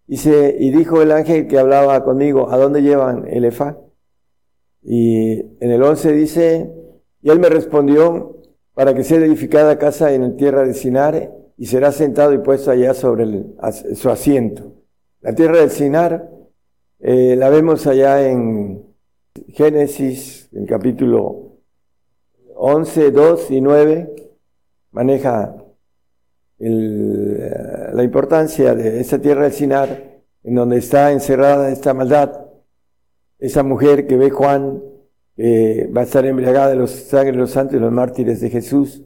dice, 0.08 0.56
y 0.58 0.72
dijo 0.72 1.02
el 1.02 1.12
ángel 1.12 1.48
que 1.48 1.60
hablaba 1.60 2.06
conmigo, 2.06 2.50
¿a 2.52 2.58
dónde 2.58 2.82
llevan 2.82 3.28
el 3.28 3.44
Efa? 3.44 3.80
Y 4.82 5.40
en 5.60 5.72
el 5.72 5.84
11 5.84 6.14
dice, 6.14 6.72
y 7.22 7.32
él 7.32 7.40
me 7.40 7.50
respondió, 7.50 8.38
para 8.76 8.94
que 8.94 9.04
sea 9.04 9.18
edificada 9.18 9.78
casa 9.78 10.14
en 10.14 10.38
tierra 10.38 10.64
de 10.64 10.74
Sinare, 10.74 11.41
y 11.62 11.68
será 11.68 11.92
sentado 11.92 12.34
y 12.34 12.40
puesto 12.40 12.72
allá 12.72 12.96
sobre 12.96 13.44
su 13.94 14.10
asiento. 14.10 14.74
La 15.22 15.36
tierra 15.36 15.60
del 15.60 15.70
Sinar 15.70 16.28
eh, 17.00 17.36
la 17.38 17.52
vemos 17.52 17.86
allá 17.86 18.28
en 18.28 18.84
Génesis, 19.50 20.50
en 20.54 20.66
capítulo 20.66 21.60
11, 22.56 23.12
2 23.12 23.52
y 23.52 23.62
9, 23.62 24.12
maneja 24.90 25.56
eh, 26.58 27.52
la 27.94 28.04
importancia 28.04 28.74
de 28.74 29.00
esa 29.00 29.20
tierra 29.20 29.44
del 29.44 29.54
Sinar, 29.54 30.24
en 30.44 30.56
donde 30.56 30.80
está 30.80 31.12
encerrada 31.12 31.70
esta 31.70 31.94
maldad, 31.94 32.44
esa 33.38 33.62
mujer 33.62 34.08
que 34.08 34.18
ve 34.18 34.32
Juan, 34.32 34.82
va 35.96 36.02
a 36.02 36.06
estar 36.06 36.26
embriagada 36.26 36.70
de 36.70 36.78
los 36.78 36.90
sangre 36.90 37.34
de 37.34 37.38
los 37.38 37.52
santos 37.52 37.76
y 37.76 37.80
los 37.80 37.92
mártires 37.92 38.42
de 38.42 38.50
Jesús. 38.50 39.04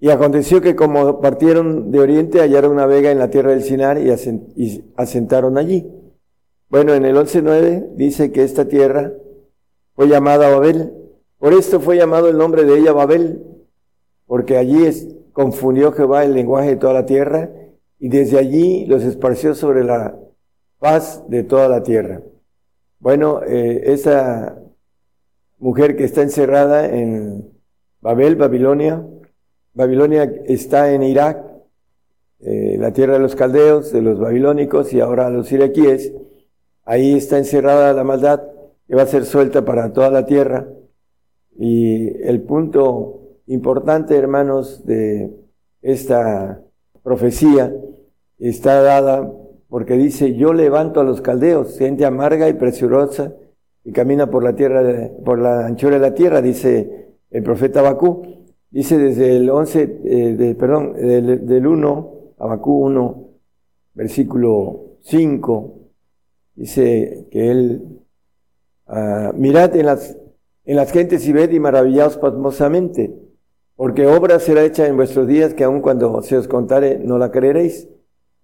Y 0.00 0.08
aconteció 0.08 0.62
que 0.62 0.74
como 0.74 1.20
partieron 1.20 1.90
de 1.90 2.00
oriente, 2.00 2.40
hallaron 2.40 2.72
una 2.72 2.86
vega 2.86 3.10
en 3.10 3.18
la 3.18 3.28
tierra 3.28 3.50
del 3.50 3.62
Sinar 3.62 3.98
y, 3.98 4.10
asentaron 4.96 5.58
allí. 5.58 5.86
Bueno, 6.70 6.94
en 6.94 7.04
el 7.04 7.16
11.9 7.16 7.90
dice 7.96 8.32
que 8.32 8.42
esta 8.42 8.66
tierra 8.66 9.12
fue 9.94 10.08
llamada 10.08 10.48
Babel. 10.48 10.94
Por 11.38 11.52
esto 11.52 11.80
fue 11.80 11.98
llamado 11.98 12.28
el 12.28 12.38
nombre 12.38 12.64
de 12.64 12.78
ella 12.78 12.92
Babel, 12.92 13.44
porque 14.26 14.56
allí 14.56 14.88
confundió 15.32 15.92
Jehová 15.92 16.24
el 16.24 16.32
lenguaje 16.32 16.70
de 16.70 16.76
toda 16.76 16.94
la 16.94 17.06
tierra 17.06 17.50
y 17.98 18.08
desde 18.08 18.38
allí 18.38 18.86
los 18.86 19.04
esparció 19.04 19.54
sobre 19.54 19.84
la 19.84 20.18
paz 20.78 21.24
de 21.28 21.42
toda 21.42 21.68
la 21.68 21.82
tierra. 21.82 22.22
Bueno, 22.98 23.42
eh, 23.46 23.82
esa 23.92 24.56
mujer 25.58 25.96
que 25.96 26.04
está 26.04 26.22
encerrada 26.22 26.86
en 26.86 27.50
Babel, 28.00 28.36
Babilonia, 28.36 29.04
Babilonia 29.72 30.24
está 30.46 30.92
en 30.92 31.02
Irak, 31.02 31.44
eh, 32.40 32.76
la 32.78 32.92
tierra 32.92 33.14
de 33.14 33.20
los 33.20 33.36
caldeos, 33.36 33.92
de 33.92 34.02
los 34.02 34.18
babilónicos 34.18 34.92
y 34.92 35.00
ahora 35.00 35.30
los 35.30 35.50
iraquíes. 35.52 36.12
Ahí 36.84 37.14
está 37.14 37.38
encerrada 37.38 37.92
la 37.92 38.04
maldad 38.04 38.42
que 38.88 38.96
va 38.96 39.02
a 39.02 39.06
ser 39.06 39.24
suelta 39.24 39.64
para 39.64 39.92
toda 39.92 40.10
la 40.10 40.26
tierra. 40.26 40.66
Y 41.56 42.08
el 42.22 42.42
punto 42.42 43.20
importante, 43.46 44.16
hermanos, 44.16 44.84
de 44.86 45.30
esta 45.82 46.62
profecía 47.02 47.72
está 48.38 48.82
dada 48.82 49.30
porque 49.68 49.94
dice, 49.94 50.34
yo 50.34 50.52
levanto 50.52 51.00
a 51.00 51.04
los 51.04 51.20
caldeos, 51.20 51.78
gente 51.78 52.04
amarga 52.04 52.48
y 52.48 52.54
preciosa, 52.54 53.32
y 53.84 53.92
camina 53.92 54.28
por 54.28 54.42
la 54.42 54.54
tierra, 54.54 55.10
por 55.24 55.38
la 55.38 55.66
anchura 55.66 55.94
de 55.94 56.00
la 56.00 56.14
tierra, 56.14 56.42
dice 56.42 57.14
el 57.30 57.42
profeta 57.42 57.80
Bakú. 57.80 58.39
Dice 58.70 58.98
desde 58.98 59.36
el 59.36 59.50
11, 59.50 60.00
eh, 60.04 60.34
de, 60.34 60.54
perdón, 60.54 60.92
del, 60.94 61.44
del 61.44 61.66
1, 61.66 62.14
Abacú 62.38 62.84
1, 62.84 63.28
versículo 63.94 64.96
5, 65.02 65.78
dice 66.54 67.26
que 67.30 67.50
él, 67.50 68.00
uh, 68.86 69.32
mirad 69.34 69.74
en 69.74 69.86
las, 69.86 70.16
en 70.64 70.76
las 70.76 70.92
gentes 70.92 71.26
y 71.26 71.32
ved 71.32 71.50
y 71.50 71.58
maravillaos 71.58 72.16
pasmosamente, 72.18 73.12
porque 73.74 74.06
obra 74.06 74.38
será 74.38 74.62
hecha 74.62 74.86
en 74.86 74.96
vuestros 74.96 75.26
días 75.26 75.54
que 75.54 75.64
aun 75.64 75.80
cuando 75.80 76.22
se 76.22 76.36
os 76.36 76.46
contare 76.46 76.98
no 76.98 77.18
la 77.18 77.30
creeréis. 77.30 77.88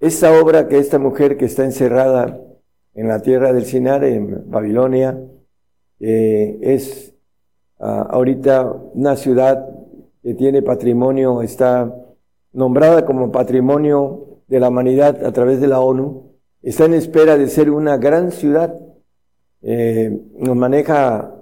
Esta 0.01 0.33
obra 0.41 0.67
que 0.67 0.79
esta 0.79 0.99
mujer 0.99 1.37
que 1.37 1.45
está 1.45 1.65
encerrada 1.65 2.41
en 2.95 3.09
la 3.09 3.21
tierra 3.21 3.53
del 3.53 3.67
Sinar, 3.67 4.03
en 4.05 4.51
Babilonia, 4.51 5.21
eh, 6.01 6.59
es 6.63 7.15
uh, 7.79 7.85
ahorita 7.85 8.73
una 8.95 9.17
ciudad 9.17 9.76
que 10.27 10.35
tiene 10.35 10.61
patrimonio, 10.61 11.41
está 11.41 11.95
nombrada 12.53 13.07
como 13.07 13.31
patrimonio 13.31 14.41
de 14.49 14.59
la 14.59 14.71
humanidad 14.71 15.25
a 15.25 15.31
través 15.31 15.61
de 15.61 15.69
la 15.69 15.79
ONU, 15.79 16.33
está 16.65 16.87
en 16.87 16.95
espera 16.95 17.39
de 17.39 17.47
ser 17.47 17.71
una 17.71 17.97
gran 17.97 18.33
ciudad. 18.33 18.75
Eh, 19.63 20.21
nos 20.37 20.57
maneja 20.57 21.33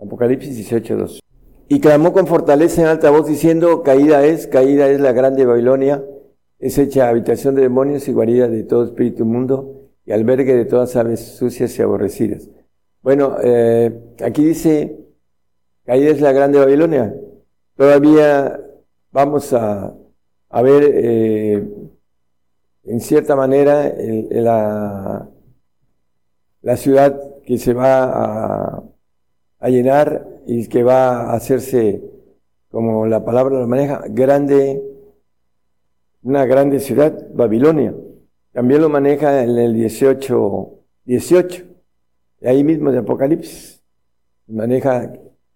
Apocalipsis 0.00 0.72
18.2. 0.72 1.20
Y 1.68 1.80
clamó 1.80 2.14
con 2.14 2.26
fortaleza 2.26 2.80
en 2.80 2.88
alta 2.88 3.10
voz 3.10 3.26
diciendo, 3.28 3.82
caída 3.82 4.24
es, 4.24 4.46
caída 4.46 4.88
es 4.88 5.00
la 5.00 5.12
grande 5.12 5.44
Babilonia, 5.44 6.02
es 6.58 6.78
hecha 6.78 7.10
habitación 7.10 7.54
de 7.56 7.60
demonios 7.60 8.08
y 8.08 8.12
guarida 8.12 8.48
de 8.48 8.62
todo 8.62 8.84
espíritu 8.84 9.26
mundo 9.26 9.90
y 10.06 10.12
albergue 10.12 10.56
de 10.56 10.64
todas 10.64 10.96
aves 10.96 11.20
sucias 11.20 11.78
y 11.78 11.82
aborrecidas. 11.82 12.48
Bueno, 13.02 13.36
eh, 13.44 13.92
aquí 14.24 14.42
dice, 14.46 14.96
caída 15.84 16.08
es 16.08 16.22
la 16.22 16.32
grande 16.32 16.58
Babilonia. 16.58 17.14
Todavía 17.80 18.60
vamos 19.10 19.54
a, 19.54 19.96
ver, 20.62 20.82
eh, 20.84 21.66
en 22.84 23.00
cierta 23.00 23.34
manera, 23.34 23.90
la, 24.32 25.26
la, 26.60 26.76
ciudad 26.76 27.18
que 27.42 27.56
se 27.56 27.72
va 27.72 28.04
a, 28.04 28.82
a, 29.60 29.68
llenar 29.70 30.28
y 30.46 30.68
que 30.68 30.82
va 30.82 31.30
a 31.30 31.32
hacerse, 31.32 32.02
como 32.70 33.06
la 33.06 33.24
palabra 33.24 33.58
lo 33.58 33.66
maneja, 33.66 34.02
grande, 34.10 34.82
una 36.22 36.44
grande 36.44 36.80
ciudad, 36.80 37.28
Babilonia. 37.32 37.94
También 38.52 38.82
lo 38.82 38.90
maneja 38.90 39.42
en 39.42 39.56
el 39.56 39.72
18, 39.72 40.70
18, 41.06 41.64
ahí 42.42 42.62
mismo 42.62 42.92
de 42.92 42.98
Apocalipsis. 42.98 43.82
Maneja 44.48 45.10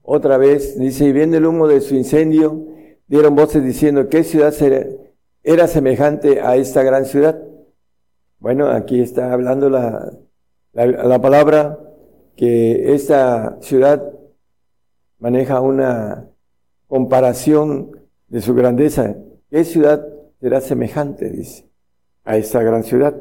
otra 0.06 0.36
vez 0.36 0.78
dice, 0.78 1.06
y 1.06 1.12
viendo 1.12 1.38
el 1.38 1.46
humo 1.46 1.66
de 1.66 1.80
su 1.80 1.94
incendio, 1.94 2.66
dieron 3.06 3.34
voces 3.34 3.64
diciendo, 3.64 4.08
¿qué 4.10 4.22
ciudad 4.22 4.54
era 5.42 5.66
semejante 5.66 6.42
a 6.42 6.56
esta 6.56 6.82
gran 6.82 7.06
ciudad? 7.06 7.42
Bueno, 8.38 8.68
aquí 8.68 9.00
está 9.00 9.32
hablando 9.32 9.70
la, 9.70 10.12
la, 10.74 11.20
palabra 11.22 11.78
que 12.36 12.92
esta 12.92 13.56
ciudad 13.62 14.12
maneja 15.18 15.62
una 15.62 16.28
comparación 16.86 17.90
de 18.28 18.42
su 18.42 18.54
grandeza. 18.54 19.16
¿Qué 19.48 19.64
ciudad 19.64 20.06
será 20.38 20.60
semejante, 20.60 21.30
dice, 21.30 21.66
a 22.24 22.36
esta 22.36 22.62
gran 22.62 22.84
ciudad? 22.84 23.16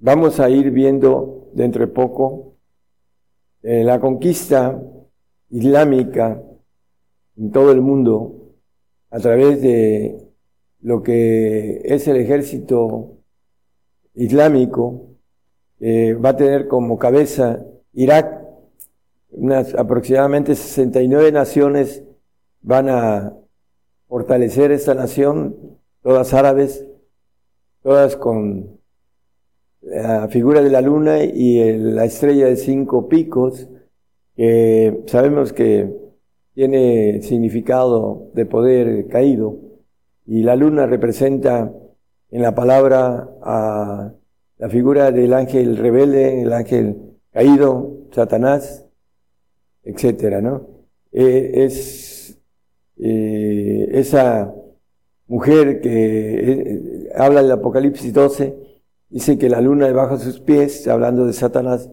Vamos 0.00 0.40
a 0.40 0.50
ir 0.50 0.72
viendo 0.72 1.48
dentro 1.54 1.86
de 1.86 1.92
poco 1.92 2.56
eh, 3.62 3.84
la 3.84 4.00
conquista 4.00 4.82
islámica 5.56 6.42
en 7.36 7.50
todo 7.50 7.72
el 7.72 7.80
mundo 7.80 8.52
a 9.10 9.18
través 9.18 9.62
de 9.62 10.18
lo 10.80 11.02
que 11.02 11.80
es 11.84 12.06
el 12.08 12.18
ejército 12.18 13.16
islámico, 14.14 15.08
va 15.80 16.30
a 16.30 16.36
tener 16.36 16.68
como 16.68 16.98
cabeza 16.98 17.64
Irak, 17.92 18.42
unas 19.30 19.74
aproximadamente 19.74 20.54
69 20.54 21.32
naciones 21.32 22.02
van 22.60 22.88
a 22.88 23.34
fortalecer 24.08 24.72
esta 24.72 24.94
nación, 24.94 25.56
todas 26.02 26.34
árabes, 26.34 26.86
todas 27.82 28.16
con 28.16 28.78
la 29.80 30.28
figura 30.28 30.62
de 30.62 30.70
la 30.70 30.80
luna 30.80 31.22
y 31.24 31.78
la 31.78 32.04
estrella 32.04 32.46
de 32.46 32.56
cinco 32.56 33.08
picos, 33.08 33.68
que 34.36 35.02
sabemos 35.06 35.52
que 35.52 35.90
tiene 36.54 37.22
significado 37.22 38.30
de 38.34 38.46
poder 38.46 39.08
caído 39.08 39.58
y 40.26 40.42
la 40.42 40.56
luna 40.56 40.86
representa 40.86 41.72
en 42.30 42.42
la 42.42 42.54
palabra 42.54 43.28
a 43.42 44.12
la 44.58 44.68
figura 44.68 45.12
del 45.12 45.32
ángel 45.34 45.76
rebelde, 45.76 46.42
el 46.42 46.52
ángel 46.52 47.18
caído, 47.30 48.08
Satanás, 48.10 48.86
etcétera, 49.84 50.40
¿no? 50.40 50.66
Eh, 51.12 51.64
es 51.64 52.38
eh, 52.98 53.88
esa 53.92 54.54
mujer 55.28 55.80
que 55.80 55.90
eh, 55.90 57.08
habla 57.14 57.42
del 57.42 57.52
Apocalipsis 57.52 58.12
12, 58.12 58.56
dice 59.10 59.38
que 59.38 59.48
la 59.48 59.60
luna 59.60 59.86
debajo 59.86 60.16
de 60.16 60.24
sus 60.24 60.40
pies, 60.40 60.88
hablando 60.88 61.26
de 61.26 61.32
Satanás, 61.32 61.90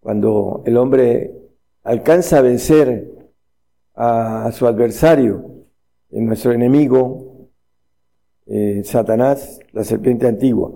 cuando 0.00 0.62
el 0.66 0.76
hombre 0.76 1.45
alcanza 1.86 2.38
a 2.38 2.42
vencer 2.42 3.12
a, 3.94 4.50
su 4.52 4.66
adversario, 4.66 5.52
en 6.10 6.26
nuestro 6.26 6.52
enemigo, 6.52 7.48
eh, 8.46 8.82
Satanás, 8.84 9.60
la 9.72 9.84
serpiente 9.84 10.26
antigua. 10.26 10.72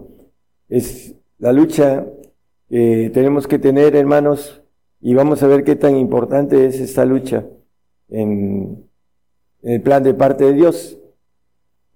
Es 0.68 1.14
la 1.38 1.52
lucha 1.52 2.06
que 2.68 3.10
tenemos 3.12 3.48
que 3.48 3.58
tener, 3.58 3.96
hermanos, 3.96 4.62
y 5.00 5.14
vamos 5.14 5.42
a 5.42 5.48
ver 5.48 5.64
qué 5.64 5.74
tan 5.74 5.96
importante 5.96 6.66
es 6.66 6.78
esta 6.78 7.04
lucha 7.04 7.44
en, 8.08 8.88
el 9.62 9.82
plan 9.82 10.04
de 10.04 10.14
parte 10.14 10.44
de 10.44 10.52
Dios. 10.52 10.96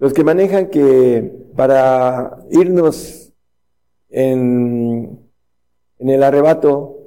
Los 0.01 0.13
que 0.13 0.25
manejan 0.25 0.71
que 0.71 1.33
para 1.55 2.39
irnos 2.51 3.33
en 4.11 5.21
el 5.99 6.23
arrebato 6.23 7.04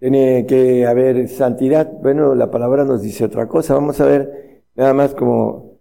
tiene 0.00 0.46
que 0.46 0.86
haber 0.86 1.28
santidad. 1.28 1.92
Bueno, 2.00 2.34
la 2.34 2.50
palabra 2.50 2.84
nos 2.84 3.02
dice 3.02 3.26
otra 3.26 3.46
cosa. 3.46 3.74
Vamos 3.74 4.00
a 4.00 4.06
ver 4.06 4.62
nada 4.74 4.94
más 4.94 5.14
como 5.14 5.78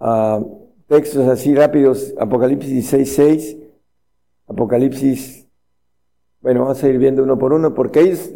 uh, 0.00 0.68
textos 0.88 1.28
así 1.28 1.54
rápidos. 1.54 2.12
Apocalipsis 2.18 2.92
16.6. 2.92 3.58
Apocalipsis, 4.48 5.46
bueno, 6.40 6.62
vamos 6.62 6.82
a 6.82 6.88
ir 6.88 6.98
viendo 6.98 7.22
uno 7.22 7.38
por 7.38 7.52
uno, 7.52 7.72
porque 7.72 8.00
ellos 8.00 8.32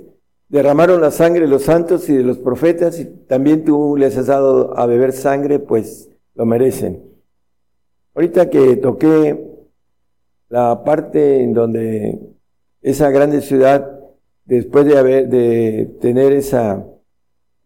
derramaron 0.48 1.00
la 1.00 1.10
sangre 1.10 1.40
de 1.40 1.48
los 1.48 1.64
santos 1.64 2.08
y 2.08 2.16
de 2.16 2.22
los 2.22 2.38
profetas, 2.38 3.00
y 3.00 3.06
también 3.26 3.64
tú 3.64 3.96
les 3.96 4.16
has 4.16 4.26
dado 4.26 4.78
a 4.78 4.86
beber 4.86 5.12
sangre, 5.12 5.58
pues 5.58 6.08
lo 6.36 6.46
merecen. 6.46 7.02
Ahorita 8.14 8.48
que 8.48 8.76
toqué 8.76 9.44
la 10.48 10.84
parte 10.84 11.42
en 11.42 11.52
donde 11.52 12.20
esa 12.80 13.10
grande 13.10 13.40
ciudad 13.40 13.93
después 14.44 14.86
de 14.86 14.98
haber, 14.98 15.28
de 15.28 15.96
tener 16.00 16.32
esa 16.32 16.86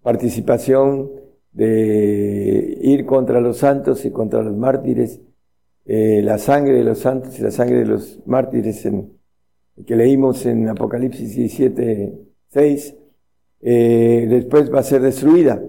participación 0.02 1.10
de 1.52 2.78
ir 2.82 3.04
contra 3.04 3.40
los 3.40 3.58
santos 3.58 4.04
y 4.04 4.10
contra 4.10 4.42
los 4.42 4.56
mártires, 4.56 5.20
eh, 5.86 6.20
la 6.22 6.38
sangre 6.38 6.74
de 6.74 6.84
los 6.84 6.98
santos 6.98 7.38
y 7.38 7.42
la 7.42 7.50
sangre 7.50 7.78
de 7.78 7.86
los 7.86 8.20
mártires 8.26 8.84
en, 8.86 9.12
que 9.86 9.96
leímos 9.96 10.44
en 10.46 10.68
Apocalipsis 10.68 11.34
17, 11.34 12.14
6, 12.48 12.94
eh, 13.60 14.26
después 14.28 14.72
va 14.72 14.80
a 14.80 14.84
ser 14.84 15.02
destruida. 15.02 15.62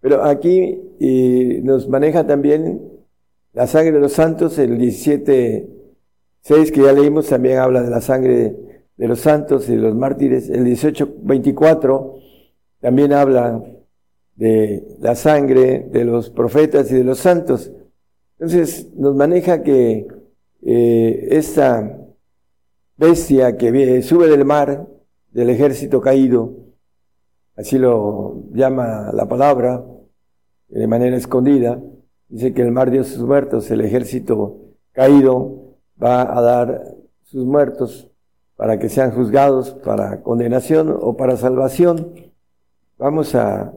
Pero 0.00 0.24
aquí 0.24 0.80
eh, 1.00 1.60
nos 1.62 1.88
maneja 1.88 2.26
también 2.26 2.82
la 3.52 3.66
sangre 3.66 3.92
de 3.92 4.00
los 4.00 4.12
santos, 4.12 4.58
el 4.58 4.78
17, 4.78 5.68
6 6.42 6.72
que 6.72 6.82
ya 6.82 6.92
leímos 6.92 7.28
también 7.28 7.58
habla 7.58 7.82
de 7.82 7.90
la 7.90 8.00
sangre 8.00 8.56
de 8.98 9.08
los 9.08 9.20
santos 9.20 9.68
y 9.68 9.76
de 9.76 9.78
los 9.78 9.94
mártires. 9.94 10.50
El 10.50 10.64
18, 10.64 11.14
24 11.22 12.16
también 12.80 13.12
habla 13.12 13.64
de 14.34 14.96
la 15.00 15.14
sangre 15.14 15.88
de 15.90 16.04
los 16.04 16.30
profetas 16.30 16.90
y 16.90 16.96
de 16.96 17.04
los 17.04 17.18
santos. 17.18 17.72
Entonces 18.38 18.92
nos 18.94 19.14
maneja 19.14 19.62
que 19.62 20.06
eh, 20.62 21.28
esta 21.30 21.98
bestia 22.96 23.56
que 23.56 24.02
sube 24.02 24.28
del 24.28 24.44
mar, 24.44 24.86
del 25.30 25.50
ejército 25.50 26.00
caído, 26.00 26.54
así 27.56 27.78
lo 27.78 28.42
llama 28.52 29.12
la 29.12 29.28
palabra, 29.28 29.84
de 30.68 30.86
manera 30.86 31.16
escondida, 31.16 31.80
dice 32.28 32.52
que 32.52 32.62
el 32.62 32.72
mar 32.72 32.90
dio 32.90 33.04
sus 33.04 33.24
muertos, 33.24 33.70
el 33.70 33.80
ejército 33.80 34.58
caído 34.92 35.76
va 36.02 36.36
a 36.36 36.42
dar 36.42 36.96
sus 37.22 37.44
muertos 37.44 38.10
para 38.58 38.80
que 38.80 38.88
sean 38.88 39.12
juzgados 39.12 39.70
para 39.70 40.20
condenación 40.20 40.92
o 41.00 41.16
para 41.16 41.36
salvación. 41.36 42.12
Vamos 42.98 43.36
a, 43.36 43.72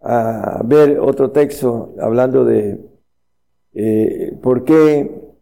a 0.00 0.62
ver 0.64 0.98
otro 0.98 1.30
texto 1.30 1.94
hablando 2.00 2.44
de 2.44 2.84
eh, 3.72 4.36
por 4.42 4.64
qué 4.64 5.32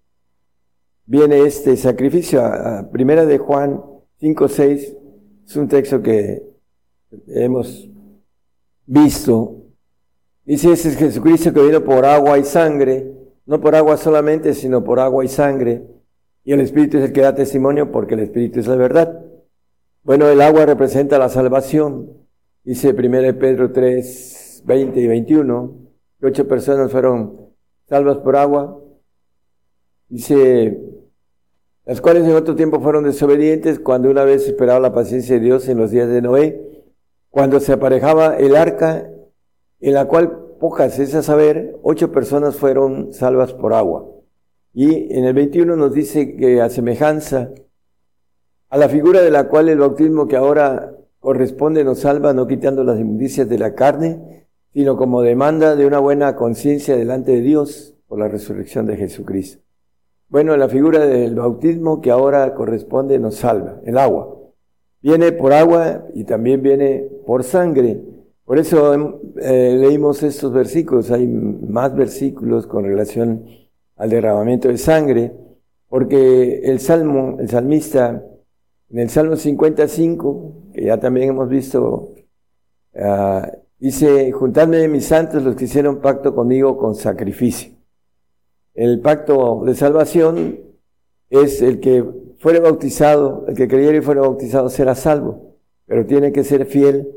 viene 1.06 1.46
este 1.46 1.78
sacrificio. 1.78 2.42
primera 2.92 3.24
de 3.24 3.38
Juan 3.38 3.82
5, 4.20 4.48
6 4.48 4.96
es 5.46 5.56
un 5.56 5.68
texto 5.68 6.02
que 6.02 6.42
hemos 7.28 7.88
visto. 8.84 9.62
Dice, 10.44 10.72
ese 10.72 10.90
es 10.90 10.96
Jesucristo 10.98 11.54
que 11.54 11.62
vino 11.62 11.82
por 11.82 12.04
agua 12.04 12.38
y 12.38 12.44
sangre, 12.44 13.14
no 13.46 13.62
por 13.62 13.74
agua 13.74 13.96
solamente, 13.96 14.52
sino 14.52 14.84
por 14.84 15.00
agua 15.00 15.24
y 15.24 15.28
sangre. 15.28 15.86
Y 16.44 16.52
el 16.52 16.60
Espíritu 16.60 16.98
es 16.98 17.04
el 17.04 17.12
que 17.12 17.20
da 17.20 17.34
testimonio 17.34 17.92
porque 17.92 18.14
el 18.14 18.20
Espíritu 18.20 18.60
es 18.60 18.66
la 18.66 18.76
verdad. 18.76 19.24
Bueno, 20.02 20.28
el 20.28 20.40
agua 20.40 20.66
representa 20.66 21.18
la 21.18 21.28
salvación. 21.28 22.10
Dice 22.64 22.90
1 22.90 23.38
Pedro 23.38 23.72
3, 23.72 24.62
20 24.64 25.00
y 25.00 25.06
21, 25.06 25.74
que 26.20 26.26
ocho 26.26 26.48
personas 26.48 26.90
fueron 26.90 27.52
salvas 27.88 28.18
por 28.18 28.36
agua. 28.36 28.80
Dice, 30.08 30.80
las 31.84 32.00
cuales 32.00 32.24
en 32.24 32.34
otro 32.34 32.54
tiempo 32.54 32.80
fueron 32.80 33.04
desobedientes 33.04 33.80
cuando 33.80 34.10
una 34.10 34.24
vez 34.24 34.46
esperaba 34.46 34.78
la 34.78 34.92
paciencia 34.92 35.36
de 35.36 35.40
Dios 35.40 35.68
en 35.68 35.78
los 35.78 35.90
días 35.90 36.08
de 36.08 36.22
Noé, 36.22 36.84
cuando 37.30 37.60
se 37.60 37.72
aparejaba 37.72 38.36
el 38.36 38.56
arca, 38.56 39.10
en 39.80 39.94
la 39.94 40.06
cual 40.06 40.56
pocas 40.60 40.98
es 40.98 41.14
a 41.14 41.22
saber, 41.22 41.76
ocho 41.82 42.12
personas 42.12 42.56
fueron 42.56 43.12
salvas 43.12 43.52
por 43.52 43.74
agua. 43.74 44.11
Y 44.74 45.14
en 45.14 45.24
el 45.24 45.34
21 45.34 45.76
nos 45.76 45.92
dice 45.92 46.34
que 46.36 46.60
a 46.60 46.70
semejanza 46.70 47.50
a 48.70 48.78
la 48.78 48.88
figura 48.88 49.20
de 49.20 49.30
la 49.30 49.48
cual 49.48 49.68
el 49.68 49.78
bautismo 49.78 50.26
que 50.26 50.36
ahora 50.36 50.96
corresponde 51.20 51.84
nos 51.84 52.00
salva, 52.00 52.32
no 52.32 52.46
quitando 52.46 52.82
las 52.84 52.98
inmundicias 52.98 53.48
de 53.48 53.58
la 53.58 53.74
carne, 53.74 54.46
sino 54.72 54.96
como 54.96 55.20
demanda 55.20 55.76
de 55.76 55.86
una 55.86 55.98
buena 55.98 56.36
conciencia 56.36 56.96
delante 56.96 57.32
de 57.32 57.42
Dios 57.42 57.94
por 58.08 58.18
la 58.18 58.28
resurrección 58.28 58.86
de 58.86 58.96
Jesucristo. 58.96 59.62
Bueno, 60.28 60.56
la 60.56 60.70
figura 60.70 61.00
del 61.00 61.34
bautismo 61.34 62.00
que 62.00 62.10
ahora 62.10 62.54
corresponde 62.54 63.18
nos 63.18 63.36
salva, 63.36 63.80
el 63.84 63.98
agua. 63.98 64.34
Viene 65.02 65.32
por 65.32 65.52
agua 65.52 66.06
y 66.14 66.24
también 66.24 66.62
viene 66.62 67.06
por 67.26 67.44
sangre. 67.44 68.00
Por 68.46 68.58
eso 68.58 69.20
eh, 69.36 69.76
leímos 69.78 70.22
estos 70.22 70.52
versículos. 70.52 71.10
Hay 71.10 71.26
más 71.26 71.94
versículos 71.94 72.66
con 72.66 72.84
relación 72.84 73.44
al 74.02 74.10
derramamiento 74.10 74.66
de 74.66 74.78
sangre, 74.78 75.32
porque 75.88 76.62
el 76.64 76.80
salmo, 76.80 77.36
el 77.38 77.48
salmista, 77.48 78.20
en 78.90 78.98
el 78.98 79.08
Salmo 79.08 79.36
55, 79.36 80.72
que 80.74 80.86
ya 80.86 80.98
también 80.98 81.28
hemos 81.28 81.48
visto, 81.48 82.12
uh, 82.94 83.42
dice, 83.78 84.32
juntadme 84.32 84.88
mis 84.88 85.04
santos 85.06 85.44
los 85.44 85.54
que 85.54 85.66
hicieron 85.66 86.00
pacto 86.00 86.34
conmigo 86.34 86.76
con 86.76 86.96
sacrificio. 86.96 87.74
El 88.74 89.00
pacto 89.00 89.62
de 89.64 89.76
salvación 89.76 90.58
es 91.30 91.62
el 91.62 91.78
que 91.78 92.04
fuere 92.40 92.58
bautizado, 92.58 93.44
el 93.46 93.54
que 93.54 93.68
creyera 93.68 93.98
y 93.98 94.00
fuera 94.00 94.22
bautizado 94.22 94.68
será 94.68 94.96
salvo, 94.96 95.54
pero 95.86 96.04
tiene 96.06 96.32
que 96.32 96.42
ser 96.42 96.66
fiel 96.66 97.08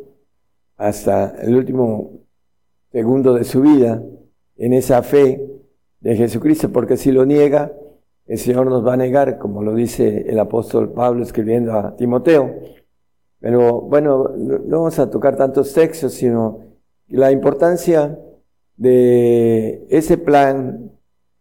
hasta 0.78 1.36
el 1.42 1.56
último 1.56 2.12
segundo 2.92 3.34
de 3.34 3.44
su 3.44 3.62
vida 3.62 4.04
en 4.56 4.74
esa 4.74 5.02
fe 5.02 5.55
de 6.06 6.16
Jesucristo, 6.16 6.72
porque 6.72 6.98
si 6.98 7.12
lo 7.12 7.26
niega, 7.26 7.74
el 8.28 8.38
Señor 8.38 8.68
nos 8.68 8.86
va 8.86 8.94
a 8.94 8.98
negar, 8.98 9.40
como 9.40 9.64
lo 9.64 9.74
dice 9.74 10.26
el 10.30 10.38
apóstol 10.38 10.92
Pablo 10.92 11.24
escribiendo 11.24 11.74
a 11.74 11.96
Timoteo. 11.96 12.54
Pero 13.40 13.82
bueno, 13.82 14.30
no 14.38 14.78
vamos 14.78 15.00
a 15.00 15.10
tocar 15.10 15.36
tantos 15.36 15.74
textos, 15.74 16.14
sino 16.14 16.60
la 17.08 17.32
importancia 17.32 18.20
de 18.78 19.88
ese 19.90 20.20
plan 20.20 20.92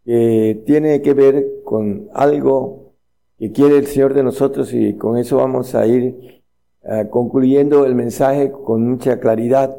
que 0.03 0.63
tiene 0.65 1.03
que 1.03 1.13
ver 1.13 1.45
con 1.63 2.09
algo 2.15 2.95
que 3.39 3.53
quiere 3.53 3.77
el 3.77 3.87
Señor 3.87 4.15
de 4.15 4.23
nosotros 4.23 4.73
y 4.73 4.95
con 4.95 5.19
eso 5.19 5.37
vamos 5.37 5.75
a 5.75 5.87
ir 5.87 6.43
eh, 6.85 7.07
concluyendo 7.11 7.85
el 7.85 7.95
mensaje 7.95 8.51
con 8.51 8.89
mucha 8.89 9.21
claridad, 9.21 9.77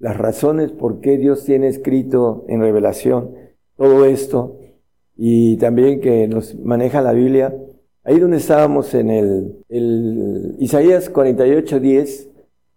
las 0.00 0.16
razones 0.16 0.72
por 0.72 1.00
qué 1.00 1.18
Dios 1.18 1.44
tiene 1.44 1.68
escrito 1.68 2.44
en 2.48 2.60
revelación 2.60 3.43
todo 3.76 4.04
esto 4.04 4.58
y 5.16 5.56
también 5.56 6.00
que 6.00 6.26
nos 6.28 6.54
maneja 6.56 7.02
la 7.02 7.12
Biblia. 7.12 7.54
Ahí 8.04 8.18
donde 8.18 8.36
estábamos 8.36 8.92
en 8.94 9.10
el, 9.10 10.56
Isaías 10.58 11.08
48, 11.08 11.80
10, 11.80 12.28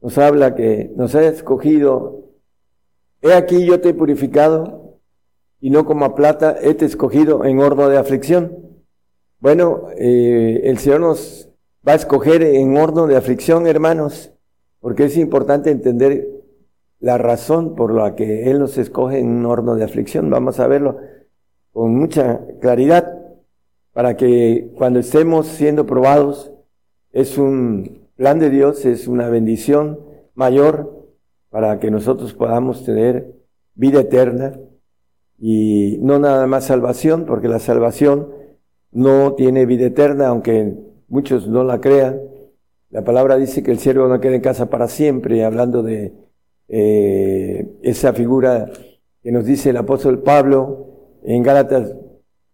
nos 0.01 0.17
habla 0.17 0.55
que 0.55 0.91
nos 0.95 1.15
ha 1.15 1.25
escogido, 1.25 2.23
he 3.21 3.33
aquí 3.33 3.65
yo 3.65 3.81
te 3.81 3.89
he 3.89 3.93
purificado 3.93 4.99
y 5.59 5.69
no 5.69 5.85
como 5.85 6.05
a 6.05 6.15
plata 6.15 6.55
he 6.61 6.73
te 6.75 6.85
escogido 6.85 7.43
en 7.43 7.59
horno 7.59 7.89
de 7.89 7.97
aflicción. 7.97 8.55
Bueno, 9.39 9.89
eh, 9.97 10.61
el 10.63 10.77
Señor 10.77 11.01
nos 11.01 11.49
va 11.85 11.93
a 11.93 11.95
escoger 11.95 12.43
en 12.43 12.77
horno 12.77 13.07
de 13.07 13.17
aflicción, 13.17 13.67
hermanos, 13.67 14.31
porque 14.79 15.05
es 15.05 15.17
importante 15.17 15.71
entender 15.71 16.36
la 16.99 17.17
razón 17.17 17.75
por 17.75 17.93
la 17.93 18.15
que 18.15 18.49
Él 18.49 18.59
nos 18.59 18.77
escoge 18.77 19.19
en 19.19 19.29
un 19.29 19.45
horno 19.45 19.75
de 19.75 19.83
aflicción. 19.83 20.29
Vamos 20.29 20.59
a 20.59 20.67
verlo 20.67 20.97
con 21.71 21.95
mucha 21.95 22.41
claridad 22.59 23.17
para 23.93 24.15
que 24.15 24.71
cuando 24.75 24.99
estemos 24.99 25.47
siendo 25.47 25.85
probados, 25.85 26.51
es 27.11 27.37
un 27.37 28.07
plan 28.15 28.39
de 28.39 28.49
Dios, 28.49 28.85
es 28.85 29.07
una 29.07 29.29
bendición 29.29 29.99
mayor 30.35 31.07
para 31.49 31.79
que 31.79 31.89
nosotros 31.89 32.33
podamos 32.33 32.83
tener 32.83 33.33
vida 33.73 34.01
eterna 34.01 34.59
y 35.39 35.97
no 36.01 36.19
nada 36.19 36.45
más 36.47 36.65
salvación, 36.65 37.25
porque 37.25 37.47
la 37.47 37.59
salvación 37.59 38.29
no 38.91 39.33
tiene 39.33 39.65
vida 39.65 39.85
eterna, 39.87 40.27
aunque 40.27 40.75
muchos 41.07 41.47
no 41.47 41.63
la 41.63 41.79
crean. 41.79 42.19
La 42.89 43.03
palabra 43.03 43.37
dice 43.37 43.63
que 43.63 43.71
el 43.71 43.79
siervo 43.79 44.07
no 44.07 44.19
queda 44.19 44.35
en 44.35 44.41
casa 44.41 44.69
para 44.69 44.87
siempre, 44.87 45.43
hablando 45.43 45.83
de 45.83 46.13
eh, 46.67 47.77
esa 47.81 48.13
figura 48.13 48.71
que 49.21 49.31
nos 49.31 49.45
dice 49.45 49.69
el 49.69 49.77
apóstol 49.77 50.21
Pablo 50.21 51.19
en 51.23 51.43
Gálatas 51.43 51.95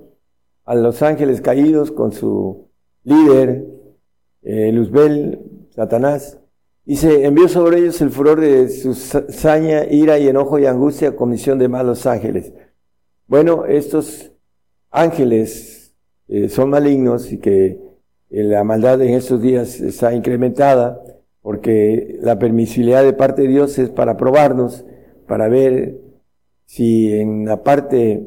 a 0.65 0.75
los 0.75 1.01
ángeles 1.01 1.41
caídos 1.41 1.91
con 1.91 2.13
su 2.13 2.69
líder, 3.03 3.65
eh, 4.43 4.71
Luzbel, 4.71 5.39
Satanás. 5.69 6.39
Dice, 6.85 7.25
envió 7.25 7.47
sobre 7.47 7.79
ellos 7.79 8.01
el 8.01 8.09
furor 8.09 8.41
de 8.41 8.69
su 8.69 8.93
saña, 8.93 9.85
ira 9.89 10.17
y 10.19 10.27
enojo 10.27 10.57
y 10.59 10.65
angustia, 10.65 11.15
comisión 11.15 11.59
de 11.59 11.67
malos 11.67 12.05
ángeles. 12.05 12.53
Bueno, 13.27 13.65
estos 13.65 14.31
ángeles 14.89 15.93
eh, 16.27 16.49
son 16.49 16.69
malignos 16.69 17.31
y 17.31 17.37
que 17.37 17.65
eh, 18.29 18.43
la 18.43 18.63
maldad 18.63 19.01
en 19.01 19.13
estos 19.13 19.41
días 19.41 19.79
está 19.79 20.13
incrementada 20.13 21.01
porque 21.41 22.17
la 22.21 22.37
permisibilidad 22.39 23.03
de 23.03 23.13
parte 23.13 23.43
de 23.43 23.47
Dios 23.47 23.77
es 23.79 23.89
para 23.89 24.17
probarnos, 24.17 24.85
para 25.27 25.47
ver 25.47 25.99
si 26.65 27.13
en 27.13 27.45
la 27.45 27.63
parte 27.63 28.25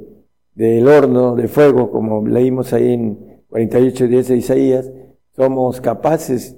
del 0.54 0.88
horno 0.88 1.34
de 1.36 1.48
fuego, 1.48 1.90
como 1.90 2.26
leímos 2.26 2.72
ahí 2.72 2.92
en 2.92 3.42
48, 3.48 4.08
10 4.08 4.28
de 4.28 4.36
Isaías, 4.36 4.90
somos 5.36 5.80
capaces 5.80 6.56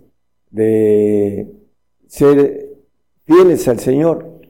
de 0.50 1.48
ser 2.06 2.68
fieles 3.24 3.66
al 3.68 3.80
Señor. 3.80 4.40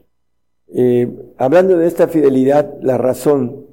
Eh, 0.73 1.07
hablando 1.37 1.77
de 1.77 1.87
esta 1.87 2.07
fidelidad, 2.07 2.77
la 2.81 2.97
razón, 2.97 3.65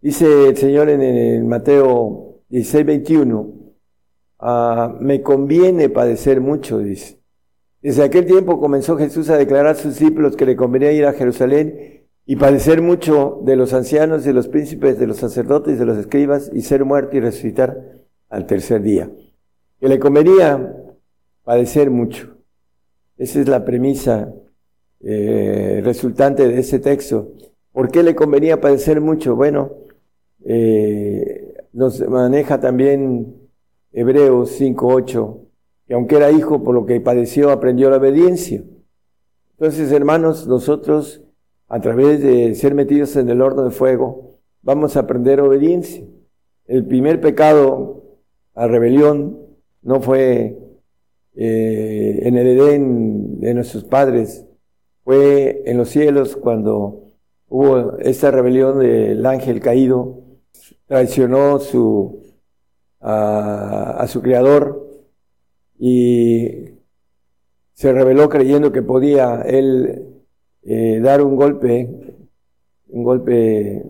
dice 0.00 0.48
el 0.48 0.56
Señor 0.56 0.90
en 0.90 1.00
el 1.02 1.44
Mateo 1.44 2.40
16, 2.48 2.86
21, 2.86 3.52
ah, 4.40 4.96
me 5.00 5.22
conviene 5.22 5.88
padecer 5.88 6.40
mucho, 6.40 6.78
dice. 6.78 7.18
Desde 7.82 8.02
aquel 8.02 8.26
tiempo 8.26 8.60
comenzó 8.60 8.98
Jesús 8.98 9.30
a 9.30 9.38
declarar 9.38 9.68
a 9.68 9.74
sus 9.74 9.98
discípulos 9.98 10.36
que 10.36 10.44
le 10.44 10.56
convenía 10.56 10.92
ir 10.92 11.06
a 11.06 11.14
Jerusalén 11.14 12.04
y 12.26 12.36
padecer 12.36 12.82
mucho 12.82 13.40
de 13.44 13.56
los 13.56 13.72
ancianos, 13.72 14.24
de 14.24 14.34
los 14.34 14.48
príncipes, 14.48 14.98
de 14.98 15.06
los 15.06 15.16
sacerdotes, 15.16 15.78
de 15.78 15.86
los 15.86 15.96
escribas, 15.96 16.50
y 16.52 16.62
ser 16.62 16.84
muerto 16.84 17.16
y 17.16 17.20
resucitar 17.20 18.04
al 18.28 18.46
tercer 18.46 18.82
día. 18.82 19.10
Que 19.80 19.88
le 19.88 19.98
convenía 19.98 20.76
padecer 21.42 21.90
mucho. 21.90 22.36
Esa 23.16 23.40
es 23.40 23.48
la 23.48 23.64
premisa 23.64 24.32
eh, 25.00 25.80
resultante 25.82 26.46
de 26.46 26.60
ese 26.60 26.78
texto. 26.78 27.32
¿Por 27.72 27.90
qué 27.90 28.02
le 28.02 28.14
convenía 28.14 28.60
padecer 28.60 29.00
mucho? 29.00 29.36
Bueno, 29.36 29.72
eh, 30.44 31.54
nos 31.72 32.06
maneja 32.08 32.60
también 32.60 33.34
Hebreos 33.92 34.60
5.8, 34.60 35.38
que 35.86 35.94
aunque 35.94 36.16
era 36.16 36.30
hijo, 36.30 36.62
por 36.62 36.74
lo 36.74 36.86
que 36.86 37.00
padeció, 37.00 37.50
aprendió 37.50 37.90
la 37.90 37.96
obediencia. 37.96 38.62
Entonces, 39.52 39.92
hermanos, 39.92 40.46
nosotros, 40.46 41.22
a 41.68 41.80
través 41.80 42.22
de 42.22 42.54
ser 42.54 42.74
metidos 42.74 43.16
en 43.16 43.28
el 43.28 43.40
horno 43.40 43.64
de 43.64 43.70
fuego, 43.70 44.38
vamos 44.62 44.96
a 44.96 45.00
aprender 45.00 45.40
obediencia. 45.40 46.04
El 46.66 46.86
primer 46.86 47.20
pecado, 47.20 48.04
la 48.54 48.66
rebelión, 48.68 49.49
no 49.82 50.00
fue 50.00 50.56
eh, 51.34 52.20
en 52.22 52.36
el 52.36 52.46
Edén 52.46 53.40
de 53.40 53.54
nuestros 53.54 53.84
padres, 53.84 54.46
fue 55.04 55.62
en 55.66 55.78
los 55.78 55.88
cielos 55.88 56.36
cuando 56.36 57.04
hubo 57.48 57.98
esta 57.98 58.30
rebelión 58.30 58.78
del 58.78 59.24
ángel 59.26 59.60
caído, 59.60 60.22
traicionó 60.86 61.58
su, 61.58 62.22
a 63.00 64.04
su 64.08 64.20
creador, 64.22 64.90
y 65.82 66.74
se 67.72 67.92
reveló 67.94 68.28
creyendo 68.28 68.70
que 68.70 68.82
podía 68.82 69.40
él 69.40 70.20
eh, 70.62 71.00
dar 71.02 71.22
un 71.22 71.34
golpe, 71.36 71.88
un 72.88 73.02
golpe 73.02 73.82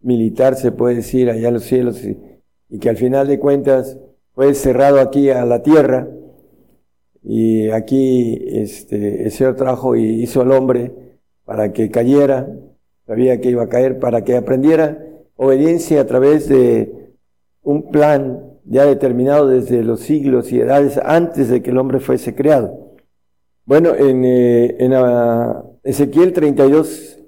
militar 0.00 0.56
se 0.56 0.72
puede 0.72 0.96
decir 0.96 1.30
allá 1.30 1.46
en 1.46 1.54
los 1.54 1.62
cielos 1.62 2.02
y, 2.04 2.18
que 2.80 2.88
al 2.88 2.96
final 2.96 3.28
de 3.28 3.38
cuentas 3.38 3.96
fue 4.40 4.54
cerrado 4.54 5.00
aquí 5.00 5.28
a 5.28 5.44
la 5.44 5.62
tierra 5.62 6.08
y 7.22 7.68
aquí 7.68 8.42
este, 8.48 9.24
el 9.24 9.30
Señor 9.32 9.54
trajo 9.54 9.96
y 9.96 10.22
hizo 10.22 10.40
al 10.40 10.52
hombre 10.52 10.92
para 11.44 11.74
que 11.74 11.90
cayera, 11.90 12.48
sabía 13.06 13.38
que 13.42 13.50
iba 13.50 13.64
a 13.64 13.68
caer, 13.68 13.98
para 13.98 14.24
que 14.24 14.38
aprendiera 14.38 14.98
obediencia 15.36 16.00
a 16.00 16.06
través 16.06 16.48
de 16.48 17.12
un 17.60 17.90
plan 17.90 18.56
ya 18.64 18.86
determinado 18.86 19.46
desde 19.46 19.82
los 19.82 20.00
siglos 20.00 20.50
y 20.52 20.60
edades 20.60 20.98
antes 21.04 21.50
de 21.50 21.60
que 21.60 21.68
el 21.68 21.76
hombre 21.76 22.00
fuese 22.00 22.34
creado. 22.34 22.96
Bueno, 23.66 23.94
en, 23.94 24.24
eh, 24.24 24.76
en 24.78 24.94
uh, 24.94 25.78
Ezequiel 25.82 26.32
32, 26.32 27.18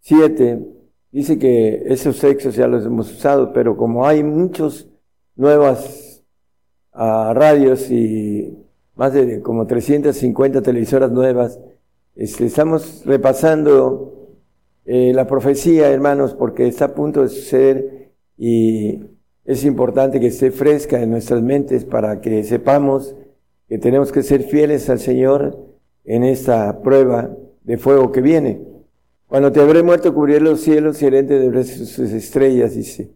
7, 0.00 0.66
dice 1.12 1.38
que 1.38 1.84
esos 1.86 2.16
sexos 2.16 2.56
ya 2.56 2.66
los 2.66 2.84
hemos 2.84 3.12
usado, 3.12 3.52
pero 3.52 3.76
como 3.76 4.04
hay 4.04 4.24
muchos 4.24 4.88
nuevas 5.36 6.13
uh, 6.94 7.34
radios 7.34 7.90
y 7.90 8.58
más 8.96 9.12
de 9.12 9.40
como 9.40 9.66
350 9.66 10.62
televisoras 10.62 11.10
nuevas, 11.10 11.58
este, 12.16 12.46
estamos 12.46 13.02
repasando 13.04 14.14
eh, 14.86 15.12
la 15.14 15.26
profecía, 15.26 15.90
hermanos, 15.90 16.34
porque 16.34 16.66
está 16.66 16.86
a 16.86 16.94
punto 16.94 17.22
de 17.22 17.28
suceder 17.28 18.10
y 18.36 19.00
es 19.44 19.64
importante 19.64 20.20
que 20.20 20.28
esté 20.28 20.50
fresca 20.50 21.02
en 21.02 21.10
nuestras 21.10 21.42
mentes 21.42 21.84
para 21.84 22.20
que 22.20 22.44
sepamos 22.44 23.16
que 23.68 23.78
tenemos 23.78 24.12
que 24.12 24.22
ser 24.22 24.44
fieles 24.44 24.88
al 24.90 24.98
Señor 25.00 25.58
en 26.04 26.22
esta 26.22 26.82
prueba 26.82 27.30
de 27.62 27.78
fuego 27.78 28.12
que 28.12 28.20
viene. 28.20 28.60
Cuando 29.26 29.50
te 29.50 29.60
habré 29.60 29.82
muerto, 29.82 30.14
cubriré 30.14 30.40
los 30.40 30.60
cielos 30.60 31.00
y 31.02 31.06
el 31.06 31.26
de 31.26 31.64
sus 31.64 31.98
estrellas, 31.98 32.74
dice, 32.74 33.10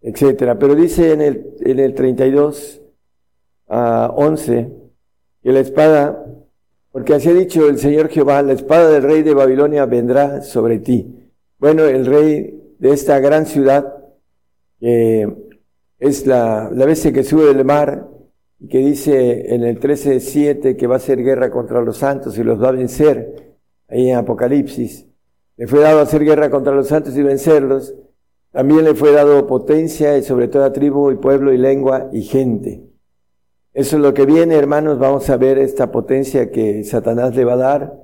etcétera. 0.00 0.58
Pero 0.58 0.74
dice 0.74 1.12
en 1.12 1.20
el, 1.20 1.54
en 1.60 1.80
el 1.80 1.94
32 1.94 2.79
a 3.70 4.12
11 4.14 4.70
que 5.42 5.52
la 5.52 5.60
espada, 5.60 6.26
porque 6.92 7.14
así 7.14 7.30
ha 7.30 7.34
dicho 7.34 7.68
el 7.68 7.78
Señor 7.78 8.08
Jehová, 8.08 8.42
la 8.42 8.52
espada 8.52 8.90
del 8.90 9.02
rey 9.02 9.22
de 9.22 9.32
Babilonia 9.32 9.86
vendrá 9.86 10.42
sobre 10.42 10.80
ti. 10.80 11.30
Bueno, 11.58 11.84
el 11.84 12.04
rey 12.04 12.74
de 12.78 12.90
esta 12.92 13.18
gran 13.20 13.46
ciudad, 13.46 13.94
eh, 14.80 15.26
es 15.98 16.26
la, 16.26 16.70
la 16.72 16.86
bestia 16.86 17.12
que 17.12 17.22
sube 17.22 17.54
del 17.54 17.64
mar 17.64 18.08
y 18.58 18.68
que 18.68 18.78
dice 18.78 19.54
en 19.54 19.62
el 19.62 19.78
13.7 19.78 20.76
que 20.76 20.86
va 20.86 20.94
a 20.94 20.98
hacer 20.98 21.22
guerra 21.22 21.50
contra 21.50 21.82
los 21.82 21.98
santos 21.98 22.36
y 22.38 22.42
los 22.42 22.60
va 22.60 22.68
a 22.68 22.72
vencer, 22.72 23.56
ahí 23.88 24.10
en 24.10 24.16
Apocalipsis. 24.16 25.06
Le 25.56 25.66
fue 25.66 25.80
dado 25.80 26.00
hacer 26.00 26.24
guerra 26.24 26.50
contra 26.50 26.74
los 26.74 26.88
santos 26.88 27.16
y 27.16 27.22
vencerlos. 27.22 27.94
También 28.50 28.84
le 28.84 28.94
fue 28.94 29.12
dado 29.12 29.46
potencia 29.46 30.16
y 30.16 30.22
sobre 30.22 30.48
toda 30.48 30.72
tribu 30.72 31.10
y 31.10 31.16
pueblo 31.16 31.52
y 31.52 31.58
lengua 31.58 32.08
y 32.12 32.22
gente. 32.22 32.89
Eso 33.72 33.96
es 33.96 34.02
lo 34.02 34.14
que 34.14 34.26
viene, 34.26 34.56
hermanos. 34.56 34.98
Vamos 34.98 35.28
a 35.30 35.36
ver 35.36 35.58
esta 35.58 35.92
potencia 35.92 36.50
que 36.50 36.82
Satanás 36.84 37.34
le 37.36 37.44
va 37.44 37.54
a 37.54 37.56
dar. 37.56 37.94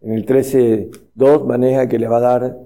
En 0.00 0.12
el 0.12 0.26
13.2 0.26 1.44
maneja 1.44 1.88
que 1.88 1.98
le 1.98 2.08
va 2.08 2.18
a 2.18 2.20
dar 2.20 2.58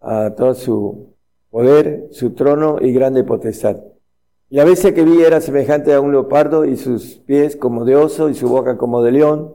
a 0.00 0.34
todo 0.34 0.54
su 0.54 1.14
poder, 1.50 2.08
su 2.10 2.30
trono 2.34 2.78
y 2.80 2.92
grande 2.92 3.22
potestad. 3.22 3.76
La 4.48 4.64
bestia 4.64 4.92
que 4.92 5.04
vi 5.04 5.22
era 5.22 5.40
semejante 5.40 5.94
a 5.94 6.00
un 6.00 6.12
leopardo 6.12 6.64
y 6.64 6.76
sus 6.76 7.16
pies 7.24 7.56
como 7.56 7.84
de 7.84 7.96
oso 7.96 8.28
y 8.28 8.34
su 8.34 8.48
boca 8.48 8.76
como 8.76 9.02
de 9.02 9.12
león. 9.12 9.54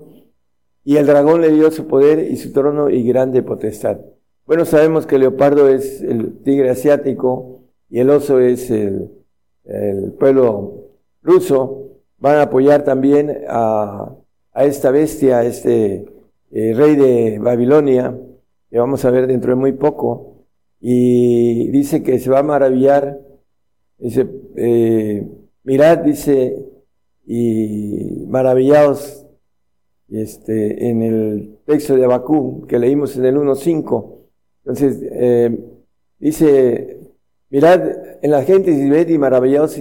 Y 0.83 0.97
el 0.97 1.05
dragón 1.05 1.41
le 1.41 1.51
dio 1.51 1.69
su 1.69 1.85
poder 1.85 2.31
y 2.31 2.37
su 2.37 2.53
trono 2.53 2.89
y 2.89 3.03
grande 3.03 3.43
potestad. 3.43 3.99
Bueno, 4.47 4.63
sabemos 4.63 5.05
que 5.05 5.15
el 5.15 5.21
leopardo 5.21 5.67
es 5.67 6.01
el 6.01 6.41
tigre 6.43 6.69
asiático 6.69 7.63
y 7.89 7.99
el 7.99 8.09
oso 8.09 8.39
es 8.39 8.71
el, 8.71 9.11
pueblo 10.17 10.85
ruso. 11.21 11.96
Van 12.19 12.35
a 12.35 12.43
apoyar 12.43 12.83
también 12.83 13.45
a, 13.47 14.15
esta 14.55 14.91
bestia, 14.91 15.39
a 15.39 15.45
este 15.45 16.05
eh, 16.51 16.73
rey 16.73 16.95
de 16.95 17.39
Babilonia, 17.39 18.17
que 18.69 18.79
vamos 18.79 19.05
a 19.05 19.11
ver 19.11 19.27
dentro 19.27 19.51
de 19.51 19.55
muy 19.55 19.73
poco. 19.73 20.35
Y 20.79 21.69
dice 21.69 22.03
que 22.03 22.19
se 22.19 22.29
va 22.29 22.39
a 22.39 22.43
maravillar 22.43 23.19
Dice, 23.97 24.27
eh, 24.55 25.27
mirad, 25.63 25.99
dice, 25.99 26.65
y 27.25 28.25
maravillaos 28.27 29.25
este, 30.09 30.89
en 30.89 31.01
el 31.01 31.57
texto 31.65 31.95
de 31.95 32.05
Abacú 32.05 32.65
que 32.67 32.77
leímos 32.77 33.17
en 33.17 33.25
el 33.25 33.35
1.5. 33.37 34.19
Entonces, 34.59 34.99
eh, 35.01 35.57
dice, 36.19 36.99
mirad 37.49 37.81
en 38.21 38.31
la 38.31 38.43
gente 38.43 38.71
y 38.71 38.89
ved 38.89 39.09
y 39.09 39.17
maravillaos 39.17 39.79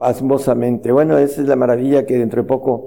pasmosamente. 0.00 0.92
Bueno, 0.92 1.18
esa 1.18 1.42
es 1.42 1.46
la 1.46 1.56
maravilla 1.56 2.06
que 2.06 2.16
dentro 2.16 2.40
de 2.40 2.48
poco 2.48 2.86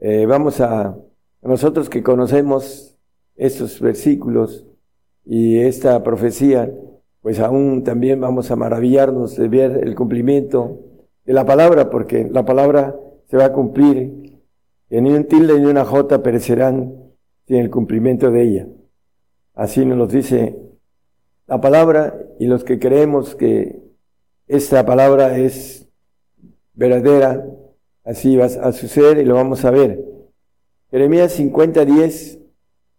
eh, 0.00 0.26
vamos 0.26 0.60
a, 0.60 0.98
nosotros 1.42 1.88
que 1.88 2.02
conocemos 2.02 2.98
estos 3.36 3.80
versículos 3.80 4.66
y 5.24 5.58
esta 5.58 6.02
profecía, 6.02 6.74
pues 7.22 7.38
aún 7.38 7.84
también 7.84 8.20
vamos 8.20 8.50
a 8.50 8.56
maravillarnos 8.56 9.36
de 9.36 9.46
ver 9.46 9.80
el 9.84 9.94
cumplimiento 9.94 10.80
de 11.24 11.34
la 11.34 11.46
palabra, 11.46 11.88
porque 11.88 12.28
la 12.28 12.44
palabra 12.44 12.96
se 13.30 13.36
va 13.36 13.44
a 13.44 13.52
cumplir, 13.52 14.40
ni 14.90 15.10
un 15.10 15.24
tilde 15.28 15.60
ni 15.60 15.66
una 15.66 15.84
jota 15.84 16.20
perecerán 16.20 16.96
sin 17.46 17.58
el 17.58 17.70
cumplimiento 17.70 18.32
de 18.32 18.42
ella. 18.42 18.66
Así 19.54 19.86
nos 19.86 19.98
lo 19.98 20.08
dice 20.08 20.58
la 21.46 21.60
palabra 21.60 22.18
y 22.40 22.46
los 22.48 22.64
que 22.64 22.80
creemos 22.80 23.36
que 23.36 23.80
esta 24.48 24.84
palabra 24.84 25.38
es 25.38 25.83
verdadera, 26.74 27.46
así 28.04 28.36
va 28.36 28.46
a 28.46 28.72
suceder 28.72 29.18
y 29.18 29.24
lo 29.24 29.34
vamos 29.34 29.64
a 29.64 29.70
ver. 29.70 30.04
Jeremías 30.90 31.38
50:10 31.38 32.40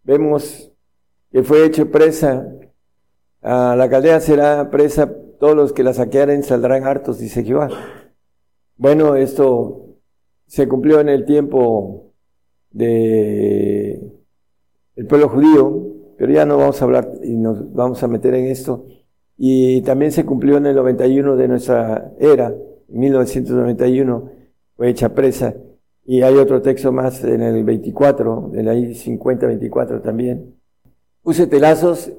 vemos 0.04 0.72
que 1.32 1.44
fue 1.44 1.66
hecho 1.66 1.92
presa, 1.92 2.48
a 3.42 3.76
la 3.76 3.90
caldea 3.90 4.20
será 4.20 4.72
presa, 4.72 5.14
todos 5.40 5.56
los 5.56 5.74
que 5.74 5.84
la 5.84 5.94
saquearen 5.94 6.44
saldrán 6.44 6.86
hartos, 6.86 7.20
dice 7.20 7.44
Jehová. 7.44 7.70
Bueno, 8.78 9.16
esto 9.16 9.98
se 10.48 10.68
cumplió 10.68 11.00
en 11.00 11.10
el 11.10 11.26
tiempo 11.26 12.14
de 12.72 14.02
el 14.96 15.08
pueblo 15.08 15.30
judío, 15.30 15.88
pero 16.18 16.32
ya 16.32 16.46
no 16.46 16.58
vamos 16.58 16.82
a 16.82 16.86
hablar 16.86 17.12
y 17.22 17.36
nos 17.36 17.74
vamos 17.74 18.02
a 18.04 18.08
meter 18.08 18.34
en 18.36 18.46
esto. 18.46 18.86
Y 19.38 19.82
también 19.82 20.12
se 20.12 20.26
cumplió 20.26 20.58
en 20.58 20.66
el 20.68 20.76
91 20.76 21.36
de 21.36 21.48
nuestra 21.48 22.14
era, 22.20 22.56
1991, 22.88 24.32
fue 24.76 24.90
hecha 24.90 25.14
presa. 25.14 25.56
Y 26.06 26.22
hay 26.22 26.36
otro 26.36 26.62
texto 26.62 26.92
más 26.92 27.24
en 27.24 27.42
el 27.42 27.64
24, 27.64 28.52
en 28.54 28.66
la 28.66 28.74
50-24 28.74 30.02
también. 30.02 30.56
Puse 31.24 31.48
telazos 31.48 32.12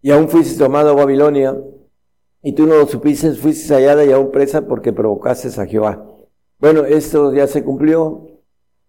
y 0.00 0.10
aún 0.10 0.28
fuiste 0.28 0.58
tomado 0.58 0.90
a 0.90 0.94
Babilonia, 0.94 1.56
y 2.42 2.52
tú 2.52 2.66
no 2.66 2.76
lo 2.76 2.86
supiste, 2.86 3.32
fuiste 3.34 3.72
hallada 3.72 4.04
y 4.04 4.10
aún 4.10 4.32
presa 4.32 4.66
porque 4.66 4.92
provocaste 4.92 5.48
a 5.60 5.66
Jehová. 5.66 6.04
Bueno, 6.58 6.84
esto 6.84 7.32
ya 7.32 7.46
se 7.46 7.62
cumplió 7.62 8.26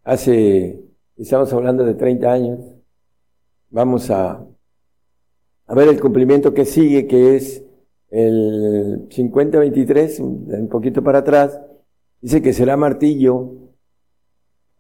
hace, 0.04 0.84
estamos 1.18 1.54
hablando 1.54 1.86
de 1.86 1.94
30 1.94 2.32
años. 2.32 2.60
Vamos 3.70 4.10
a, 4.10 4.44
a 5.68 5.76
ver 5.76 5.88
el 5.88 6.00
cumplimiento 6.00 6.54
que 6.54 6.66
sigue, 6.66 7.08
que 7.08 7.36
es 7.36 7.64
el 8.14 9.10
50-23, 9.10 10.20
un 10.20 10.70
poquito 10.70 11.04
para 11.04 11.20
atrás. 11.20 11.60
Dice 12.22 12.42
que 12.42 12.54
será 12.54 12.78
martillo 12.78 13.64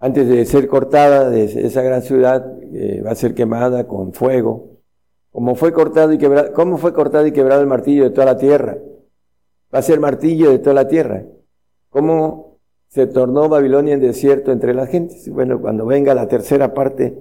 antes 0.03 0.27
de 0.27 0.45
ser 0.45 0.68
cortada 0.68 1.30
de 1.30 1.45
esa 1.45 1.81
gran 1.81 2.01
ciudad, 2.01 2.45
eh, 2.73 3.01
va 3.05 3.11
a 3.11 3.15
ser 3.15 3.34
quemada 3.34 3.88
con 3.88 4.11
fuego. 4.11 4.81
Fue 5.55 5.72
cortado 5.72 6.11
y 6.11 6.19
¿Cómo 6.53 6.77
fue 6.77 6.93
cortado 6.93 7.26
y 7.26 7.31
quebrado 7.31 7.61
el 7.61 7.68
martillo 7.68 8.03
de 8.03 8.10
toda 8.10 8.26
la 8.26 8.38
tierra? 8.38 8.77
Va 9.73 9.80
a 9.80 9.81
ser 9.81 10.01
martillo 10.01 10.51
de 10.51 10.60
toda 10.60 10.73
la 10.73 10.89
tierra. 10.89 11.23
¿Cómo 11.89 12.60
se 12.89 13.07
tornó 13.07 13.47
Babilonia 13.47 13.93
en 13.93 14.01
desierto 14.01 14.51
entre 14.51 14.73
las 14.73 14.89
gentes? 14.89 15.30
Bueno, 15.30 15.61
cuando 15.61 15.85
venga 15.85 16.14
la 16.14 16.27
tercera 16.27 16.73
parte 16.73 17.18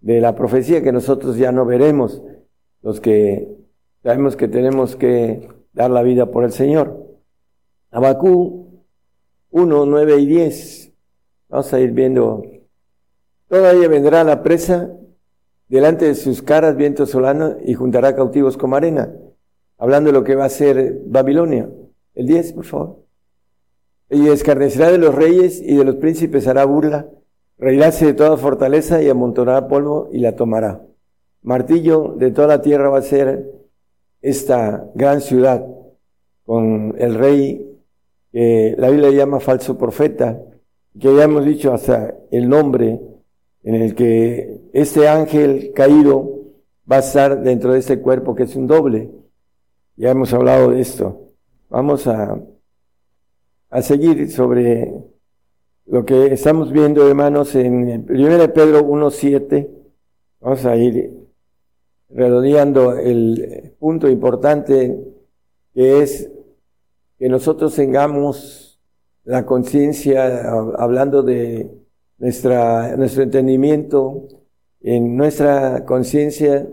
de 0.00 0.20
la 0.20 0.34
profecía 0.34 0.82
que 0.82 0.90
nosotros 0.90 1.36
ya 1.36 1.52
no 1.52 1.64
veremos, 1.64 2.24
los 2.82 3.00
que 3.00 3.56
sabemos 4.06 4.36
que 4.36 4.46
tenemos 4.46 4.94
que 4.94 5.48
dar 5.72 5.90
la 5.90 6.04
vida 6.04 6.26
por 6.30 6.44
el 6.44 6.52
Señor. 6.52 7.18
Abacú 7.90 8.84
1, 9.50 9.84
9 9.84 10.20
y 10.20 10.26
10. 10.26 10.92
Vamos 11.48 11.72
a 11.72 11.80
ir 11.80 11.90
viendo. 11.90 12.44
Todavía 13.48 13.88
vendrá 13.88 14.22
la 14.22 14.44
presa 14.44 14.92
delante 15.66 16.04
de 16.04 16.14
sus 16.14 16.40
caras 16.40 16.76
viento 16.76 17.04
solano 17.04 17.56
y 17.64 17.74
juntará 17.74 18.14
cautivos 18.14 18.56
como 18.56 18.76
arena. 18.76 19.12
Hablando 19.76 20.12
de 20.12 20.18
lo 20.20 20.22
que 20.22 20.36
va 20.36 20.44
a 20.44 20.50
ser 20.50 21.02
Babilonia. 21.04 21.68
El 22.14 22.28
10, 22.28 22.52
por 22.52 22.64
favor. 22.64 22.98
Y 24.08 24.28
escarnecerá 24.28 24.92
de 24.92 24.98
los 24.98 25.16
reyes 25.16 25.60
y 25.60 25.74
de 25.74 25.84
los 25.84 25.96
príncipes 25.96 26.46
hará 26.46 26.64
burla. 26.64 27.08
Reiráse 27.58 28.06
de 28.06 28.14
toda 28.14 28.36
fortaleza 28.36 29.02
y 29.02 29.08
amontonará 29.08 29.66
polvo 29.66 30.08
y 30.12 30.20
la 30.20 30.36
tomará. 30.36 30.80
Martillo 31.42 32.14
de 32.16 32.30
toda 32.30 32.46
la 32.46 32.62
tierra 32.62 32.88
va 32.88 32.98
a 32.98 33.02
ser 33.02 33.55
esta 34.28 34.90
gran 34.94 35.20
ciudad 35.20 35.64
con 36.44 36.94
el 36.98 37.14
rey 37.14 37.78
que 38.32 38.74
la 38.76 38.90
Biblia 38.90 39.10
llama 39.10 39.40
falso 39.40 39.78
profeta, 39.78 40.38
que 40.98 41.14
ya 41.14 41.24
hemos 41.24 41.44
dicho 41.44 41.72
hasta 41.72 42.14
el 42.30 42.48
nombre 42.48 43.00
en 43.62 43.74
el 43.76 43.94
que 43.94 44.60
este 44.72 45.08
ángel 45.08 45.72
caído 45.74 46.40
va 46.90 46.96
a 46.96 47.00
estar 47.00 47.40
dentro 47.42 47.72
de 47.72 47.78
este 47.78 48.00
cuerpo 48.00 48.34
que 48.34 48.42
es 48.42 48.56
un 48.56 48.66
doble. 48.66 49.10
Ya 49.96 50.10
hemos 50.10 50.34
hablado 50.34 50.70
de 50.70 50.80
esto. 50.80 51.28
Vamos 51.70 52.06
a, 52.06 52.38
a 53.70 53.82
seguir 53.82 54.30
sobre 54.30 54.92
lo 55.86 56.04
que 56.04 56.26
estamos 56.26 56.72
viendo, 56.72 57.08
hermanos, 57.08 57.54
en 57.54 58.06
1 58.08 58.52
Pedro 58.52 58.84
1.7. 58.84 59.68
Vamos 60.40 60.64
a 60.66 60.76
ir 60.76 61.25
redondeando 62.08 62.96
el 62.96 63.74
punto 63.78 64.08
importante 64.08 64.98
que 65.74 66.02
es 66.02 66.30
que 67.18 67.28
nosotros 67.28 67.74
tengamos 67.74 68.80
la 69.24 69.44
conciencia, 69.44 70.50
hablando 70.78 71.22
de 71.22 71.70
nuestra, 72.18 72.96
nuestro 72.96 73.22
entendimiento, 73.22 74.28
en 74.80 75.16
nuestra 75.16 75.84
conciencia, 75.84 76.68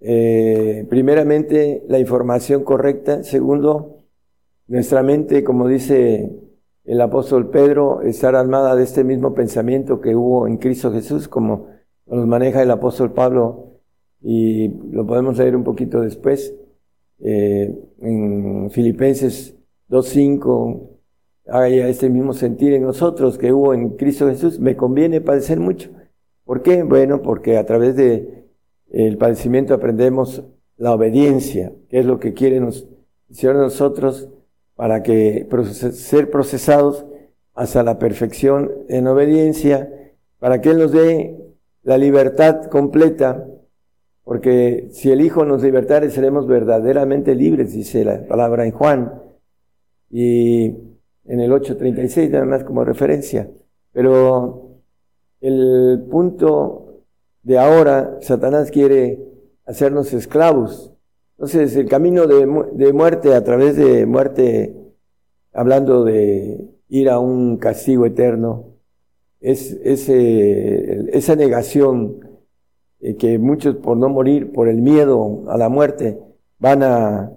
eh, 0.00 0.86
primeramente 0.88 1.84
la 1.88 1.98
información 1.98 2.62
correcta, 2.62 3.24
segundo, 3.24 4.04
nuestra 4.66 5.02
mente, 5.02 5.42
como 5.42 5.66
dice 5.66 6.30
el 6.84 7.00
apóstol 7.00 7.50
Pedro, 7.50 8.02
estar 8.02 8.36
armada 8.36 8.76
de 8.76 8.84
este 8.84 9.02
mismo 9.02 9.34
pensamiento 9.34 10.00
que 10.00 10.14
hubo 10.14 10.46
en 10.46 10.58
Cristo 10.58 10.92
Jesús, 10.92 11.28
como 11.28 11.68
nos 12.06 12.26
maneja 12.26 12.62
el 12.62 12.70
apóstol 12.70 13.12
Pablo, 13.12 13.73
y 14.24 14.68
lo 14.90 15.06
podemos 15.06 15.36
leer 15.36 15.54
un 15.54 15.64
poquito 15.64 16.00
después. 16.00 16.54
Eh, 17.20 17.72
en 18.00 18.70
Filipenses 18.70 19.54
2.5 19.90 20.88
hay 21.46 21.78
este 21.80 22.08
mismo 22.08 22.32
sentir 22.32 22.72
en 22.72 22.82
nosotros 22.82 23.36
que 23.36 23.52
hubo 23.52 23.74
en 23.74 23.90
Cristo 23.90 24.28
Jesús, 24.28 24.58
me 24.58 24.76
conviene 24.76 25.20
padecer 25.20 25.60
mucho. 25.60 25.90
¿Por 26.44 26.62
qué? 26.62 26.82
Bueno, 26.82 27.20
porque 27.20 27.58
a 27.58 27.66
través 27.66 27.96
de 27.96 28.44
el 28.90 29.18
padecimiento 29.18 29.74
aprendemos 29.74 30.42
la 30.78 30.94
obediencia, 30.94 31.72
que 31.90 31.98
es 31.98 32.06
lo 32.06 32.18
que 32.18 32.32
quiere 32.32 32.60
nos, 32.60 32.88
Señor 33.30 33.56
nosotros 33.56 34.30
para 34.74 35.02
que 35.02 35.46
ser 35.92 36.30
procesados 36.30 37.04
hasta 37.54 37.82
la 37.82 37.98
perfección 37.98 38.72
en 38.88 39.06
obediencia, 39.06 40.12
para 40.38 40.60
que 40.60 40.70
Él 40.70 40.78
nos 40.78 40.92
dé 40.92 41.36
la 41.82 41.98
libertad 41.98 42.64
completa 42.64 43.46
porque 44.24 44.88
si 44.90 45.10
el 45.12 45.20
Hijo 45.20 45.44
nos 45.44 45.62
libertare, 45.62 46.10
seremos 46.10 46.46
verdaderamente 46.46 47.34
libres, 47.34 47.72
dice 47.72 48.04
la 48.04 48.26
palabra 48.26 48.64
en 48.64 48.72
Juan. 48.72 49.22
Y 50.10 50.66
en 51.26 51.40
el 51.40 51.52
8.36, 51.52 52.30
nada 52.30 52.46
más 52.46 52.64
como 52.64 52.84
referencia. 52.84 53.50
Pero 53.92 54.80
el 55.40 56.06
punto 56.10 57.02
de 57.42 57.58
ahora, 57.58 58.16
Satanás 58.22 58.70
quiere 58.70 59.20
hacernos 59.66 60.12
esclavos. 60.14 60.92
Entonces, 61.36 61.76
el 61.76 61.88
camino 61.88 62.26
de, 62.26 62.46
de 62.72 62.92
muerte, 62.94 63.34
a 63.34 63.44
través 63.44 63.76
de 63.76 64.06
muerte, 64.06 64.74
hablando 65.52 66.02
de 66.04 66.70
ir 66.88 67.10
a 67.10 67.18
un 67.18 67.58
castigo 67.58 68.06
eterno, 68.06 68.74
es 69.40 69.72
ese, 69.84 71.14
esa 71.16 71.36
negación 71.36 72.23
que 73.18 73.38
muchos 73.38 73.76
por 73.76 73.96
no 73.96 74.08
morir, 74.08 74.52
por 74.52 74.68
el 74.68 74.80
miedo 74.80 75.44
a 75.48 75.58
la 75.58 75.68
muerte, 75.68 76.18
van 76.58 76.82
a, 76.82 77.30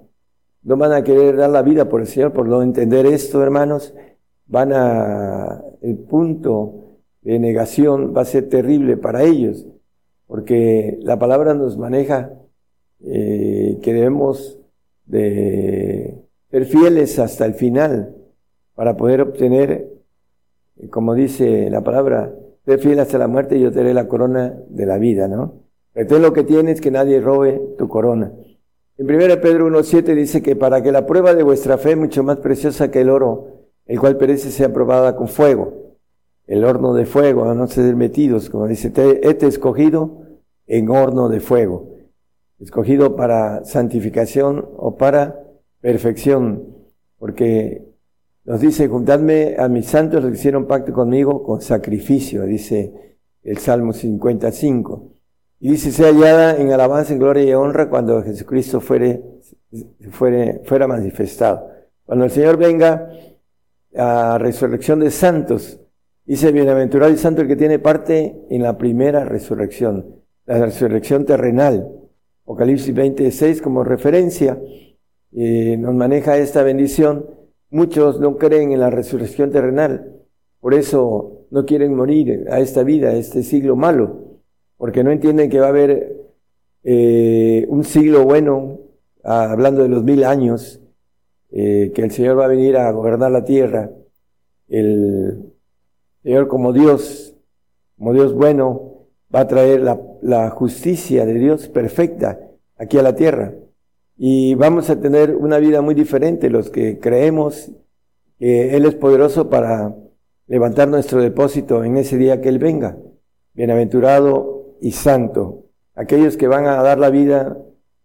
no 0.64 0.78
van 0.78 0.94
a 0.94 1.04
querer 1.04 1.36
dar 1.36 1.50
la 1.50 1.62
vida 1.62 1.90
por 1.90 2.02
el 2.02 2.08
Señor, 2.08 2.32
por 2.32 2.48
no 2.48 2.62
entender 2.62 3.06
esto, 3.06 3.44
hermanos, 3.44 3.94
van 4.46 4.72
a, 4.74 5.62
el 5.82 5.98
punto 5.98 6.88
de 7.22 7.40
negación 7.40 8.14
va 8.16 8.22
a 8.22 8.26
ser 8.26 8.48
terrible 8.48 8.96
para 8.96 9.24
ellos, 9.24 9.66
porque 10.28 10.98
la 11.02 11.20
palabra 11.20 11.54
nos 11.54 11.78
maneja 11.78 12.32
eh, 13.04 13.78
que 13.82 13.94
debemos 13.94 14.58
de 15.06 16.24
ser 16.50 16.66
fieles 16.66 17.20
hasta 17.20 17.46
el 17.46 17.54
final 17.54 18.16
para 18.76 18.96
poder 18.96 19.22
obtener, 19.22 19.90
como 20.90 21.14
dice 21.14 21.70
la 21.70 21.84
palabra, 21.84 22.34
sé 22.68 22.78
fiel 22.80 23.00
hasta 23.00 23.18
la 23.18 23.28
muerte 23.28 23.58
y 23.58 23.62
yo 23.62 23.72
te 23.72 23.78
daré 23.78 23.94
la 23.94 24.10
corona 24.10 24.54
de 24.68 24.86
la 24.86 24.98
vida, 24.98 25.30
¿no? 25.30 25.64
Retén 25.96 26.22
lo 26.22 26.34
que 26.34 26.44
tienes, 26.44 26.82
que 26.82 26.92
nadie 26.92 27.22
robe 27.22 27.62
tu 27.78 27.88
corona. 27.88 28.34
En 28.98 29.06
1 29.06 29.42
Pedro 29.42 29.70
1.7 29.70 30.14
dice 30.14 30.42
que 30.44 30.58
para 30.58 30.84
que 30.84 30.92
la 30.92 31.06
prueba 31.06 31.34
de 31.34 31.44
vuestra 31.44 31.78
fe, 31.78 31.96
mucho 31.96 32.24
más 32.24 32.38
preciosa 32.38 32.92
que 32.92 33.02
el 33.02 33.10
oro, 33.10 33.70
el 33.86 34.00
cual 34.00 34.18
perece, 34.18 34.52
sea 34.52 34.74
probada 34.74 35.16
con 35.16 35.30
fuego. 35.30 35.96
El 36.46 36.66
horno 36.66 36.94
de 36.94 37.06
fuego, 37.06 37.46
a 37.46 37.56
no 37.56 37.68
ser 37.68 37.96
metidos, 37.96 38.50
como 38.50 38.68
dice, 38.68 38.90
te, 38.90 39.26
he 39.26 39.48
escogido 39.48 40.24
en 40.68 40.90
horno 40.90 41.30
de 41.30 41.40
fuego. 41.40 41.96
Escogido 42.60 43.16
para 43.16 43.64
santificación 43.64 44.68
o 44.76 44.98
para 44.98 45.40
perfección. 45.80 46.76
Porque 47.18 47.87
nos 48.48 48.62
dice, 48.62 48.88
juntadme 48.88 49.58
a 49.60 49.68
mis 49.68 49.88
santos 49.88 50.24
los 50.24 50.32
que 50.32 50.38
hicieron 50.38 50.68
pacto 50.68 50.94
conmigo 50.94 51.44
con 51.44 51.60
sacrificio, 51.62 52.44
dice 52.44 53.18
el 53.44 53.58
Salmo 53.58 53.92
55. 53.92 55.12
Y 55.60 55.72
dice, 55.72 55.92
sea 55.92 56.08
hallada 56.08 56.56
en 56.56 56.72
alabanza, 56.72 57.12
en 57.12 57.20
gloria 57.20 57.44
y 57.44 57.54
honra 57.54 57.90
cuando 57.90 58.24
Jesucristo 58.24 58.80
fuere, 58.80 59.22
fuere, 60.12 60.62
fuera 60.64 60.88
manifestado. 60.88 61.70
Cuando 62.06 62.24
el 62.24 62.32
Señor 62.32 62.56
venga 62.56 63.10
a 63.98 64.38
resurrección 64.38 65.02
de 65.02 65.12
santos, 65.12 65.82
dice, 66.24 66.54
bienaventurado 66.54 67.12
y 67.12 67.18
santo 67.18 67.42
el 67.42 67.50
que 67.50 67.58
tiene 67.58 67.80
parte 67.80 68.46
en 68.50 68.64
la 68.64 68.78
primera 68.78 69.26
resurrección, 69.26 70.22
la 70.46 70.64
resurrección 70.64 71.26
terrenal. 71.26 71.92
Apocalipsis 72.44 72.96
26 72.96 73.62
como 73.62 73.84
referencia 73.84 74.58
eh, 75.34 75.76
nos 75.76 75.94
maneja 75.94 76.38
esta 76.38 76.64
bendición. 76.64 77.37
Muchos 77.70 78.20
no 78.20 78.38
creen 78.38 78.72
en 78.72 78.80
la 78.80 78.90
resurrección 78.90 79.52
terrenal, 79.52 80.14
por 80.60 80.74
eso 80.74 81.46
no 81.52 81.66
quieren 81.66 81.96
morir 81.96 82.48
a 82.50 82.60
esta 82.60 82.84
vida, 82.84 83.10
a 83.10 83.16
este 83.16 83.44
siglo 83.44 83.76
malo 83.76 84.28
porque 84.78 85.04
no 85.04 85.12
entienden 85.12 85.50
que 85.50 85.60
va 85.60 85.68
a 85.68 85.70
haber 85.70 86.16
eh, 86.84 87.66
un 87.68 87.84
siglo 87.84 88.24
bueno, 88.24 88.80
ah, 89.24 89.52
hablando 89.52 89.84
de 89.84 89.90
los 89.90 90.04
mil 90.04 90.24
años, 90.24 90.80
eh, 91.50 91.92
que 91.94 92.04
el 92.04 92.12
Señor 92.12 92.40
va 92.40 92.46
a 92.46 92.50
venir 92.50 92.78
a 92.78 92.92
gobernar 92.92 93.32
la 93.32 93.44
tierra. 93.44 93.90
El 94.70 95.54
Señor 96.22 96.48
como 96.48 96.74
Dios, 96.74 97.36
como 97.98 98.14
Dios 98.14 98.34
bueno, 98.34 99.08
va 99.34 99.42
a 99.42 99.48
traer 99.48 99.82
la, 99.82 100.00
la 100.22 100.50
justicia 100.52 101.26
de 101.26 101.34
Dios 101.34 101.68
perfecta 101.68 102.40
aquí 102.78 102.98
a 102.98 103.04
la 103.04 103.16
tierra. 103.16 103.54
Y 104.18 104.56
vamos 104.56 104.90
a 104.90 105.00
tener 105.00 105.36
una 105.36 105.60
vida 105.60 105.82
muy 105.82 105.94
diferente 105.94 106.50
los 106.50 106.72
que 106.72 107.00
creemos 107.00 107.72
que 108.40 108.76
Él 108.76 108.86
es 108.86 108.96
poderoso 108.96 109.50
para 109.50 109.96
levantar 110.48 110.88
nuestro 110.88 111.22
depósito 111.22 111.84
en 111.84 111.98
ese 111.98 112.18
día 112.18 112.42
que 112.42 112.50
Él 112.50 112.58
venga. 112.58 112.98
Bienaventurado 113.54 114.76
y 114.82 114.92
santo, 114.92 115.66
aquellos 115.94 116.36
que 116.36 116.48
van 116.48 116.66
a 116.66 116.82
dar 116.82 116.98
la 116.98 117.12
vida 117.12 117.58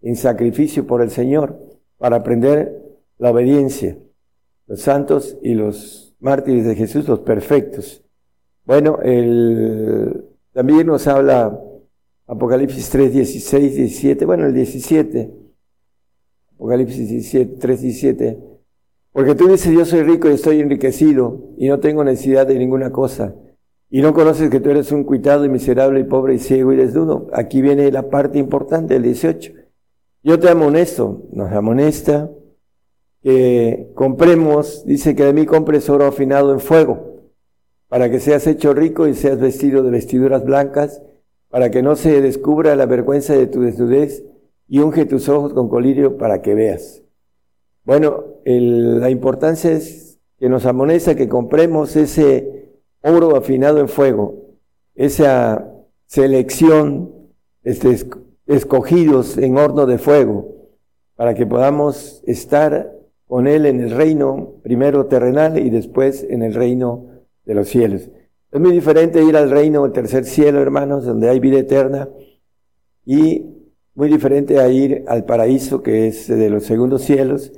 en 0.02 0.16
sacrificio 0.16 0.86
por 0.86 1.00
el 1.00 1.10
Señor 1.10 1.58
para 1.96 2.16
aprender 2.16 2.82
la 3.18 3.30
obediencia, 3.30 3.96
los 4.66 4.82
santos 4.82 5.38
y 5.42 5.54
los 5.54 6.14
mártires 6.20 6.66
de 6.66 6.74
Jesús, 6.74 7.08
los 7.08 7.20
perfectos. 7.20 8.04
Bueno, 8.64 8.98
el, 9.02 10.24
también 10.52 10.86
nos 10.86 11.06
habla 11.06 11.58
Apocalipsis 12.26 12.90
3, 12.90 13.12
16, 13.12 13.76
17, 13.76 14.24
bueno, 14.24 14.46
el 14.46 14.54
17, 14.54 15.41
Apocalipsis 16.62 17.08
17, 17.08 17.56
3, 17.58 17.80
17, 17.82 18.38
porque 19.10 19.34
tú 19.34 19.48
dices, 19.48 19.74
yo 19.74 19.84
soy 19.84 20.04
rico 20.04 20.30
y 20.30 20.34
estoy 20.34 20.60
enriquecido 20.60 21.50
y 21.58 21.66
no 21.66 21.80
tengo 21.80 22.04
necesidad 22.04 22.46
de 22.46 22.56
ninguna 22.56 22.92
cosa 22.92 23.34
y 23.90 24.00
no 24.00 24.14
conoces 24.14 24.48
que 24.48 24.60
tú 24.60 24.70
eres 24.70 24.92
un 24.92 25.02
cuitado 25.02 25.44
y 25.44 25.48
miserable 25.48 25.98
y 25.98 26.04
pobre 26.04 26.36
y 26.36 26.38
ciego 26.38 26.72
y 26.72 26.76
desnudo. 26.76 27.26
Aquí 27.32 27.60
viene 27.62 27.90
la 27.90 28.08
parte 28.10 28.38
importante, 28.38 28.94
el 28.94 29.02
18. 29.02 29.52
Yo 30.22 30.38
te 30.38 30.48
amonesto, 30.48 31.24
nos 31.32 31.50
amonesta 31.50 32.30
que 33.24 33.90
compremos, 33.96 34.86
dice 34.86 35.16
que 35.16 35.24
de 35.24 35.32
mí 35.32 35.46
compres 35.46 35.90
oro 35.90 36.06
afinado 36.06 36.52
en 36.52 36.60
fuego, 36.60 37.32
para 37.88 38.08
que 38.08 38.20
seas 38.20 38.46
hecho 38.46 38.72
rico 38.72 39.08
y 39.08 39.14
seas 39.14 39.40
vestido 39.40 39.82
de 39.82 39.90
vestiduras 39.90 40.44
blancas, 40.44 41.02
para 41.48 41.72
que 41.72 41.82
no 41.82 41.96
se 41.96 42.22
descubra 42.22 42.76
la 42.76 42.86
vergüenza 42.86 43.34
de 43.34 43.48
tu 43.48 43.62
desnudez 43.62 44.22
y 44.68 44.78
unge 44.78 45.04
tus 45.04 45.28
ojos 45.28 45.52
con 45.52 45.68
colirio 45.68 46.16
para 46.16 46.42
que 46.42 46.54
veas. 46.54 47.02
Bueno, 47.84 48.24
la 48.44 49.10
importancia 49.10 49.72
es 49.72 50.20
que 50.38 50.48
nos 50.48 50.66
amonesta 50.66 51.14
que 51.14 51.28
compremos 51.28 51.96
ese 51.96 52.70
oro 53.02 53.36
afinado 53.36 53.80
en 53.80 53.88
fuego, 53.88 54.56
esa 54.94 55.68
selección, 56.06 57.12
este, 57.64 57.96
escogidos 58.46 59.38
en 59.38 59.56
horno 59.56 59.86
de 59.86 59.98
fuego, 59.98 60.48
para 61.16 61.34
que 61.34 61.46
podamos 61.46 62.22
estar 62.26 62.92
con 63.26 63.46
Él 63.46 63.66
en 63.66 63.80
el 63.80 63.90
reino, 63.90 64.56
primero 64.62 65.06
terrenal 65.06 65.58
y 65.58 65.70
después 65.70 66.26
en 66.28 66.42
el 66.42 66.54
reino 66.54 67.06
de 67.44 67.54
los 67.54 67.68
cielos. 67.68 68.10
Es 68.50 68.60
muy 68.60 68.72
diferente 68.72 69.24
ir 69.24 69.36
al 69.36 69.50
reino, 69.50 69.86
el 69.86 69.92
tercer 69.92 70.24
cielo, 70.24 70.60
hermanos, 70.60 71.06
donde 71.06 71.30
hay 71.30 71.40
vida 71.40 71.58
eterna, 71.58 72.08
y 73.04 73.61
muy 73.94 74.08
diferente 74.08 74.58
a 74.58 74.68
ir 74.68 75.04
al 75.08 75.24
paraíso, 75.24 75.82
que 75.82 76.06
es 76.06 76.28
de 76.28 76.50
los 76.50 76.64
segundos 76.64 77.02
cielos, 77.02 77.52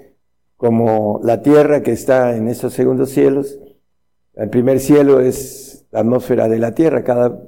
como 0.56 1.20
la 1.23 1.43
tierra 1.43 1.82
que 1.82 1.93
está 1.93 2.36
en 2.36 2.48
esos 2.48 2.73
segundos 2.73 3.11
cielos, 3.11 3.59
el 4.35 4.51
primer 4.51 4.81
cielo 4.81 5.20
es 5.20 5.86
la 5.93 6.01
atmósfera 6.01 6.48
de 6.48 6.59
la 6.59 6.74
Tierra. 6.74 7.05
Cada 7.05 7.40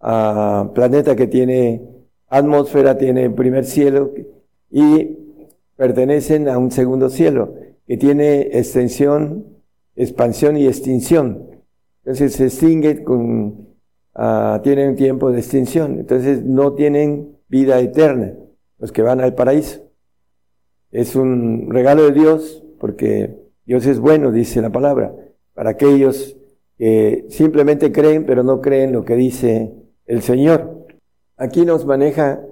ah, 0.00 0.70
planeta 0.74 1.14
que 1.16 1.26
tiene 1.26 1.82
atmósfera 2.28 2.96
tiene 2.96 3.28
primer 3.30 3.64
cielo 3.64 4.12
y 4.70 5.18
pertenecen 5.76 6.48
a 6.48 6.58
un 6.58 6.70
segundo 6.70 7.10
cielo 7.10 7.54
que 7.86 7.96
tiene 7.96 8.40
extensión, 8.58 9.44
expansión 9.96 10.56
y 10.56 10.66
extinción. 10.66 11.50
Entonces 12.04 12.32
se 12.34 12.46
extingue 12.46 13.04
con, 13.04 13.68
uh, 14.14 14.58
tienen 14.62 14.90
un 14.90 14.96
tiempo 14.96 15.30
de 15.30 15.40
extinción. 15.40 15.98
Entonces 16.00 16.42
no 16.42 16.72
tienen 16.72 17.33
vida 17.48 17.80
eterna 17.80 18.34
los 18.78 18.92
que 18.92 19.02
van 19.02 19.20
al 19.20 19.34
paraíso. 19.34 19.82
Es 20.90 21.16
un 21.16 21.70
regalo 21.70 22.04
de 22.04 22.12
Dios 22.12 22.64
porque 22.78 23.38
Dios 23.64 23.86
es 23.86 23.98
bueno, 23.98 24.30
dice 24.30 24.60
la 24.60 24.70
palabra 24.70 25.14
para 25.54 25.70
aquellos 25.70 26.36
que 26.76 27.26
simplemente 27.30 27.92
creen, 27.92 28.26
pero 28.26 28.42
no 28.42 28.60
creen 28.60 28.92
lo 28.92 29.04
que 29.04 29.14
dice 29.14 29.72
el 30.06 30.22
Señor. 30.22 30.86
Aquí 31.36 31.64
nos 31.64 31.86
maneja 31.86 32.44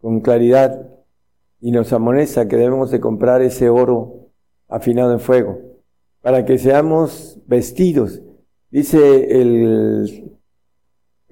con 0.00 0.20
claridad 0.20 0.88
y 1.60 1.70
nos 1.70 1.92
amonesta 1.92 2.48
que 2.48 2.56
debemos 2.56 2.90
de 2.90 3.00
comprar 3.00 3.40
ese 3.40 3.70
oro 3.70 4.30
afinado 4.68 5.12
en 5.12 5.20
fuego, 5.20 5.60
para 6.20 6.44
que 6.44 6.58
seamos 6.58 7.38
vestidos. 7.46 8.20
Dice 8.70 9.40
el 9.40 10.32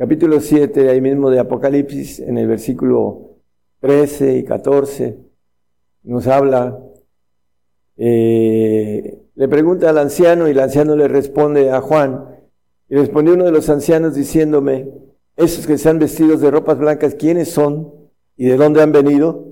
capítulo 0.00 0.40
7, 0.40 0.88
ahí 0.88 1.02
mismo 1.02 1.28
de 1.28 1.40
Apocalipsis, 1.40 2.20
en 2.20 2.38
el 2.38 2.48
versículo 2.48 3.36
13 3.80 4.38
y 4.38 4.44
14, 4.44 5.18
nos 6.04 6.26
habla 6.26 6.82
eh, 7.98 9.20
le 9.34 9.48
pregunta 9.48 9.90
al 9.90 9.98
anciano 9.98 10.48
y 10.48 10.52
el 10.52 10.60
anciano 10.60 10.96
le 10.96 11.06
responde 11.06 11.70
a 11.70 11.82
Juan. 11.82 12.34
Y 12.88 12.94
respondió 12.94 13.34
uno 13.34 13.44
de 13.44 13.52
los 13.52 13.68
ancianos 13.68 14.14
diciéndome, 14.14 14.88
esos 15.36 15.66
que 15.66 15.76
han 15.86 15.98
vestidos 15.98 16.40
de 16.40 16.50
ropas 16.50 16.78
blancas, 16.78 17.14
¿quiénes 17.14 17.50
son 17.50 17.92
y 18.38 18.46
de 18.46 18.56
dónde 18.56 18.80
han 18.80 18.92
venido? 18.92 19.48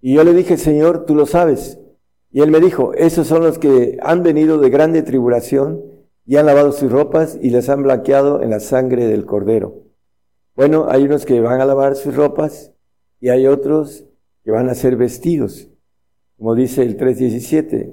Y 0.00 0.14
yo 0.14 0.24
le 0.24 0.34
dije, 0.34 0.56
Señor, 0.56 1.06
tú 1.06 1.14
lo 1.14 1.26
sabes. 1.26 1.78
Y 2.32 2.40
él 2.40 2.50
me 2.50 2.58
dijo, 2.58 2.92
esos 2.94 3.28
son 3.28 3.44
los 3.44 3.60
que 3.60 3.98
han 4.02 4.24
venido 4.24 4.58
de 4.58 4.68
grande 4.68 5.02
tribulación 5.02 5.93
y 6.26 6.36
han 6.36 6.46
lavado 6.46 6.72
sus 6.72 6.90
ropas 6.90 7.38
y 7.40 7.50
les 7.50 7.68
han 7.68 7.82
blanqueado 7.82 8.42
en 8.42 8.50
la 8.50 8.60
sangre 8.60 9.06
del 9.06 9.26
cordero. 9.26 9.82
Bueno, 10.56 10.86
hay 10.88 11.04
unos 11.04 11.26
que 11.26 11.40
van 11.40 11.60
a 11.60 11.66
lavar 11.66 11.96
sus 11.96 12.14
ropas 12.14 12.72
y 13.20 13.28
hay 13.28 13.46
otros 13.46 14.04
que 14.44 14.50
van 14.50 14.68
a 14.68 14.74
ser 14.74 14.96
vestidos. 14.96 15.68
Como 16.38 16.54
dice 16.54 16.82
el 16.82 16.96
3.17, 16.96 17.92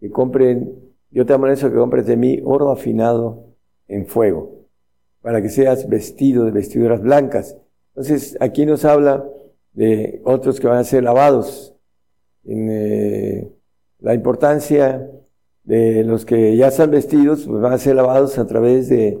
que 0.00 0.10
compren, 0.10 0.78
yo 1.10 1.26
te 1.26 1.34
eso 1.50 1.70
que 1.70 1.76
compres 1.76 2.06
de 2.06 2.16
mí 2.16 2.40
oro 2.44 2.70
afinado 2.70 3.46
en 3.88 4.06
fuego, 4.06 4.66
para 5.22 5.40
que 5.42 5.48
seas 5.48 5.88
vestido 5.88 6.44
de 6.44 6.50
vestiduras 6.50 7.00
blancas. 7.00 7.56
Entonces, 7.90 8.36
aquí 8.40 8.66
nos 8.66 8.84
habla 8.84 9.24
de 9.72 10.20
otros 10.24 10.60
que 10.60 10.66
van 10.66 10.78
a 10.78 10.84
ser 10.84 11.02
lavados, 11.02 11.74
en 12.44 12.68
eh, 12.70 13.52
la 13.98 14.14
importancia 14.14 15.10
de 15.68 16.02
los 16.02 16.24
que 16.24 16.56
ya 16.56 16.68
están 16.68 16.90
vestidos, 16.90 17.44
pues 17.46 17.60
van 17.60 17.74
a 17.74 17.78
ser 17.78 17.94
lavados 17.94 18.38
a 18.38 18.46
través 18.46 18.88
de 18.88 19.18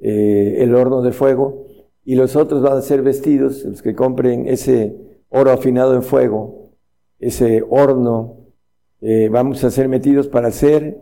eh, 0.00 0.56
el 0.58 0.74
horno 0.74 1.02
de 1.02 1.12
fuego, 1.12 1.66
y 2.04 2.16
los 2.16 2.34
otros 2.34 2.62
van 2.62 2.78
a 2.78 2.82
ser 2.82 3.02
vestidos, 3.02 3.64
los 3.64 3.80
que 3.80 3.94
compren 3.94 4.48
ese 4.48 4.96
oro 5.28 5.52
afinado 5.52 5.94
en 5.94 6.02
fuego, 6.02 6.72
ese 7.20 7.62
horno 7.70 8.38
eh, 9.00 9.28
vamos 9.30 9.62
a 9.62 9.70
ser 9.70 9.88
metidos 9.88 10.26
para 10.26 10.50
ser 10.50 10.98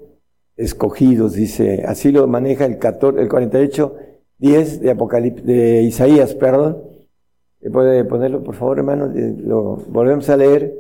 escogidos, 0.59 1.33
dice, 1.33 1.85
así 1.87 2.13
lo 2.13 2.27
maneja 2.27 2.67
el, 2.67 2.79
14, 2.79 3.23
el 3.23 3.29
48 3.31 3.97
10 4.39 4.81
de, 4.81 4.91
Apocalip 4.91 5.39
de 5.39 5.83
Isaías, 5.85 6.35
perdón. 6.35 6.83
¿Puede 7.73 8.05
ponerlo, 8.05 8.45
por 8.45 8.55
favor, 8.55 8.77
hermanos? 8.77 9.15
Lo 9.15 9.77
volvemos 9.89 10.29
a 10.29 10.37
leer, 10.37 10.75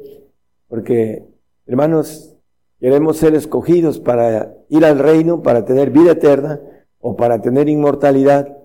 porque, 0.68 1.24
hermanos, 1.66 2.35
queremos 2.81 3.16
ser 3.16 3.35
escogidos 3.35 3.98
para 3.98 4.55
ir 4.69 4.85
al 4.85 4.98
reino, 4.98 5.43
para 5.43 5.65
tener 5.65 5.90
vida 5.90 6.12
eterna 6.12 6.61
o 7.01 7.16
para 7.16 7.40
tener 7.40 7.69
inmortalidad. 7.69 8.57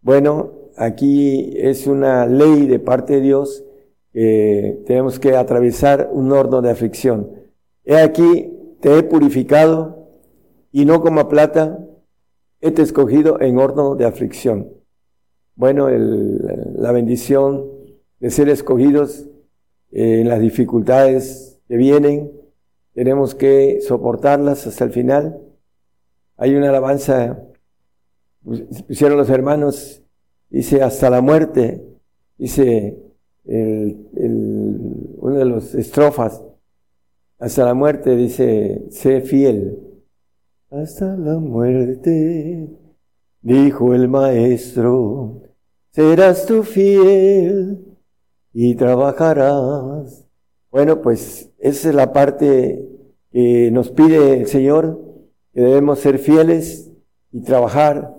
Bueno, 0.00 0.70
aquí 0.76 1.52
es 1.56 1.86
una 1.86 2.26
ley 2.26 2.66
de 2.66 2.78
parte 2.78 3.14
de 3.14 3.20
Dios 3.20 3.64
que 4.12 4.82
tenemos 4.86 5.18
que 5.18 5.36
atravesar 5.36 6.08
un 6.12 6.32
horno 6.32 6.62
de 6.62 6.70
aflicción. 6.70 7.30
He 7.84 7.96
aquí, 7.96 8.52
te 8.80 8.98
he 8.98 9.02
purificado 9.02 10.08
y 10.72 10.84
no 10.84 11.00
como 11.00 11.28
plata, 11.28 11.84
he 12.60 12.70
te 12.70 12.82
escogido 12.82 13.40
en 13.40 13.58
horno 13.58 13.94
de 13.94 14.04
aflicción. 14.04 14.72
Bueno, 15.54 15.88
la 15.90 16.92
bendición 16.92 17.66
de 18.20 18.30
ser 18.30 18.48
escogidos 18.48 19.28
en 19.90 20.28
las 20.28 20.40
dificultades 20.40 21.60
que 21.68 21.76
vienen, 21.76 22.32
tenemos 22.98 23.36
que 23.36 23.80
soportarlas 23.80 24.66
hasta 24.66 24.82
el 24.82 24.90
final. 24.90 25.40
Hay 26.36 26.56
una 26.56 26.70
alabanza, 26.70 27.44
pusieron 28.88 29.16
los 29.16 29.30
hermanos, 29.30 30.02
dice 30.50 30.82
hasta 30.82 31.08
la 31.08 31.20
muerte, 31.20 31.80
dice 32.38 32.98
uno 33.44 35.38
de 35.38 35.44
los 35.44 35.76
estrofas, 35.76 36.42
hasta 37.38 37.66
la 37.66 37.74
muerte 37.74 38.16
dice, 38.16 38.86
sé 38.90 39.20
fiel. 39.20 39.78
Hasta 40.68 41.16
la 41.16 41.38
muerte, 41.38 42.68
dijo 43.42 43.94
el 43.94 44.08
maestro, 44.08 45.42
serás 45.92 46.46
tú 46.46 46.64
fiel 46.64 47.96
y 48.52 48.74
trabajarás. 48.74 50.24
Bueno, 50.72 51.00
pues 51.00 51.50
esa 51.58 51.88
es 51.88 51.94
la 51.94 52.12
parte 52.12 52.87
que 53.30 53.70
nos 53.70 53.90
pide 53.90 54.40
el 54.40 54.46
Señor, 54.46 55.00
que 55.52 55.60
debemos 55.60 55.98
ser 55.98 56.18
fieles 56.18 56.90
y 57.32 57.40
trabajar 57.42 58.14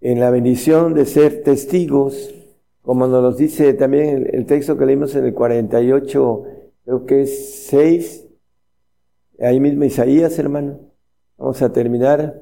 en 0.00 0.20
la 0.20 0.30
bendición 0.30 0.94
de 0.94 1.06
ser 1.06 1.42
testigos, 1.42 2.34
como 2.82 3.06
nos 3.06 3.36
dice 3.36 3.74
también 3.74 4.28
el, 4.32 4.46
texto 4.46 4.76
que 4.76 4.86
leímos 4.86 5.14
en 5.14 5.24
el 5.26 5.34
48, 5.34 6.44
creo 6.84 7.06
que 7.06 7.22
es 7.22 7.66
6, 7.66 8.28
ahí 9.40 9.60
mismo 9.60 9.84
Isaías, 9.84 10.38
hermano. 10.38 10.80
Vamos 11.38 11.62
a 11.62 11.72
terminar. 11.72 12.40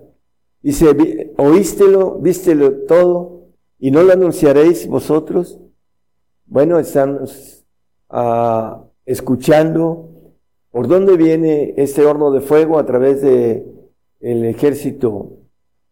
Dice, 0.63 1.33
oístelo, 1.37 2.19
vístelo 2.19 2.87
todo, 2.87 3.49
y 3.79 3.91
no 3.91 4.03
lo 4.03 4.13
anunciaréis 4.13 4.87
vosotros. 4.87 5.59
Bueno, 6.47 6.79
estamos 6.79 7.65
ah, 8.09 8.85
escuchando 9.07 10.10
por 10.71 10.89
dónde 10.89 11.17
viene 11.17 11.75
este 11.77 12.07
horno 12.07 12.31
de 12.31 12.41
fuego 12.41 12.79
a 12.79 12.87
través 12.87 13.23
de 13.23 13.67
el 14.21 14.45
ejército 14.45 15.39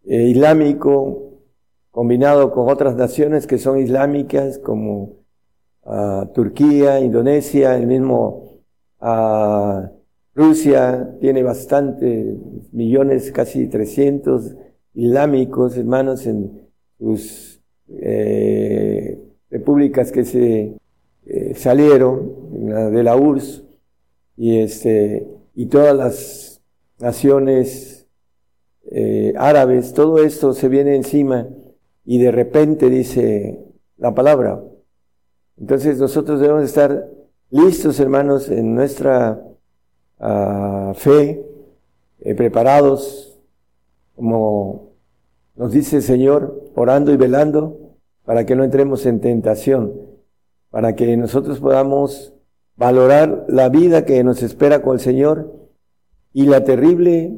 eh, 0.04 0.24
islámico 0.24 1.28
combinado 1.90 2.52
con 2.52 2.68
otras 2.68 2.94
naciones 2.96 3.46
que 3.46 3.58
son 3.58 3.78
islámicas 3.78 4.58
como 4.58 5.16
ah, 5.84 6.28
Turquía, 6.32 7.00
Indonesia, 7.00 7.76
el 7.76 7.86
mismo 7.86 8.60
uh, 9.00 9.88
Rusia 10.38 11.16
tiene 11.20 11.42
bastantes 11.42 12.36
millones, 12.70 13.32
casi 13.32 13.66
300 13.66 14.54
islámicos, 14.94 15.76
hermanos, 15.76 16.24
en 16.28 16.68
sus 16.96 17.60
eh, 17.88 19.18
repúblicas 19.50 20.12
que 20.12 20.24
se 20.24 20.76
eh, 21.26 21.54
salieron, 21.56 22.92
de 22.92 23.02
la 23.02 23.16
URSS, 23.16 23.64
y, 24.38 24.60
este, 24.60 25.26
y 25.54 25.66
todas 25.66 25.96
las 25.96 26.62
naciones 27.00 28.06
eh, 28.84 29.34
árabes, 29.36 29.92
todo 29.92 30.22
esto 30.22 30.54
se 30.54 30.68
viene 30.68 30.94
encima 30.94 31.48
y 32.04 32.18
de 32.18 32.30
repente 32.30 32.88
dice 32.88 33.58
la 33.96 34.14
palabra. 34.14 34.62
Entonces 35.58 35.98
nosotros 35.98 36.40
debemos 36.40 36.62
estar 36.62 37.10
listos, 37.50 37.98
hermanos, 37.98 38.48
en 38.48 38.76
nuestra 38.76 39.42
uh, 40.20 40.94
fe, 40.94 41.44
eh, 42.20 42.34
preparados, 42.36 43.40
como 44.14 44.92
nos 45.56 45.72
dice 45.72 45.96
el 45.96 46.02
Señor, 46.02 46.70
orando 46.76 47.12
y 47.12 47.16
velando, 47.16 47.76
para 48.24 48.46
que 48.46 48.54
no 48.54 48.62
entremos 48.62 49.04
en 49.04 49.20
tentación, 49.20 49.92
para 50.70 50.94
que 50.94 51.16
nosotros 51.16 51.58
podamos 51.58 52.32
valorar 52.78 53.44
la 53.48 53.68
vida 53.68 54.04
que 54.04 54.22
nos 54.22 54.42
espera 54.42 54.80
con 54.82 54.94
el 54.94 55.00
Señor 55.00 55.52
y 56.32 56.46
la 56.46 56.62
terrible, 56.62 57.36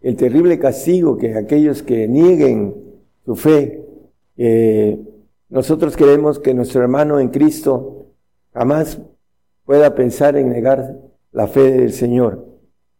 el 0.00 0.16
terrible 0.16 0.58
castigo 0.60 1.18
que 1.18 1.36
aquellos 1.36 1.82
que 1.82 2.06
nieguen 2.06 2.74
su 3.24 3.34
fe, 3.34 3.84
nosotros 5.48 5.96
queremos 5.96 6.38
que 6.38 6.54
nuestro 6.54 6.80
hermano 6.80 7.18
en 7.18 7.28
Cristo 7.28 8.06
jamás 8.54 9.00
pueda 9.64 9.94
pensar 9.96 10.36
en 10.36 10.50
negar 10.50 10.96
la 11.32 11.48
fe 11.48 11.72
del 11.72 11.92
Señor, 11.92 12.46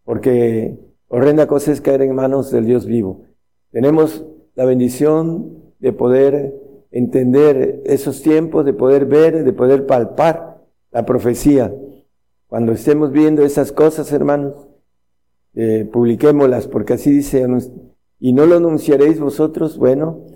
porque 0.05 0.77
horrenda 1.09 1.47
cosa 1.47 1.71
es 1.71 1.81
caer 1.81 2.03
en 2.03 2.15
manos 2.15 2.51
del 2.51 2.67
Dios 2.67 2.87
vivo. 2.87 3.23
Tenemos 3.71 4.25
la 4.57 4.65
bendición 4.65 5.63
de 5.79 5.93
poder 5.93 6.55
entender 6.91 7.83
esos 7.85 8.21
tiempos, 8.21 8.65
de 8.65 8.75
poder 8.75 9.07
ver, 9.07 9.45
de 9.45 9.53
poder 9.53 9.87
palpar 9.87 10.52
la 10.93 11.05
profecía. 11.05 11.75
Cuando 12.47 12.73
estemos 12.73 13.13
viendo 13.13 13.45
esas 13.45 13.73
cosas, 13.73 14.13
hermanos, 14.13 14.55
eh, 15.55 15.89
publiquémoslas, 15.91 16.69
porque 16.69 16.95
así 16.95 17.11
dice, 17.11 17.47
y 18.21 18.33
no 18.33 18.47
lo 18.47 18.57
anunciaréis 18.57 19.19
vosotros, 19.19 19.79
bueno, 19.79 20.27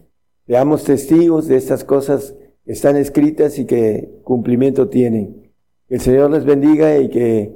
seamos 0.47 0.85
testigos 0.85 1.47
de 1.47 1.57
estas 1.57 1.85
cosas 1.85 2.35
que 2.65 2.73
están 2.73 2.97
escritas 2.97 3.59
y 3.59 3.67
que 3.67 4.11
cumplimiento 4.25 4.89
tienen. 4.89 5.53
Que 5.89 5.97
el 5.97 6.01
Señor 6.01 6.31
les 6.31 6.45
bendiga 6.45 6.99
y 6.99 7.11
que 7.11 7.55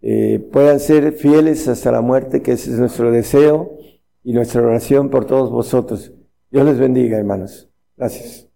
eh, 0.00 0.40
puedan 0.52 0.80
ser 0.80 1.12
fieles 1.12 1.68
hasta 1.68 1.92
la 1.92 2.00
muerte, 2.00 2.42
que 2.42 2.52
ese 2.52 2.72
es 2.72 2.78
nuestro 2.78 3.10
deseo 3.10 3.78
y 4.24 4.32
nuestra 4.32 4.62
oración 4.62 5.10
por 5.10 5.26
todos 5.26 5.50
vosotros. 5.50 6.12
Dios 6.50 6.64
les 6.64 6.78
bendiga, 6.78 7.18
hermanos. 7.18 7.68
Gracias. 7.96 8.47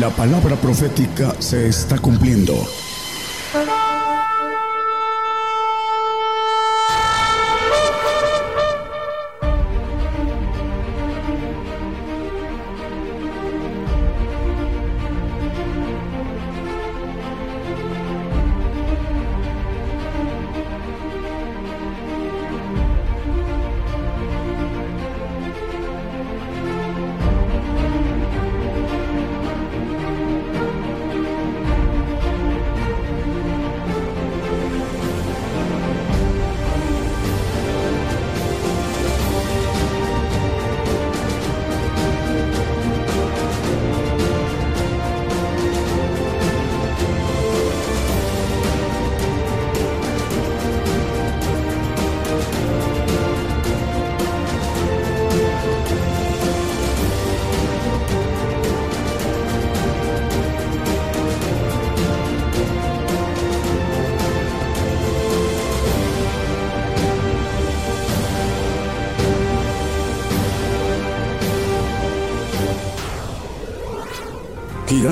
La 0.00 0.08
palabra 0.08 0.56
profética 0.56 1.34
se 1.38 1.68
está 1.68 1.98
cumpliendo. 1.98 2.54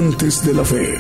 gigantes 0.01 0.47
de 0.47 0.55
la 0.55 0.65
fe. 0.65 0.95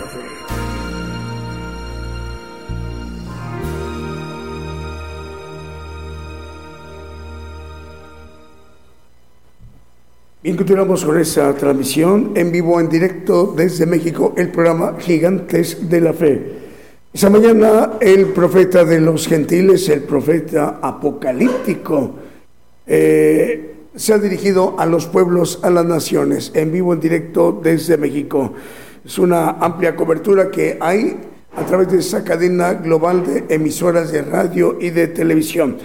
Bien, 10.42 10.56
continuamos 10.56 11.02
con 11.04 11.18
esa 11.18 11.54
transmisión 11.54 12.32
en 12.34 12.52
vivo, 12.52 12.78
en 12.78 12.90
directo 12.90 13.54
desde 13.56 13.86
México, 13.86 14.34
el 14.36 14.50
programa 14.50 14.96
Gigantes 14.98 15.88
de 15.88 16.00
la 16.02 16.12
Fe. 16.12 16.52
Esta 17.12 17.30
mañana 17.30 17.92
el 18.00 18.26
profeta 18.26 18.84
de 18.84 19.00
los 19.00 19.26
gentiles, 19.26 19.88
el 19.88 20.02
profeta 20.02 20.78
apocalíptico, 20.82 22.16
eh, 22.86 23.74
se 23.96 24.12
ha 24.12 24.18
dirigido 24.18 24.78
a 24.78 24.84
los 24.84 25.06
pueblos, 25.06 25.60
a 25.62 25.70
las 25.70 25.86
naciones, 25.86 26.52
en 26.54 26.70
vivo, 26.70 26.92
en 26.92 27.00
directo 27.00 27.58
desde 27.62 27.96
México. 27.96 28.52
Es 29.02 29.18
una 29.18 29.50
amplia 29.52 29.96
cobertura 29.96 30.50
que 30.50 30.76
hay 30.78 31.16
a 31.56 31.64
través 31.64 31.90
de 31.90 31.98
esa 32.00 32.22
cadena 32.22 32.74
global 32.74 33.24
de 33.24 33.54
emisoras 33.54 34.12
de 34.12 34.20
radio 34.20 34.76
y 34.78 34.90
de 34.90 35.08
televisión. 35.08 35.78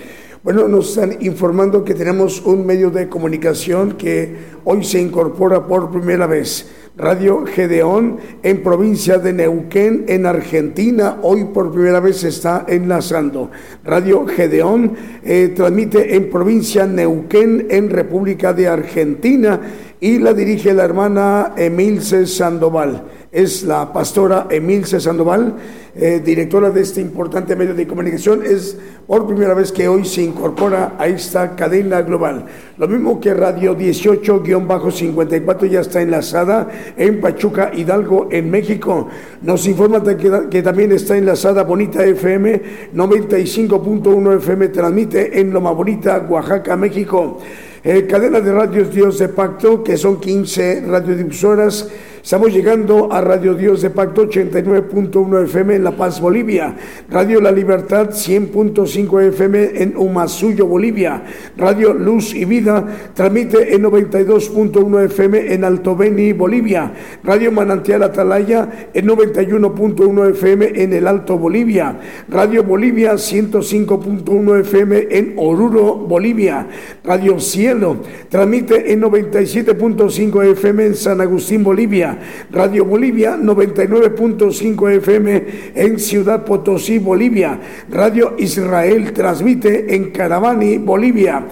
Bueno, 0.44 0.68
nos 0.68 0.90
están 0.90 1.24
informando 1.24 1.86
que 1.86 1.94
tenemos 1.94 2.42
un 2.42 2.66
medio 2.66 2.92
de 2.92 3.08
comunicación 3.08 3.94
que 3.94 4.36
hoy 4.66 4.84
se 4.84 5.02
incorpora 5.02 5.66
por 5.66 5.90
primera 5.90 6.28
vez. 6.28 6.70
Radio 6.98 7.46
Gedeón 7.46 8.20
en 8.44 8.62
provincia 8.62 9.18
de 9.18 9.34
Neuquén, 9.34 10.06
en 10.08 10.26
Argentina, 10.26 11.18
hoy 11.24 11.46
por 11.46 11.72
primera 11.72 12.00
vez 12.00 12.18
se 12.18 12.30
está 12.30 12.66
enlazando. 12.68 13.50
Radio 13.84 14.26
Gedeón 14.28 14.94
eh, 15.24 15.54
transmite 15.56 16.16
en 16.16 16.30
provincia 16.30 16.86
Neuquén, 16.86 17.68
en 17.70 17.90
República 17.90 18.54
de 18.54 18.68
Argentina, 18.68 19.60
y 20.06 20.20
la 20.20 20.36
dirige 20.36 20.72
la 20.72 20.86
hermana 20.86 21.54
Emilce 21.58 22.28
Sandoval 22.28 23.06
es 23.36 23.64
la 23.64 23.92
pastora 23.92 24.48
Emilce 24.50 25.00
Sandoval, 25.02 25.56
eh, 25.94 26.22
directora 26.24 26.70
de 26.70 26.82
este 26.82 27.02
importante 27.02 27.56
medio 27.56 27.74
de 27.74 27.88
comunicación. 27.88 28.42
Es 28.46 28.78
por 29.08 29.28
primera 29.28 29.54
vez 29.56 29.74
que 29.74 29.90
hoy 29.90 30.06
se 30.06 30.22
incorpora 30.22 30.94
a 30.98 31.08
esta 31.08 31.54
cadena 31.54 32.02
global. 32.04 32.46
Lo 32.78 32.88
mismo 32.88 33.20
que 33.20 33.34
Radio 33.34 33.76
18-54 33.78 35.68
ya 35.68 35.82
está 35.82 36.02
enlazada 36.02 36.70
en 36.96 37.20
Pachuca, 37.20 37.72
Hidalgo, 37.74 38.30
en 38.32 38.50
México. 38.50 39.10
Nos 39.42 39.68
informa 39.68 40.02
que, 40.02 40.48
que 40.50 40.62
también 40.62 40.94
está 40.94 41.18
enlazada 41.18 41.64
Bonita 41.64 42.06
FM, 42.06 42.62
95.1 42.94 44.38
FM 44.38 44.68
transmite 44.70 45.42
en 45.42 45.52
Loma 45.52 45.72
Bonita, 45.72 46.26
Oaxaca, 46.30 46.78
México. 46.78 47.40
Eh, 47.88 48.08
cadena 48.08 48.42
de 48.42 48.52
radios 48.52 48.92
Dios 48.92 49.20
de 49.20 49.30
Pacto, 49.30 49.84
que 49.84 49.96
son 49.96 50.20
15 50.20 50.86
radiodifusoras 50.88 51.88
Estamos 52.26 52.52
llegando 52.52 53.14
a 53.14 53.22
Radio 53.22 53.54
Dios 53.54 53.84
de 53.84 53.92
Pacto 53.92 54.28
89.1 54.28 55.44
FM 55.44 55.76
en 55.76 55.84
La 55.84 55.92
Paz, 55.92 56.20
Bolivia. 56.20 56.76
Radio 57.08 57.40
La 57.40 57.52
Libertad 57.52 58.10
100.5 58.10 59.22
FM 59.30 59.84
en 59.84 59.96
Umasuyo, 59.96 60.66
Bolivia. 60.66 61.24
Radio 61.56 61.94
Luz 61.94 62.34
y 62.34 62.46
Vida 62.46 62.84
transmite 63.14 63.76
en 63.76 63.84
92.1 63.84 65.06
FM 65.06 65.54
en 65.54 65.64
Alto 65.64 65.96
Beni, 65.96 66.34
Bolivia. 66.34 66.94
Radio 67.24 67.52
Manantial 67.52 68.02
Atalaya 68.02 68.90
en 68.92 69.08
91.1 69.08 70.32
FM 70.32 70.82
en 70.82 70.94
el 70.94 71.06
Alto 71.06 71.38
Bolivia. 71.38 72.00
Radio 72.28 72.64
Bolivia 72.64 73.14
105.1 73.14 74.62
FM 74.62 75.08
en 75.12 75.36
Oruro, 75.38 75.94
Bolivia. 75.94 76.68
Radio 77.04 77.40
Cielo 77.40 77.98
transmite 78.30 78.92
en 78.92 79.04
97.5 79.04 80.44
FM 80.54 80.86
en 80.88 80.96
San 80.96 81.22
Agustín, 81.22 81.64
Bolivia. 81.64 82.15
Radio 82.52 82.86
Bolivia 82.86 83.38
99.5 83.38 84.92
FM 84.98 85.44
en 85.76 86.00
Ciudad 86.00 86.46
Potosí, 86.46 87.00
Bolivia. 87.00 87.60
Radio 87.90 88.36
Israel 88.38 89.14
transmite 89.14 89.96
en 89.96 90.12
Caravani, 90.12 90.78
Bolivia 90.78 91.46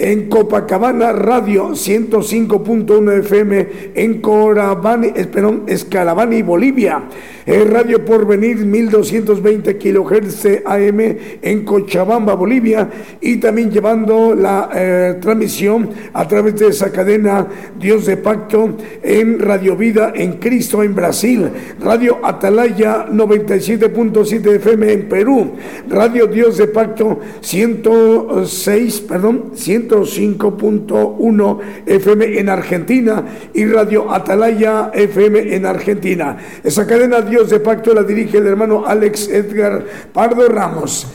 en 0.00 0.30
Copacabana 0.30 1.12
Radio 1.12 1.70
105.1 1.70 3.18
FM 3.20 3.68
en 3.94 4.20
Corabani, 4.22 5.10
perdón, 5.30 5.64
Escaravani, 5.66 6.42
Bolivia. 6.42 7.02
Radio 7.50 8.04
Porvenir 8.04 8.58
1220 8.58 9.76
kHz 9.76 10.62
AM 10.64 11.00
en 11.42 11.64
Cochabamba, 11.64 12.34
Bolivia, 12.34 12.88
y 13.20 13.38
también 13.38 13.72
llevando 13.72 14.36
la 14.36 14.70
eh, 14.72 15.16
transmisión 15.20 15.90
a 16.12 16.28
través 16.28 16.60
de 16.60 16.68
esa 16.68 16.92
cadena 16.92 17.48
Dios 17.76 18.06
de 18.06 18.18
Pacto 18.18 18.76
en 19.02 19.40
Radio 19.40 19.74
Vida 19.74 20.12
en 20.14 20.34
Cristo 20.34 20.84
en 20.84 20.94
Brasil, 20.94 21.50
Radio 21.80 22.20
Atalaya 22.22 23.08
97.7 23.08 24.54
FM 24.56 24.92
en 24.92 25.08
Perú, 25.08 25.54
Radio 25.88 26.28
Dios 26.28 26.56
de 26.56 26.68
Pacto 26.68 27.18
106, 27.40 29.00
perdón, 29.00 29.50
105.1 29.56 31.58
FM 31.86 32.38
en 32.38 32.48
Argentina 32.48 33.24
y 33.52 33.64
Radio 33.64 34.08
Atalaya 34.12 34.92
FM 34.94 35.56
en 35.56 35.66
Argentina. 35.66 36.36
Esa 36.62 36.86
cadena 36.86 37.22
Dios 37.22 37.39
de 37.48 37.60
Pacto 37.60 37.94
la 37.94 38.02
dirige 38.02 38.38
el 38.38 38.46
hermano 38.46 38.84
Alex 38.84 39.28
Edgar 39.28 39.84
Pardo 40.12 40.46
Ramos. 40.48 41.06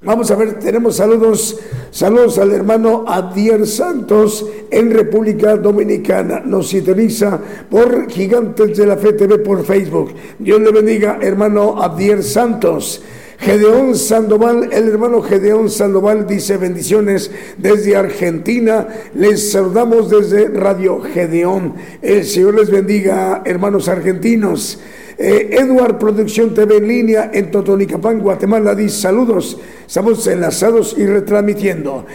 Vamos 0.00 0.30
a 0.30 0.36
ver, 0.36 0.60
tenemos 0.60 0.96
saludos, 0.96 1.58
saludos 1.90 2.38
al 2.38 2.52
hermano 2.52 3.04
Adier 3.08 3.66
Santos 3.66 4.46
en 4.70 4.92
República 4.92 5.56
Dominicana. 5.56 6.40
Nos 6.44 6.68
sintoniza 6.68 7.40
por 7.68 8.08
Gigantes 8.08 8.76
de 8.76 8.86
la 8.86 8.96
Fe 8.96 9.14
TV 9.14 9.38
por 9.38 9.64
Facebook. 9.64 10.12
Dios 10.38 10.60
le 10.60 10.70
bendiga, 10.70 11.18
hermano 11.20 11.82
Adier 11.82 12.22
Santos. 12.22 13.02
Gedeón 13.38 13.94
Sandoval, 13.94 14.68
el 14.72 14.88
hermano 14.88 15.22
Gedeón 15.22 15.70
Sandoval 15.70 16.26
dice 16.26 16.56
bendiciones 16.56 17.30
desde 17.56 17.96
Argentina. 17.96 18.88
Les 19.14 19.52
saludamos 19.52 20.10
desde 20.10 20.48
Radio 20.48 21.00
Gedeón. 21.00 21.74
El 22.02 22.24
Señor 22.24 22.56
les 22.56 22.68
bendiga, 22.68 23.42
hermanos 23.44 23.88
argentinos. 23.88 24.80
Eh, 25.16 25.50
Edward 25.52 25.98
Producción 25.98 26.52
TV 26.52 26.78
en 26.78 26.88
línea 26.88 27.30
en 27.32 27.50
Totonicapán, 27.52 28.18
Guatemala, 28.18 28.74
dice 28.74 29.02
saludos. 29.02 29.56
Estamos 29.86 30.26
enlazados 30.26 30.96
y 30.98 31.06
retransmitiendo. 31.06 32.06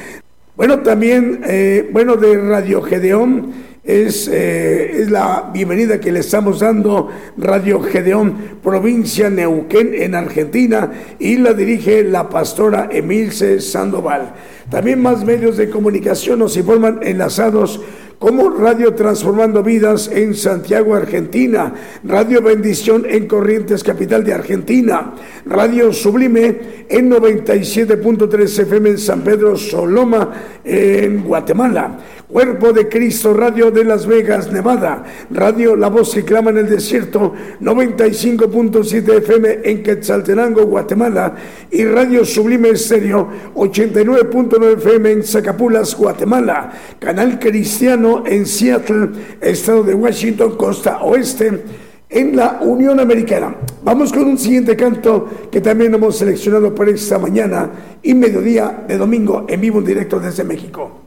Bueno, 0.58 0.80
también, 0.82 1.42
eh, 1.46 1.90
bueno, 1.92 2.18
de 2.18 2.38
Radio 2.38 2.82
Gedeón. 2.82 3.73
Es, 3.84 4.30
eh, 4.30 5.02
es, 5.02 5.12
la 5.12 5.50
bienvenida 5.54 6.00
que 6.00 6.14
le 6.14 6.22
estamos 6.22 6.62
dando 6.62 7.10
Radio 7.36 7.82
Gedeón, 7.82 8.34
provincia 8.64 9.30
Neuquén 9.30 9.94
en 9.94 10.16
Argentina, 10.16 10.90
y 11.20 11.36
la 11.36 11.54
dirige 11.54 12.02
la 12.06 12.30
pastora 12.30 12.88
Emilce 12.90 13.60
Sandoval. 13.60 14.36
También 14.70 15.02
más 15.02 15.26
medios 15.26 15.58
de 15.58 15.70
comunicación 15.70 16.40
nos 16.40 16.56
informan 16.56 17.02
enlazados 17.04 17.82
como 18.24 18.52
Radio 18.52 18.94
Transformando 18.94 19.62
Vidas 19.62 20.10
en 20.10 20.34
Santiago, 20.34 20.96
Argentina, 20.96 21.74
Radio 22.06 22.42
Bendición 22.42 23.06
en 23.06 23.28
Corrientes, 23.28 23.84
capital 23.84 24.24
de 24.24 24.32
Argentina, 24.32 25.14
Radio 25.46 25.92
Sublime 25.92 26.86
en 26.88 27.12
97.3 27.12 28.60
FM 28.60 28.92
en 28.92 28.98
San 28.98 29.26
Pedro 29.26 29.58
Soloma, 29.58 30.32
en 30.64 31.22
Guatemala, 31.26 32.00
Cuerpo 32.28 32.74
de 32.74 32.90
Cristo, 32.90 33.34
Radio 33.34 33.70
de 33.70 33.84
Las 33.84 34.08
Vegas, 34.08 34.52
Nevada. 34.52 35.04
Radio 35.30 35.76
La 35.76 35.90
Voz 35.90 36.14
que 36.14 36.24
clama 36.24 36.50
en 36.50 36.58
el 36.58 36.70
desierto, 36.70 37.34
95.7 37.62 39.18
FM 39.18 39.60
en 39.64 39.84
Quetzaltenango, 39.84 40.66
Guatemala. 40.66 41.36
Y 41.70 41.86
Radio 41.86 42.26
Sublime 42.26 42.70
Estéreo, 42.70 43.30
89.9 43.54 44.78
FM 44.78 45.12
en 45.12 45.24
Zacapulas, 45.24 45.96
Guatemala. 45.96 46.72
Canal 47.00 47.38
Cristiano 47.40 48.24
en 48.26 48.46
Seattle, 48.46 49.10
Estado 49.40 49.84
de 49.84 49.94
Washington, 49.94 50.56
costa 50.58 51.04
oeste 51.04 51.64
en 52.10 52.36
la 52.36 52.60
Unión 52.62 53.00
Americana. 53.00 53.56
Vamos 53.84 54.14
con 54.14 54.24
un 54.24 54.38
siguiente 54.38 54.76
canto 54.76 55.30
que 55.52 55.62
también 55.62 55.94
hemos 55.94 56.18
seleccionado 56.18 56.74
para 56.74 56.92
esta 56.92 57.18
mañana 57.18 57.70
y 58.02 58.14
mediodía 58.14 58.86
de 58.88 58.98
domingo 58.98 59.46
en 59.50 59.60
vivo 59.60 59.80
en 59.80 59.86
directo 59.86 60.20
desde 60.20 60.44
México. 60.44 61.03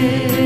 live. 0.00 0.39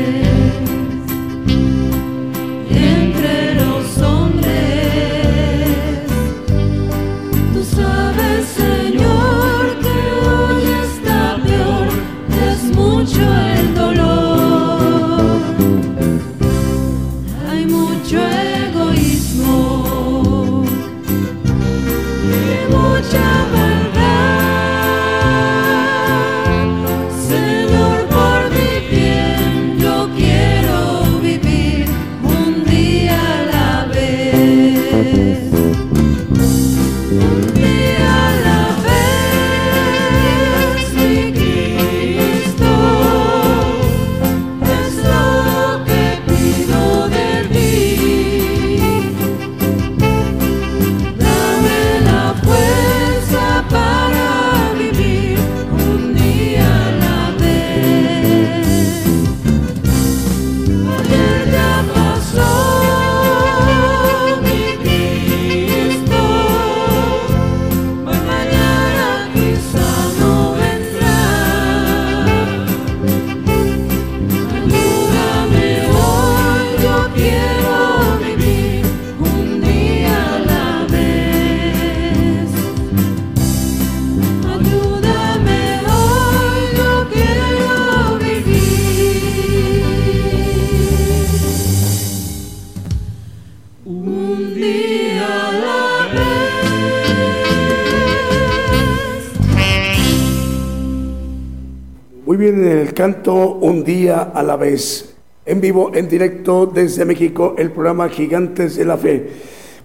A 104.33 104.43
la 104.43 104.55
vez. 104.55 105.15
En 105.45 105.61
vivo, 105.61 105.91
en 105.93 106.09
directo 106.09 106.65
desde 106.65 107.05
México, 107.05 107.55
el 107.57 107.71
programa 107.71 108.09
Gigantes 108.09 108.75
de 108.75 108.85
la 108.85 108.97
Fe. 108.97 109.29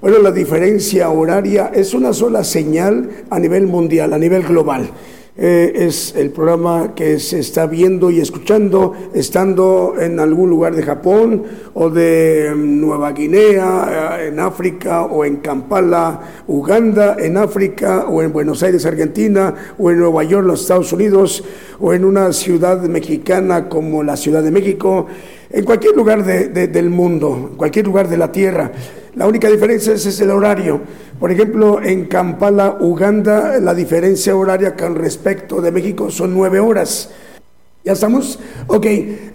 Bueno, 0.01 0.19
la 0.21 0.33
diferencia 0.33 1.11
horaria 1.11 1.71
es 1.75 1.93
una 1.93 2.15
sola 2.15 2.43
señal 2.45 3.11
a 3.29 3.39
nivel 3.39 3.67
mundial, 3.67 4.15
a 4.15 4.19
nivel 4.19 4.43
global. 4.43 4.91
Eh, 5.37 5.87
es 5.87 6.15
el 6.17 6.31
programa 6.31 6.95
que 6.95 7.19
se 7.19 7.39
está 7.39 7.67
viendo 7.67 8.11
y 8.11 8.21
escuchando 8.21 8.95
estando 9.15 9.95
en 9.99 10.19
algún 10.19 10.51
lugar 10.51 10.75
de 10.75 10.83
Japón 10.83 11.45
o 11.83 11.89
de 11.89 12.53
Nueva 12.55 13.13
Guinea, 13.13 14.19
eh, 14.21 14.29
en 14.29 14.39
África 14.39 15.05
o 15.05 15.25
en 15.25 15.37
Kampala, 15.37 16.21
Uganda, 16.47 17.17
en 17.19 17.39
África 17.39 18.05
o 18.07 18.21
en 18.21 18.35
Buenos 18.35 18.63
Aires, 18.63 18.85
Argentina 18.85 19.55
o 19.79 19.91
en 19.91 19.99
Nueva 19.99 20.23
York, 20.25 20.47
los 20.47 20.61
Estados 20.61 20.93
Unidos 20.93 21.43
o 21.79 21.95
en 21.95 22.05
una 22.05 22.35
ciudad 22.35 22.83
mexicana 22.83 23.71
como 23.71 24.03
la 24.03 24.19
Ciudad 24.19 24.43
de 24.43 24.51
México, 24.51 25.07
en 25.49 25.65
cualquier 25.65 25.97
lugar 25.97 26.23
del 26.23 26.91
mundo, 26.91 27.49
en 27.53 27.57
cualquier 27.57 27.87
lugar 27.87 28.09
de 28.09 28.19
la 28.19 28.31
tierra. 28.31 28.71
La 29.15 29.27
única 29.27 29.49
diferencia 29.49 29.95
es, 29.95 30.21
el 30.21 30.33
horario. 30.33 30.83
Por 31.19 31.33
ejemplo, 31.33 31.81
en 31.83 32.09
Kampala, 32.09 32.77
Uganda, 32.81 33.59
la 33.59 33.73
diferencia 33.73 34.37
horaria 34.37 34.77
con 34.77 34.97
respecto 34.97 35.63
de 35.63 35.73
México 35.73 36.11
son 36.11 36.35
nueve 36.35 36.61
horas. 36.61 37.11
¿Ya 37.83 37.93
estamos? 37.93 38.39
Ok, 38.67 38.87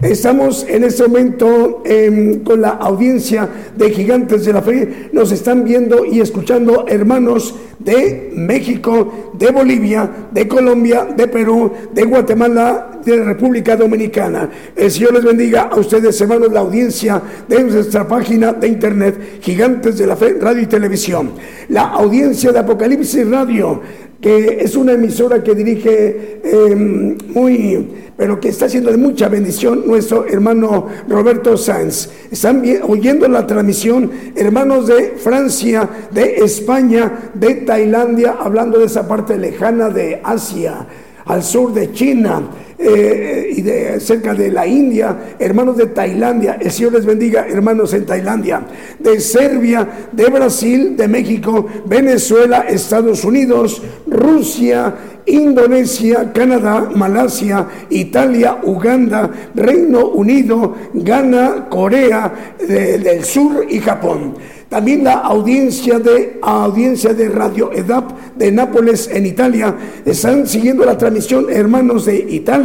estamos 0.04 0.68
en 0.70 0.84
este 0.84 1.08
momento 1.08 1.82
em, 1.84 2.44
con 2.44 2.62
la 2.62 2.70
audiencia 2.70 3.50
de 3.76 3.90
Gigantes 3.90 4.46
de 4.46 4.54
la 4.54 4.62
Fe. 4.62 5.10
Nos 5.14 5.32
están 5.32 5.64
viendo 5.64 6.06
y 6.06 6.20
escuchando 6.20 6.86
hermanos 6.88 7.56
de 7.80 8.32
México, 8.36 9.34
de 9.38 9.52
Bolivia, 9.52 10.10
de 10.32 10.48
Colombia, 10.48 11.06
de 11.16 11.28
Perú, 11.28 11.72
de 11.94 12.04
Guatemala, 12.04 13.00
de 13.04 13.24
República 13.24 13.76
Dominicana. 13.76 14.50
El 14.76 14.92
Señor 14.92 15.14
les 15.14 15.24
bendiga 15.24 15.64
a 15.64 15.76
ustedes, 15.76 16.20
hermanos, 16.22 16.52
la 16.52 16.62
audiencia 16.62 17.22
de 17.48 17.64
nuestra 17.64 18.08
página 18.08 18.54
de 18.54 18.68
internet, 18.68 19.40
Gigantes 19.42 19.98
de 19.98 20.08
la 20.08 20.16
Fe, 20.16 20.38
Radio 20.40 20.64
y 20.64 20.68
Televisión. 20.68 21.32
La 21.70 21.84
audiencia 21.90 22.52
de 22.52 22.60
Apocalipsis 22.60 23.30
Radio 23.30 23.82
que 24.22 24.64
es 24.64 24.76
una 24.76 24.94
emisora 24.94 25.44
que 25.44 25.54
dirige 25.54 26.42
em, 26.44 27.18
muy, 27.34 27.88
pero 28.18 28.40
que 28.40 28.50
está 28.50 28.66
haciendo 28.66 28.90
de 28.90 28.98
mucha 28.98 29.28
bendición 29.28 29.84
nuestro 29.86 30.26
hermano 30.26 30.88
Roberto 31.08 31.58
Sanz. 31.58 32.10
Están 32.32 32.64
oyendo 32.88 33.28
la 33.28 33.46
transmisión 33.46 34.10
hermanos 34.36 34.88
de 34.88 35.14
Francia, 35.18 35.88
de 36.12 36.38
España, 36.38 37.32
de 37.34 37.54
Tailandia, 37.56 38.38
hablando 38.40 38.80
de 38.80 38.86
esa 38.86 39.08
parte 39.08 39.25
lejana 39.34 39.90
de 39.90 40.22
Asia, 40.24 40.86
al 41.26 41.44
sur 41.44 41.74
de 41.74 41.92
China 41.92 42.44
eh, 42.78 43.50
y 43.56 43.62
de 43.62 44.00
cerca 44.00 44.34
de 44.34 44.52
la 44.52 44.68
India, 44.68 45.36
hermanos 45.40 45.78
de 45.78 45.88
Tailandia, 45.88 46.58
el 46.60 46.72
Señor 46.72 46.94
les 46.94 47.06
bendiga, 47.06 47.46
hermanos 47.48 47.94
en 47.94 48.06
Tailandia, 48.06 48.62
de 49.00 49.20
Serbia, 49.20 49.88
de 50.12 50.26
Brasil, 50.26 50.98
de 50.98 51.08
México, 51.08 51.66
Venezuela, 51.86 52.66
Estados 52.68 53.24
Unidos, 53.24 53.82
Rusia, 54.08 54.94
Indonesia, 55.26 56.32
Canadá, 56.34 56.90
Malasia, 56.94 57.68
Italia, 57.90 58.60
Uganda, 58.64 59.30
Reino 59.56 60.10
Unido, 60.10 60.76
Ghana, 60.94 61.68
Corea 61.70 62.56
del 62.60 63.24
Sur 63.24 63.66
y 63.70 63.80
Japón. 63.80 64.36
También 64.70 65.04
la 65.04 65.20
audiencia 65.20 66.00
de, 66.00 66.40
audiencia 66.42 67.14
de 67.14 67.30
Radio 67.30 67.72
EDAP 67.72 68.36
de 68.36 68.52
Nápoles 68.52 69.10
en 69.14 69.26
Italia. 69.26 69.76
Están 70.04 70.48
siguiendo 70.48 70.84
la 70.84 70.98
transmisión 70.98 71.46
hermanos 71.50 72.06
de 72.06 72.18
Italia, 72.18 72.65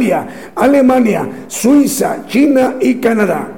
Alemania, 0.55 1.45
Suiza, 1.47 2.25
China 2.27 2.75
y 2.79 2.95
Canadá. 2.95 3.57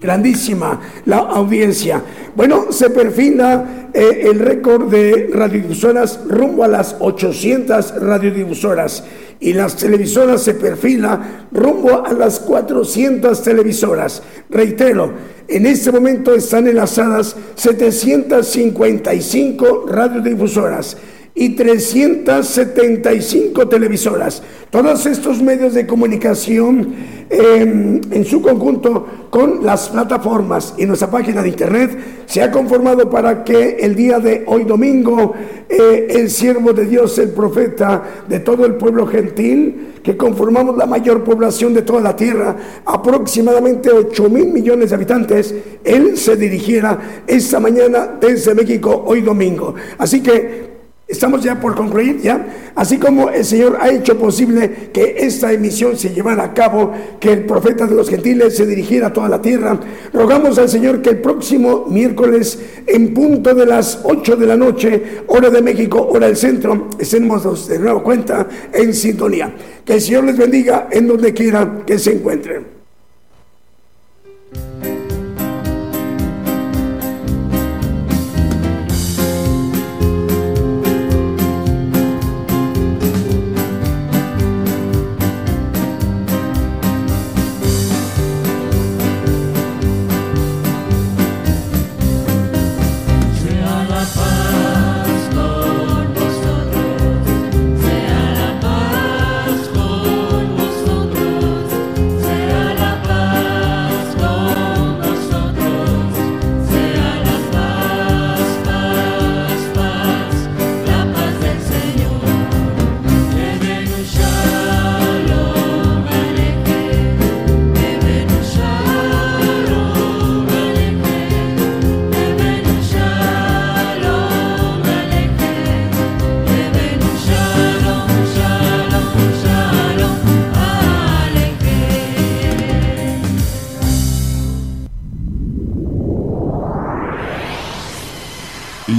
Grandísima 0.00 0.80
la 1.06 1.18
audiencia. 1.18 2.02
Bueno, 2.34 2.72
se 2.72 2.90
perfila 2.90 3.88
eh, 3.94 4.22
el 4.24 4.40
récord 4.40 4.90
de 4.90 5.30
radiodifusoras 5.32 6.18
rumbo 6.26 6.64
a 6.64 6.68
las 6.68 6.96
800 6.98 8.00
radiodifusoras 8.00 9.04
y 9.38 9.52
las 9.52 9.76
televisoras 9.76 10.42
se 10.42 10.54
perfila 10.54 11.46
rumbo 11.52 12.04
a 12.04 12.12
las 12.12 12.40
400 12.40 13.40
televisoras. 13.42 14.24
Reitero, 14.50 15.12
en 15.46 15.66
este 15.66 15.92
momento 15.92 16.34
están 16.34 16.66
enlazadas 16.66 17.36
755 17.54 19.86
radiodifusoras 19.88 20.96
y 21.34 21.50
375 21.50 23.68
televisoras. 23.68 24.42
Todos 24.70 25.04
estos 25.06 25.40
medios 25.42 25.74
de 25.74 25.86
comunicación 25.86 26.94
em, 27.30 28.00
en 28.10 28.24
su 28.24 28.42
conjunto 28.42 29.06
con 29.30 29.64
las 29.64 29.88
plataformas 29.88 30.74
y 30.76 30.84
nuestra 30.84 31.08
página 31.10 31.40
de 31.42 31.48
internet 31.48 31.96
se 32.26 32.42
ha 32.42 32.50
conformado 32.50 33.08
para 33.08 33.44
que 33.44 33.76
el 33.80 33.94
día 33.94 34.18
de 34.18 34.44
hoy 34.46 34.64
domingo 34.64 35.32
eh, 35.68 36.08
el 36.10 36.28
siervo 36.30 36.72
de 36.74 36.84
Dios, 36.84 37.16
el 37.18 37.30
profeta 37.30 38.02
de 38.28 38.40
todo 38.40 38.66
el 38.66 38.74
pueblo 38.74 39.06
gentil, 39.06 39.92
que 40.02 40.16
conformamos 40.16 40.76
la 40.76 40.86
mayor 40.86 41.22
población 41.24 41.72
de 41.72 41.82
toda 41.82 42.00
la 42.00 42.16
tierra, 42.16 42.56
aproximadamente 42.84 43.90
8 43.90 44.28
mil 44.28 44.48
millones 44.48 44.90
de 44.90 44.96
habitantes, 44.96 45.54
él 45.84 46.18
se 46.18 46.36
dirigiera 46.36 47.22
esta 47.26 47.60
mañana 47.60 48.18
desde 48.20 48.54
México 48.54 49.04
hoy 49.06 49.22
domingo. 49.22 49.74
Así 49.96 50.22
que 50.22 50.71
Estamos 51.12 51.42
ya 51.42 51.60
por 51.60 51.74
concluir, 51.74 52.22
¿ya? 52.22 52.72
Así 52.74 52.96
como 52.96 53.28
el 53.28 53.44
Señor 53.44 53.76
ha 53.78 53.90
hecho 53.90 54.18
posible 54.18 54.88
que 54.94 55.16
esta 55.18 55.52
emisión 55.52 55.94
se 55.94 56.08
llevara 56.08 56.42
a 56.42 56.54
cabo, 56.54 56.90
que 57.20 57.30
el 57.34 57.44
profeta 57.44 57.86
de 57.86 57.94
los 57.94 58.08
gentiles 58.08 58.56
se 58.56 58.64
dirigiera 58.64 59.08
a 59.08 59.12
toda 59.12 59.28
la 59.28 59.42
tierra, 59.42 59.78
rogamos 60.14 60.56
al 60.56 60.70
Señor 60.70 61.02
que 61.02 61.10
el 61.10 61.20
próximo 61.20 61.84
miércoles, 61.86 62.58
en 62.86 63.12
punto 63.12 63.54
de 63.54 63.66
las 63.66 64.00
8 64.04 64.36
de 64.36 64.46
la 64.46 64.56
noche, 64.56 65.02
hora 65.26 65.50
de 65.50 65.60
México, 65.60 66.08
hora 66.10 66.28
del 66.28 66.36
centro, 66.38 66.88
estemos 66.98 67.68
de 67.68 67.78
nuevo 67.78 68.02
cuenta 68.02 68.48
en 68.72 68.94
sintonía. 68.94 69.54
Que 69.84 69.92
el 69.92 70.00
Señor 70.00 70.24
les 70.24 70.38
bendiga 70.38 70.88
en 70.90 71.08
donde 71.08 71.34
quiera 71.34 71.82
que 71.84 71.98
se 71.98 72.12
encuentren. 72.12 72.81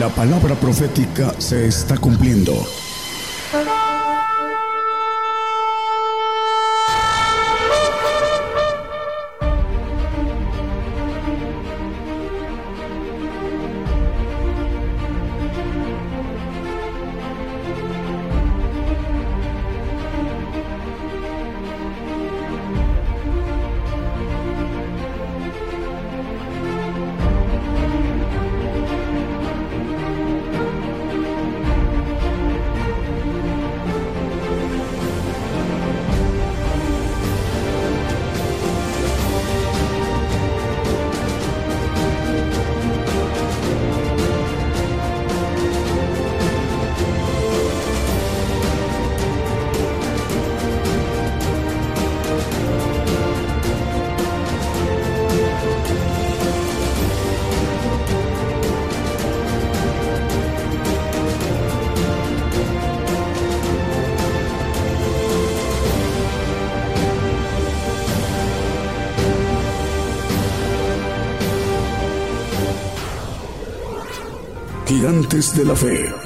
La 0.03 0.09
palabra 0.09 0.53
profética 0.55 1.33
se 1.37 1.65
está 1.65 1.97
cumpliendo. 1.97 2.51
Gigantes 75.13 75.53
de 75.55 75.63
la 75.63 75.75
Fe. 75.75 76.22